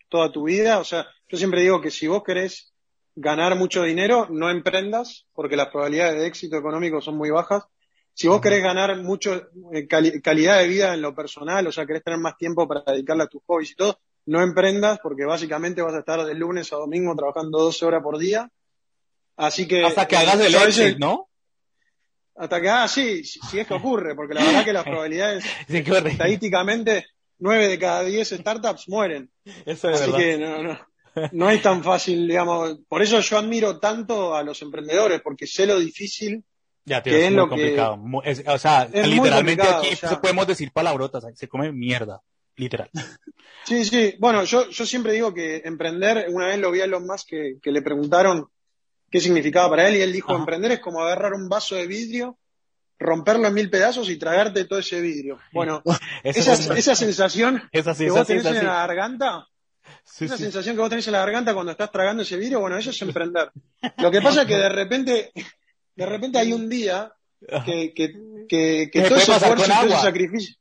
toda 0.10 0.32
tu 0.32 0.44
vida, 0.44 0.78
o 0.80 0.84
sea, 0.84 1.08
yo 1.28 1.38
siempre 1.38 1.62
digo 1.62 1.82
que 1.82 1.90
si 1.90 2.08
vos 2.08 2.24
querés 2.24 2.75
ganar 3.15 3.56
mucho 3.56 3.84
dinero, 3.84 4.28
no 4.30 4.49
emprendas, 4.49 5.25
porque 5.34 5.56
las 5.56 5.69
probabilidades 5.69 6.19
de 6.19 6.28
éxito 6.28 6.58
económico 6.58 7.01
son 7.01 7.17
muy 7.17 7.30
bajas. 7.30 7.63
Si 8.13 8.28
vos 8.28 8.41
querés 8.41 8.63
ganar 8.63 8.95
mucho 9.01 9.47
eh, 9.73 9.88
calidad 9.88 10.60
de 10.60 10.67
vida 10.67 10.93
en 10.93 11.01
lo 11.01 11.15
personal, 11.15 11.65
o 11.67 11.71
sea, 11.71 11.86
querés 11.86 12.04
tener 12.04 12.19
más 12.19 12.38
tiempo 12.38 12.67
para 12.67 12.84
dedicarle 12.86 13.23
a 13.23 13.28
tus 13.28 13.41
hobbies 13.45 13.71
y 13.71 13.75
todo, 13.75 13.99
no 14.28 14.41
emprendas 14.41 14.99
porque 15.01 15.25
básicamente 15.25 15.82
vas 15.82 15.93
a 15.93 15.99
estar 15.99 16.23
de 16.23 16.34
lunes 16.34 16.71
a 16.71 16.78
domingo 16.78 17.15
trabajando 17.15 17.60
12 17.60 17.86
horas 17.86 18.04
por 18.04 18.17
día. 18.17 18.49
Así 19.38 19.67
que... 19.67 19.84
Hasta 19.84 20.08
que 20.08 20.17
hagas 20.17 20.39
el 20.39 20.56
éxito, 20.56 20.99
¿no? 20.99 21.30
Hasta 22.38 22.62
que, 22.62 22.69
ah, 22.69 22.88
sí, 22.88 23.23
si, 23.23 23.60
es 23.60 23.67
que 23.67 23.73
ocurre, 23.73 24.13
porque 24.13 24.34
la 24.34 24.43
verdad 24.43 24.65
que 24.65 24.73
las 24.73 24.84
probabilidades 24.84 25.45
estadísticamente, 25.67 27.06
9 27.39 27.67
de 27.67 27.80
cada 27.80 28.04
10 28.04 28.30
startups 28.30 28.89
mueren. 28.89 29.30
Eso 29.65 29.89
es 29.89 30.01
Así 30.01 30.12
que 30.13 30.38
no, 30.38 30.63
no 30.63 30.95
no 31.32 31.49
es 31.49 31.62
tan 31.62 31.84
fácil, 31.84 32.28
digamos. 32.28 32.80
Por 32.88 33.01
eso 33.01 33.19
yo 33.19 33.38
admiro 33.38 33.80
tanto 33.80 34.36
a 34.36 34.43
los 34.43 34.62
emprendedores, 34.62 35.21
porque 35.21 35.47
sé 35.47 35.65
lo 35.65 35.80
difícil 35.80 36.43
ya, 36.86 37.01
que 37.01 37.25
es, 37.25 37.32
lo 37.32 37.49
complicado. 37.49 37.99
o 38.47 38.58
sea, 38.60 38.86
literalmente 38.86 39.63
aquí 39.63 39.97
podemos 40.21 40.45
decir 40.45 40.71
palabrotas, 40.71 41.25
se 41.34 41.47
come 41.47 41.71
mierda, 41.71 42.21
literal. 42.56 42.89
Sí, 43.63 43.84
sí. 43.84 44.13
Bueno, 44.19 44.43
yo, 44.43 44.69
yo 44.69 44.86
siempre 44.86 45.13
digo 45.13 45.34
que 45.34 45.63
emprender, 45.65 46.28
una 46.30 46.45
vez 46.45 46.60
lo 46.60 46.69
vi 46.69 46.82
a 46.82 46.88
los 46.88 47.01
más 47.04 47.25
que, 47.25 47.58
que 47.60 47.71
le 47.71 47.82
preguntaron 47.82 48.47
qué 49.10 49.19
significaba 49.19 49.71
para 49.71 49.88
él 49.88 49.95
y 49.95 50.01
él 50.01 50.13
dijo, 50.13 50.36
emprender 50.36 50.73
es 50.73 50.80
como 50.82 51.01
agarrar 51.01 51.34
un 51.34 51.49
vaso 51.49 51.75
de 51.75 51.88
vidrio, 51.88 52.38
romperlo 52.99 53.47
en 53.47 53.56
mil 53.56 53.71
pedazos 53.71 54.12
y 54.12 54.17
tragarte 54.17 54.65
todo 54.65 54.78
ese 54.78 55.01
vidrio. 55.01 55.39
Bueno, 55.51 55.82
esa, 56.23 56.54
esa 56.75 56.95
sensación 56.95 57.67
esa 57.71 57.95
que 57.95 58.12
vos 58.12 58.28
tenés 58.28 58.45
en 58.45 58.65
la 58.65 58.86
garganta, 58.86 59.47
una 60.21 60.38
sensación 60.38 60.76
que 60.76 60.82
vos 60.82 60.89
tenés 60.89 61.08
en 61.08 61.13
la 61.13 61.19
garganta 61.19 61.54
cuando 61.54 61.71
estás 61.71 61.91
tragando 61.91 62.24
ese 62.24 62.38
vidrio, 62.38 62.60
bueno, 62.60 62.78
eso 62.78 62.91
es 62.91 63.02
emprender. 63.02 63.52
Lo 63.98 64.12
que 64.12 64.21
pasa 64.21 64.41
es 64.41 64.48
que 64.48 64.58
de 64.58 64.69
repente, 64.69 65.32
de 65.95 66.06
repente 66.06 66.38
hay 66.38 66.54
un 66.54 66.69
día 66.69 67.12
que, 67.65 67.93
que, 67.93 68.13
que, 68.48 68.89
que 68.91 69.02
todo 69.02 69.17
ese 69.17 69.36
esfuerzo 69.36 69.65
y 69.65 69.76
todo 69.76 69.86
ese 69.86 70.02
sacrificio. 70.02 70.56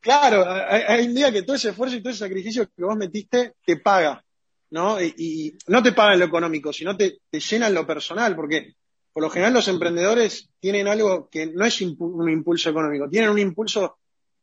Claro, 0.00 0.46
hay, 0.48 1.06
un 1.06 1.14
día 1.14 1.30
que 1.30 1.42
todo 1.42 1.56
ese 1.56 1.70
esfuerzo 1.70 1.96
y 1.96 2.00
todo 2.00 2.10
ese 2.10 2.20
sacrificio 2.20 2.66
que 2.66 2.84
vos 2.84 2.96
metiste 2.96 3.54
te 3.64 3.76
paga, 3.76 4.24
¿no? 4.70 5.00
Y, 5.00 5.56
no 5.66 5.82
te 5.82 5.92
paga 5.92 6.14
en 6.14 6.20
lo 6.20 6.26
económico, 6.26 6.72
sino 6.72 6.96
te, 6.96 7.18
te 7.30 7.40
llena 7.40 7.68
en 7.68 7.74
lo 7.74 7.86
personal, 7.86 8.34
porque 8.34 8.74
por 9.12 9.22
lo 9.22 9.30
general 9.30 9.52
los 9.52 9.68
emprendedores 9.68 10.48
tienen 10.58 10.88
algo 10.88 11.28
que 11.28 11.46
no 11.46 11.66
es 11.66 11.80
un 11.82 12.30
impulso 12.30 12.70
económico, 12.70 13.08
tienen 13.08 13.30
un 13.30 13.38
impulso 13.38 13.98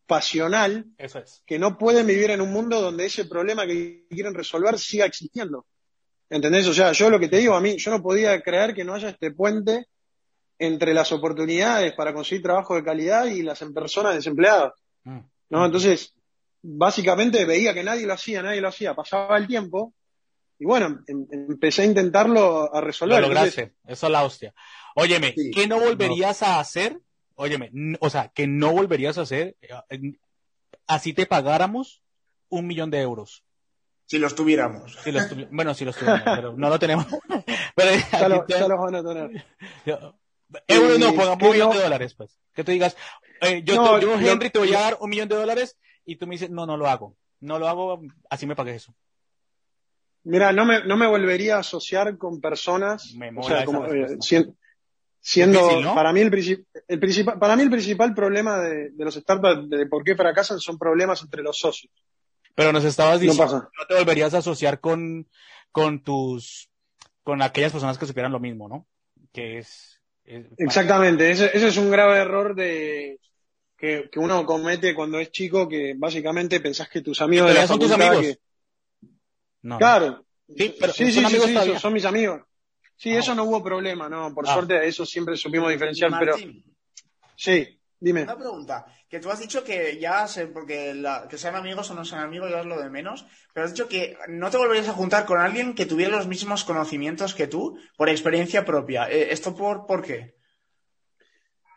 pasional 0.08 0.86
Eso 0.98 1.20
es. 1.20 1.44
que 1.46 1.60
no 1.60 1.78
pueden 1.78 2.08
vivir 2.08 2.32
en 2.32 2.42
un 2.42 2.52
mundo 2.52 2.82
donde 2.82 3.06
ese 3.06 3.26
problema 3.26 3.68
que 3.68 4.08
quieren 4.10 4.34
resolver 4.34 4.80
siga 4.80 5.06
existiendo. 5.06 5.66
¿Entendés? 6.30 6.68
O 6.68 6.74
sea, 6.74 6.92
yo 6.92 7.10
lo 7.10 7.20
que 7.20 7.28
te 7.28 7.38
digo 7.38 7.54
a 7.54 7.62
mí, 7.62 7.78
yo 7.78 7.92
no 7.92 8.02
podía 8.02 8.42
creer 8.42 8.74
que 8.74 8.84
no 8.84 8.94
haya 8.94 9.10
este 9.10 9.32
puente 9.32 9.88
entre 10.60 10.94
las 10.94 11.12
oportunidades 11.12 11.94
para 11.94 12.14
conseguir 12.14 12.44
trabajo 12.44 12.76
de 12.76 12.84
calidad 12.84 13.26
y 13.26 13.44
las 13.44 13.60
personas 13.74 14.16
desempleadas. 14.16 14.74
Mm. 15.04 15.20
¿No? 15.50 15.66
Entonces, 15.66 16.14
básicamente 16.62 17.46
veía 17.46 17.74
que 17.74 17.84
nadie 17.84 18.06
lo 18.06 18.14
hacía, 18.14 18.42
nadie 18.42 18.62
lo 18.62 18.70
hacía, 18.70 18.96
pasaba 18.96 19.38
el 19.38 19.48
tiempo 19.48 19.94
y 20.60 20.66
bueno, 20.66 21.04
em, 21.08 21.28
empecé 21.32 21.84
a 21.84 21.86
intentarlo 21.86 22.74
a 22.74 22.82
resolver. 22.82 23.22
Lo 23.22 23.28
lograste, 23.28 23.76
eso 23.86 24.08
es 24.08 24.12
la 24.12 24.24
hostia. 24.24 24.54
Óyeme, 24.96 25.36
¿qué 25.54 25.68
no 25.68 25.80
volverías 25.80 26.42
a 26.42 26.60
hacer 26.60 27.00
óyeme, 27.38 27.72
o 28.00 28.10
sea, 28.10 28.30
que 28.30 28.48
no 28.48 28.74
volverías 28.74 29.18
a 29.18 29.22
hacer, 29.22 29.56
eh, 29.62 30.18
así 30.88 31.14
te 31.14 31.26
pagáramos 31.26 32.04
un 32.50 32.68
millón 32.68 32.92
de 32.92 33.02
euros. 33.02 33.44
Si 34.06 34.20
los 34.20 34.36
tuviéramos. 34.36 34.98
bueno, 35.52 35.74
si 35.74 35.86
los 35.86 35.96
tuviéramos, 35.96 36.24
pero 36.36 36.54
no 36.58 36.70
lo 36.70 36.80
tenemos. 36.80 37.06
pero 37.76 37.92
ya, 38.12 38.28
lo, 38.28 38.46
los 38.68 38.80
van 38.80 38.96
a 38.96 39.04
tener. 39.04 39.46
Euros 40.68 41.00
no, 41.00 41.14
pongamos 41.14 41.44
un 41.44 41.52
millón 41.52 41.72
de 41.72 41.84
dólares, 41.84 42.14
pues. 42.16 42.40
Que 42.54 42.64
tú 42.64 42.72
digas, 42.72 42.98
eh, 43.42 43.62
yo, 43.64 44.00
yo, 44.00 44.20
Henry, 44.20 44.50
te 44.50 44.60
voy 44.60 44.74
a 44.74 44.80
dar 44.80 44.98
un 45.00 45.10
millón 45.10 45.30
de 45.30 45.36
dólares 45.36 45.78
y 46.06 46.16
tú 46.16 46.26
me 46.26 46.36
dices, 46.36 46.50
no, 46.50 46.66
no 46.66 46.78
lo 46.78 46.88
hago. 46.88 47.16
No 47.40 47.60
lo 47.60 47.68
hago, 47.68 48.02
así 48.30 48.48
me 48.48 48.56
pagues 48.56 48.78
eso. 48.78 48.96
Mira, 50.24 50.52
no 50.52 50.66
me, 50.66 50.84
no 50.86 50.98
me 50.98 51.06
volvería 51.06 51.58
a 51.58 51.60
asociar 51.60 52.18
con 52.18 52.42
personas. 52.42 53.14
Me 53.16 53.32
o 53.36 53.44
sea, 53.44 53.64
como, 53.64 53.86
eh, 53.86 54.18
Siendo, 55.30 55.94
para, 55.94 56.14
mí 56.14 56.22
el, 56.22 56.66
el 56.88 57.00
principal, 57.02 57.38
para 57.38 57.58
mí 57.58 57.64
el 57.64 57.70
principal 57.70 58.14
problema 58.14 58.60
de, 58.62 58.94
los 58.98 59.14
startups, 59.14 59.70
de 59.70 59.86
por 59.86 60.02
qué 60.06 60.16
fracasan, 60.16 60.58
son 60.58 60.80
problemas 60.80 61.22
entre 61.22 61.44
los 61.44 61.60
socios. 61.60 61.92
Pero 62.56 62.72
nos 62.72 62.86
estabas 62.86 63.20
diciendo 63.20 63.46
no, 63.46 63.58
no 63.58 63.88
te 63.90 63.96
volverías 63.96 64.34
a 64.34 64.38
asociar 64.38 64.80
con, 64.80 65.28
con 65.74 66.02
tus, 66.02 66.70
con 67.24 67.42
aquellas 67.42 67.74
personas 67.74 67.98
que 67.98 68.06
supieran 68.06 68.32
lo 68.32 68.40
mismo, 68.40 68.70
¿no? 68.70 68.88
Que 69.34 69.58
es. 69.58 70.00
Exactamente, 70.24 71.30
ese, 71.30 71.48
ese, 71.54 71.68
es 71.68 71.78
un 71.78 71.92
grave 71.92 72.20
error 72.20 72.56
de 72.56 73.20
que, 73.78 74.10
que, 74.10 74.20
uno 74.20 74.46
comete 74.46 74.96
cuando 74.96 75.20
es 75.20 75.30
chico, 75.32 75.68
que 75.68 75.94
básicamente 75.98 76.62
pensás 76.62 76.88
que 76.88 77.02
tus 77.02 77.20
amigos 77.20 77.50
de 77.50 77.54
la 77.54 77.68
son 77.68 77.80
tus 77.80 77.92
amigos. 77.92 78.40
No. 79.62 79.78
Claro. 79.78 80.26
Sí, 80.56 80.74
pero 80.80 80.94
sí, 80.94 81.12
sí, 81.12 81.26
sí, 81.26 81.80
son 81.80 81.92
mis 81.92 82.06
amigos. 82.06 82.44
Sí, 82.98 83.16
eso 83.16 83.36
no 83.36 83.44
hubo 83.44 83.64
problema, 83.64 84.10
¿no? 84.10 84.34
Por 84.34 84.50
ah. 84.50 84.54
suerte, 84.54 84.88
eso 84.88 85.06
siempre 85.06 85.38
supimos 85.38 85.70
diferenciar, 85.70 86.12
pero. 86.20 86.36
Sí, 87.36 87.80
dime. 88.00 88.24
Una 88.24 88.36
pregunta. 88.36 88.86
Que 89.08 89.20
tú 89.20 89.30
has 89.30 89.40
dicho 89.40 89.64
que 89.64 89.98
ya 90.00 90.28
sé, 90.28 90.48
porque 90.48 91.02
que 91.30 91.38
sean 91.38 91.56
amigos 91.56 91.90
o 91.92 91.94
no 91.94 92.04
sean 92.04 92.24
amigos 92.24 92.50
ya 92.52 92.60
es 92.60 92.66
lo 92.66 92.82
de 92.82 92.90
menos, 92.90 93.26
pero 93.54 93.66
has 93.66 93.74
dicho 93.74 93.88
que 93.88 94.18
no 94.28 94.50
te 94.50 94.58
volverías 94.58 94.90
a 94.90 94.94
juntar 94.94 95.26
con 95.26 95.40
alguien 95.40 95.76
que 95.76 95.86
tuviera 95.86 96.18
los 96.18 96.28
mismos 96.28 96.66
conocimientos 96.66 97.34
que 97.34 97.48
tú 97.48 97.80
por 97.96 98.10
experiencia 98.10 98.66
propia. 98.66 99.10
Eh, 99.10 99.32
¿Esto 99.32 99.56
por, 99.56 99.86
por 99.86 100.02
qué? 100.02 100.36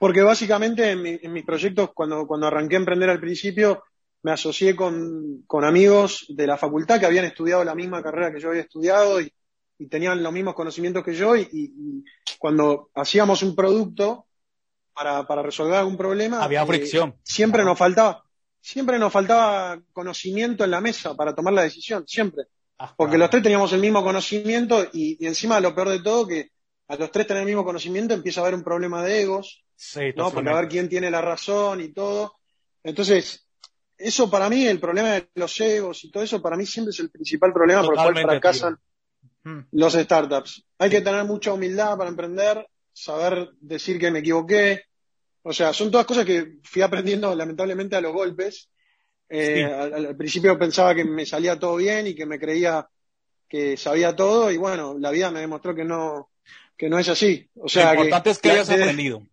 Porque 0.01 0.23
básicamente 0.23 0.91
en, 0.91 1.07
en 1.23 1.33
mis 1.33 1.45
proyectos, 1.45 1.91
cuando, 1.95 2.27
cuando 2.27 2.47
arranqué 2.47 2.77
a 2.77 2.81
emprender 2.81 3.11
al 3.11 3.21
principio, 3.21 3.85
me 4.23 4.33
asocié 4.33 4.75
con, 4.75 5.43
con 5.47 5.65
amigos 5.65 6.25
de 6.31 6.47
la 6.47 6.57
facultad 6.57 6.99
que 6.99 7.07
habían 7.07 7.27
estudiado 7.27 7.63
la 7.63 7.75
misma 7.75 8.03
carrera 8.03 8.33
que 8.33 8.41
yo 8.41 8.49
había 8.49 8.63
estudiado 8.63 9.21
y 9.21 9.33
y 9.81 9.87
tenían 9.87 10.23
los 10.23 10.33
mismos 10.33 10.55
conocimientos 10.55 11.03
que 11.03 11.15
yo 11.15 11.35
y, 11.35 12.05
cuando 12.39 12.91
hacíamos 12.95 13.43
un 13.43 13.57
producto 13.57 14.27
para, 14.93 15.27
para 15.27 15.43
resolver 15.43 15.75
algún 15.75 15.97
problema 15.97 16.45
había 16.45 16.63
eh, 16.63 16.67
fricción. 16.67 17.17
siempre 17.23 17.65
nos 17.65 17.79
faltaba 17.79 18.23
siempre 18.61 18.99
nos 18.99 19.11
faltaba 19.11 19.81
conocimiento 19.93 20.65
en 20.65 20.71
la 20.71 20.83
mesa 20.83 21.15
para 21.15 21.35
tomar 21.35 21.55
la 21.55 21.63
decisión 21.63 22.07
siempre. 22.07 22.45
Ah, 22.79 22.95
porque 22.95 23.17
los 23.17 23.31
tres 23.31 23.43
teníamos 23.43 23.73
el 23.73 23.81
mismo 23.81 24.03
conocimiento 24.05 24.87
y, 24.93 25.25
encima 25.27 25.61
lo 25.61 25.75
peor 25.75 25.89
de 25.89 26.01
todo 26.01 26.27
que 26.27 26.51
a 26.89 26.97
los 26.97 27.11
tres 27.11 27.27
tener 27.27 27.43
el 27.43 27.47
mismo 27.47 27.65
conocimiento 27.65 28.13
empieza 28.13 28.41
a 28.41 28.45
haber 28.45 28.55
un 28.55 28.65
problema 28.65 29.03
de 29.03 29.23
egos 29.23 29.65
no 30.15 30.31
porque 30.31 30.51
a 30.51 30.55
ver 30.57 30.69
quién 30.69 30.91
tiene 30.91 31.11
la 31.11 31.23
razón 31.23 31.81
y 31.81 31.89
todo. 31.89 32.35
Entonces 32.83 33.47
eso 33.97 34.31
para 34.31 34.51
mí 34.51 34.67
el 34.67 34.79
problema 34.79 35.13
de 35.13 35.31
los 35.37 35.59
egos 35.59 36.05
y 36.05 36.11
todo 36.11 36.23
eso 36.23 36.43
para 36.43 36.57
mí 36.57 36.67
siempre 36.67 36.91
es 36.91 37.01
el 37.01 37.11
principal 37.11 37.51
problema 37.55 37.83
por 37.83 37.95
el 37.95 38.03
cual 38.03 38.23
fracasan 38.23 38.79
Hmm. 39.43 39.61
los 39.73 39.95
startups. 39.95 40.65
Hay 40.79 40.91
que 40.91 41.01
tener 41.01 41.25
mucha 41.25 41.53
humildad 41.53 41.97
para 41.97 42.11
emprender, 42.11 42.69
saber 42.93 43.51
decir 43.61 43.99
que 43.99 44.11
me 44.11 44.19
equivoqué. 44.19 44.85
O 45.43 45.53
sea, 45.53 45.73
son 45.73 45.91
todas 45.91 46.07
cosas 46.07 46.27
que 46.27 46.59
fui 46.63 46.83
aprendiendo 46.83 47.35
lamentablemente 47.35 47.97
a 47.97 48.01
los 48.01 48.13
golpes. 48.13 48.69
Eh, 49.29 49.65
al, 49.65 50.17
principio 50.17 50.59
pensaba 50.59 50.95
que 50.95 51.05
me 51.05 51.25
salía 51.25 51.59
todo 51.59 51.77
bien 51.77 52.09
y 52.09 52.15
que 52.15 52.27
me 52.27 52.41
creía 52.41 52.89
que 53.49 53.77
sabía 53.77 54.15
todo 54.15 54.51
y 54.51 54.57
bueno, 54.57 54.97
la 54.99 55.11
vida 55.11 55.31
me 55.31 55.41
demostró 55.41 55.75
que 55.75 55.85
no, 55.85 56.31
que 56.77 56.89
no 56.89 56.99
es 56.99 57.09
así. 57.09 57.49
O 57.55 57.69
sea, 57.69 57.95
lo 57.95 58.01
importante 58.05 58.31
es 58.31 58.39
que 58.39 58.51
hayas 58.51 58.71
aprendido. 58.71 59.27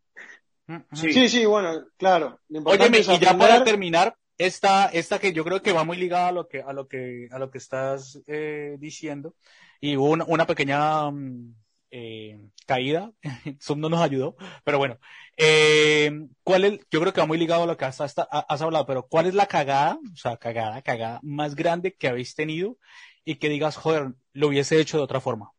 Sí. 0.94 1.30
sí, 1.30 1.46
bueno, 1.46 1.86
claro. 1.98 2.40
Oye, 2.66 2.90
y 3.00 3.20
ya 3.20 3.38
para 3.38 3.64
terminar, 3.64 4.16
esta, 4.38 4.88
esta 4.88 5.20
que 5.20 5.34
yo 5.34 5.44
creo 5.44 5.62
que 5.62 5.74
va 5.74 5.84
muy 5.84 5.98
ligada 5.98 6.30
a 6.30 6.32
lo 6.32 6.48
que, 6.48 6.62
a 6.62 6.74
lo 6.74 6.88
que, 6.88 7.28
a 7.32 7.40
lo 7.40 7.50
que 7.52 7.58
estás 7.58 8.22
eh, 8.28 8.78
diciendo, 8.80 9.36
y 9.82 9.98
hubo 9.98 10.10
una, 10.26 10.48
pequeña 10.48 11.10
mm, 11.12 11.56
eh, 11.92 12.40
caída, 12.66 13.12
Zoom 13.62 13.80
no 13.80 13.90
nos 13.90 14.02
ayudó, 14.02 14.36
pero 14.64 14.78
bueno, 14.78 15.00
eh, 15.38 16.12
¿cuál 16.44 16.66
es, 16.66 16.80
yo 16.92 17.00
creo 17.02 17.14
que 17.14 17.22
va 17.22 17.28
muy 17.28 17.38
ligado 17.38 17.64
a 17.64 17.68
lo 17.68 17.78
que 17.78 17.86
has, 17.86 18.02
has, 18.02 18.16
has 18.18 18.62
hablado, 18.62 18.86
pero 18.86 19.08
¿cuál 19.08 19.28
es 19.28 19.34
la 19.34 19.48
cagada, 19.48 20.00
o 20.14 20.16
sea, 20.16 20.38
cagada, 20.38 20.82
cagada 20.82 21.20
más 21.24 21.56
grande 21.56 21.96
que 21.96 22.08
habéis 22.08 22.36
tenido 22.36 22.78
y 23.26 23.36
que 23.36 23.50
digas, 23.50 23.76
joder, 23.76 24.14
lo 24.34 24.48
hubiese 24.48 24.80
hecho 24.80 24.98
de 24.98 25.04
otra 25.04 25.22
forma? 25.22 25.52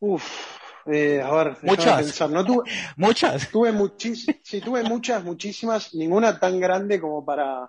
Uf, 0.00 0.61
eh, 0.86 1.20
a 1.22 1.30
ver, 1.34 1.56
Muchas. 1.62 1.96
pensar. 1.96 2.30
No 2.30 2.44
tuve, 2.44 2.64
Muchas. 2.96 3.48
tuve 3.50 3.72
muchísimas, 3.72 4.40
sí, 4.44 4.60
tuve 4.60 4.82
muchas, 4.82 5.24
muchísimas, 5.24 5.94
ninguna 5.94 6.38
tan 6.38 6.60
grande 6.60 7.00
como 7.00 7.24
para, 7.24 7.68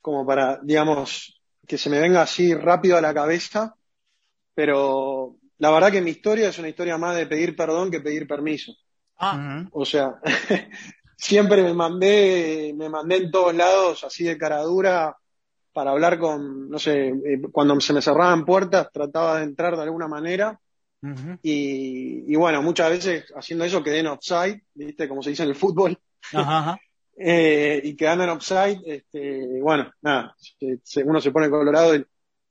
como 0.00 0.26
para, 0.26 0.58
digamos, 0.62 1.40
que 1.66 1.78
se 1.78 1.90
me 1.90 2.00
venga 2.00 2.22
así 2.22 2.54
rápido 2.54 2.96
a 2.96 3.00
la 3.00 3.14
cabeza, 3.14 3.74
pero 4.54 5.36
la 5.58 5.70
verdad 5.70 5.92
que 5.92 6.02
mi 6.02 6.10
historia 6.12 6.48
es 6.50 6.58
una 6.58 6.68
historia 6.70 6.98
más 6.98 7.16
de 7.16 7.26
pedir 7.26 7.56
perdón 7.56 7.90
que 7.90 8.00
pedir 8.00 8.26
permiso. 8.26 8.72
Ah, 9.18 9.66
O 9.72 9.84
sea, 9.84 10.20
siempre 11.16 11.62
me 11.62 11.74
mandé, 11.74 12.72
me 12.76 12.88
mandé 12.88 13.16
en 13.16 13.30
todos 13.30 13.54
lados 13.54 14.04
así 14.04 14.24
de 14.24 14.38
cara 14.38 14.62
dura 14.62 15.16
para 15.72 15.92
hablar 15.92 16.18
con, 16.18 16.68
no 16.70 16.78
sé, 16.78 17.08
eh, 17.08 17.42
cuando 17.52 17.80
se 17.80 17.92
me 17.92 18.02
cerraban 18.02 18.44
puertas 18.44 18.90
trataba 18.92 19.38
de 19.38 19.44
entrar 19.44 19.76
de 19.76 19.82
alguna 19.84 20.08
manera 20.08 20.60
y, 21.42 22.32
y 22.32 22.36
bueno, 22.36 22.62
muchas 22.62 22.90
veces 22.90 23.24
haciendo 23.34 23.64
eso 23.64 23.82
quedé 23.82 24.00
en 24.00 24.08
offside, 24.08 24.62
¿viste? 24.74 25.08
Como 25.08 25.22
se 25.22 25.30
dice 25.30 25.42
en 25.44 25.50
el 25.50 25.54
fútbol. 25.56 25.98
Ajá, 26.32 26.58
ajá. 26.58 26.80
Eh, 27.22 27.82
y 27.84 27.96
quedando 27.96 28.24
en 28.24 28.30
offside, 28.30 28.80
este, 28.86 29.60
bueno, 29.60 29.92
nada, 30.00 30.34
uno 31.04 31.20
se 31.20 31.30
pone 31.30 31.50
colorado 31.50 31.94
y 31.94 32.02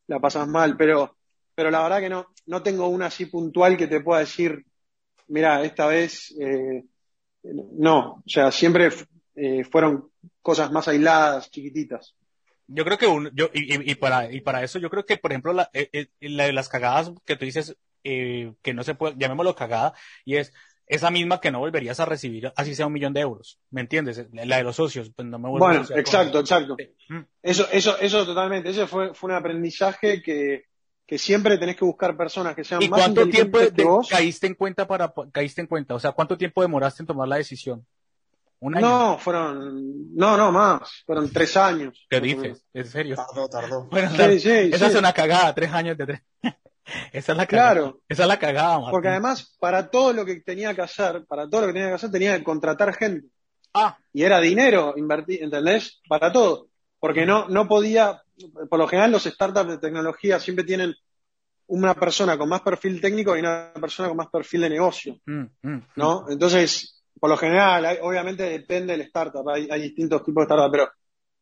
la 0.06 0.20
pasas 0.20 0.48
mal, 0.48 0.78
pero, 0.78 1.18
pero 1.56 1.72
la 1.72 1.82
verdad 1.82 2.00
que 2.02 2.10
no, 2.10 2.28
no 2.46 2.62
tengo 2.62 2.88
una 2.88 3.08
así 3.08 3.26
puntual 3.26 3.76
que 3.78 3.88
te 3.88 4.02
pueda 4.02 4.20
decir, 4.20 4.64
mira, 5.28 5.64
esta 5.64 5.88
vez, 5.88 6.36
eh, 6.40 6.84
no, 7.44 8.12
o 8.18 8.24
sea, 8.28 8.52
siempre 8.52 8.90
eh, 9.36 9.64
fueron 9.64 10.12
cosas 10.42 10.72
más 10.72 10.88
aisladas, 10.88 11.50
chiquititas. 11.50 12.14
Yo 12.68 12.86
creo 12.86 13.00
que 13.00 13.08
un, 13.08 13.32
yo, 13.34 13.50
y, 13.54 13.74
y- 13.74 13.92
y 13.92 13.96
para, 13.96 14.32
y 14.32 14.42
para 14.42 14.64
eso 14.64 14.78
yo 14.78 14.92
creo 14.92 15.06
que, 15.06 15.18
por 15.18 15.32
ejemplo, 15.32 15.54
la, 15.54 15.70
eh, 15.74 15.90
eh, 15.94 16.08
la 16.22 16.52
las 16.52 16.70
cagadas 16.70 17.12
que 17.26 17.36
tú 17.36 17.46
dices, 17.46 17.76
eh, 18.04 18.54
que 18.62 18.74
no 18.74 18.84
se 18.84 18.96
puede, 18.96 19.16
llamémoslo 19.18 19.56
cagada, 19.56 19.94
y 20.26 20.36
es 20.38 20.54
esa 20.88 21.12
misma 21.12 21.40
que 21.40 21.52
no 21.52 21.60
volverías 21.60 22.00
a 22.00 22.06
recibir 22.06 22.52
así 22.56 22.74
sea 22.74 22.88
un 22.88 22.94
millón 22.94 23.14
de 23.14 23.22
euros. 23.22 23.60
¿Me 23.70 23.82
entiendes? 23.82 24.26
La 24.34 24.58
de 24.58 24.64
los 24.64 24.76
socios, 24.76 25.12
pues 25.16 25.28
no 25.28 25.38
me 25.38 25.50
vuelvo 25.50 25.68
a 25.68 25.70
Bueno, 25.70 25.88
con- 25.88 26.00
exacto, 26.00 26.40
exacto. 26.40 26.76
Mm. 27.10 27.20
Eso, 27.44 27.68
eso, 27.72 27.98
eso 28.00 28.26
totalmente, 28.26 28.70
ese 28.70 28.88
fue, 28.88 29.14
fue 29.14 29.30
un 29.30 29.36
aprendizaje 29.36 30.22
que, 30.24 30.64
que 31.06 31.18
siempre 31.20 31.58
tenés 31.60 31.76
que 31.76 31.86
buscar 31.86 32.18
personas 32.18 32.56
que 32.56 32.64
sean 32.64 32.82
¿Y 32.82 32.90
más 32.90 33.02
cuánto 33.02 33.28
tiempo 33.30 33.60
de- 33.60 33.72
que 33.72 33.84
vos. 33.84 34.08
caíste 34.10 34.48
en 34.48 34.56
cuenta 34.56 34.88
para, 34.88 35.14
caíste 35.32 35.62
en 35.62 35.68
cuenta? 35.68 35.94
O 35.94 36.00
sea, 36.00 36.12
¿cuánto 36.12 36.38
tiempo 36.38 36.62
demoraste 36.64 37.04
en 37.04 37.08
tomar 37.08 37.28
la 37.28 37.36
decisión? 37.36 37.86
¿Un 38.62 38.76
año? 38.76 38.88
No, 38.90 39.18
fueron, 39.20 40.14
no, 40.16 40.36
no 40.38 40.52
más, 40.52 41.04
fueron 41.06 41.32
tres 41.32 41.56
años. 41.56 42.06
¿Qué 42.10 42.20
dices? 42.20 42.66
¿En 42.74 42.86
serio? 42.88 43.16
Tardó, 43.16 43.48
tardó. 43.48 43.86
Bueno, 43.86 44.10
Sí, 44.10 44.40
sí, 44.40 44.50
esa 44.74 44.86
sí. 44.88 44.92
es 44.94 44.96
una 45.00 45.14
cagada, 45.14 45.54
tres 45.56 45.72
años 45.72 45.96
de 45.98 46.06
tres. 46.08 46.22
Esa 47.12 47.32
es 47.34 47.38
la 47.38 47.46
cagada. 47.46 47.72
Claro. 47.74 48.00
Esa 48.08 48.24
es 48.24 48.28
la 48.28 48.40
cagada, 48.40 48.76
Martín. 48.78 48.92
Porque 48.92 49.08
además, 49.10 49.56
para 49.60 49.90
todo 49.90 50.14
lo 50.14 50.26
que 50.26 50.42
tenía 50.42 50.74
que 50.74 50.82
hacer, 50.82 51.26
para 51.26 51.50
todo 51.50 51.62
lo 51.62 51.68
que 51.68 51.74
tenía 51.74 51.90
que 51.90 51.96
hacer, 51.96 52.12
tenía 52.12 52.38
que 52.38 52.44
contratar 52.44 52.94
gente. 52.94 53.28
Ah, 53.74 53.98
Y 54.14 54.24
era 54.24 54.40
dinero 54.40 54.94
invertir, 54.98 55.44
¿entendés? 55.44 56.00
Para 56.08 56.32
todo. 56.32 56.68
Porque 57.00 57.26
no, 57.26 57.48
no 57.48 57.68
podía, 57.68 58.22
por 58.70 58.80
lo 58.80 58.88
general 58.88 59.12
los 59.12 59.24
startups 59.24 59.70
de 59.70 59.78
tecnología 59.78 60.40
siempre 60.40 60.66
tienen 60.66 60.94
una 61.68 61.94
persona 61.94 62.38
con 62.38 62.50
más 62.50 62.62
perfil 62.62 63.00
técnico 63.00 63.36
y 63.38 63.42
una 63.42 63.72
persona 63.80 64.10
con 64.10 64.18
más 64.18 64.28
perfil 64.30 64.62
de 64.62 64.70
negocio, 64.72 65.18
mm, 65.26 65.44
mm, 65.62 65.82
¿no? 65.98 66.26
Entonces, 66.30 67.04
por 67.20 67.30
lo 67.30 67.38
general, 67.38 67.86
hay- 67.86 68.00
obviamente 68.02 68.44
depende 68.44 68.94
del 68.94 69.02
startup, 69.08 69.48
hay, 69.50 69.68
hay 69.70 69.82
distintos 69.84 70.24
tipos 70.24 70.42
de 70.42 70.46
startups, 70.46 70.72
pero, 70.72 70.92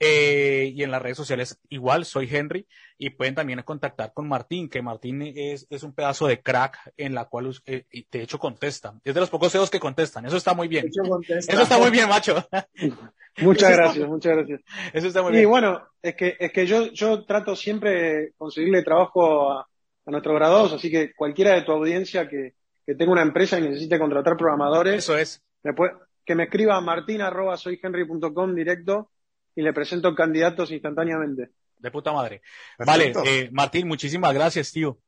Eh, 0.00 0.72
y 0.76 0.82
en 0.84 0.90
las 0.92 1.02
redes 1.02 1.16
sociales 1.16 1.58
igual, 1.68 2.04
soy 2.04 2.28
Henry, 2.30 2.66
y 2.98 3.10
pueden 3.10 3.34
también 3.34 3.60
contactar 3.62 4.12
con 4.12 4.28
Martín, 4.28 4.68
que 4.68 4.80
Martín 4.80 5.22
es, 5.22 5.66
es 5.70 5.82
un 5.82 5.92
pedazo 5.92 6.26
de 6.28 6.40
crack 6.40 6.78
en 6.96 7.14
la 7.14 7.24
cual, 7.24 7.52
eh, 7.66 7.84
y 7.90 8.06
de 8.10 8.22
hecho 8.22 8.38
contesta. 8.38 8.94
Es 9.04 9.14
de 9.14 9.20
los 9.20 9.30
pocos 9.30 9.50
CEOs 9.52 9.70
que 9.70 9.80
contestan, 9.80 10.24
eso 10.26 10.36
está 10.36 10.54
muy 10.54 10.68
bien. 10.68 10.88
Eso 10.88 11.62
está 11.62 11.78
muy 11.78 11.90
bien, 11.90 12.08
macho. 12.08 12.36
muchas 13.42 13.72
gracias, 13.72 14.08
muchas 14.08 14.36
gracias. 14.36 14.60
Eso 14.92 15.06
está 15.08 15.22
muy 15.22 15.32
Y 15.32 15.36
bien. 15.38 15.48
bueno, 15.50 15.82
es 16.02 16.14
que, 16.14 16.36
es 16.38 16.52
que 16.52 16.66
yo, 16.66 16.92
yo 16.92 17.24
trato 17.24 17.56
siempre 17.56 17.90
de 17.90 18.32
conseguirle 18.36 18.82
trabajo 18.82 19.50
a, 19.52 19.60
a 20.06 20.10
nuestros 20.10 20.34
graduados, 20.36 20.72
así 20.74 20.90
que 20.90 21.12
cualquiera 21.14 21.54
de 21.54 21.62
tu 21.62 21.72
audiencia 21.72 22.28
que, 22.28 22.54
que 22.86 22.94
tenga 22.94 23.12
una 23.12 23.22
empresa 23.22 23.58
y 23.58 23.62
necesite 23.62 23.98
contratar 23.98 24.36
programadores, 24.36 24.94
Eso 24.94 25.16
es. 25.18 25.42
me 25.64 25.72
puede, 25.74 25.92
que 26.24 26.34
me 26.34 26.44
escriba 26.44 26.76
a 26.76 26.80
martin 26.80 27.20
arroba 27.20 27.56
soyhenry.com 27.56 28.54
directo 28.54 29.10
y 29.58 29.62
le 29.62 29.72
presento 29.72 30.14
candidatos 30.14 30.70
instantáneamente. 30.70 31.50
De 31.80 31.90
puta 31.90 32.12
madre. 32.12 32.42
Vale, 32.78 33.12
eh, 33.24 33.48
Martín, 33.50 33.88
muchísimas 33.88 34.32
gracias, 34.32 34.70
tío. 34.70 34.98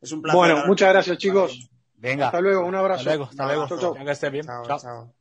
Es 0.00 0.10
un 0.10 0.20
placer. 0.20 0.36
Bueno, 0.36 0.66
muchas 0.66 0.88
gracias 0.92 1.16
chicos. 1.16 1.70
Venga. 1.94 2.26
Hasta 2.26 2.40
luego, 2.40 2.66
un 2.66 2.74
abrazo. 2.74 2.98
Hasta 3.02 3.10
luego, 3.10 3.24
hasta 3.30 3.46
luego. 3.46 3.68
Chau, 3.68 3.78
chau. 3.78 4.04
Que 4.04 4.10
estés 4.10 4.32
bien. 4.32 4.44
Chao, 4.44 4.66
Chao. 4.66 4.78
chao. 4.80 5.14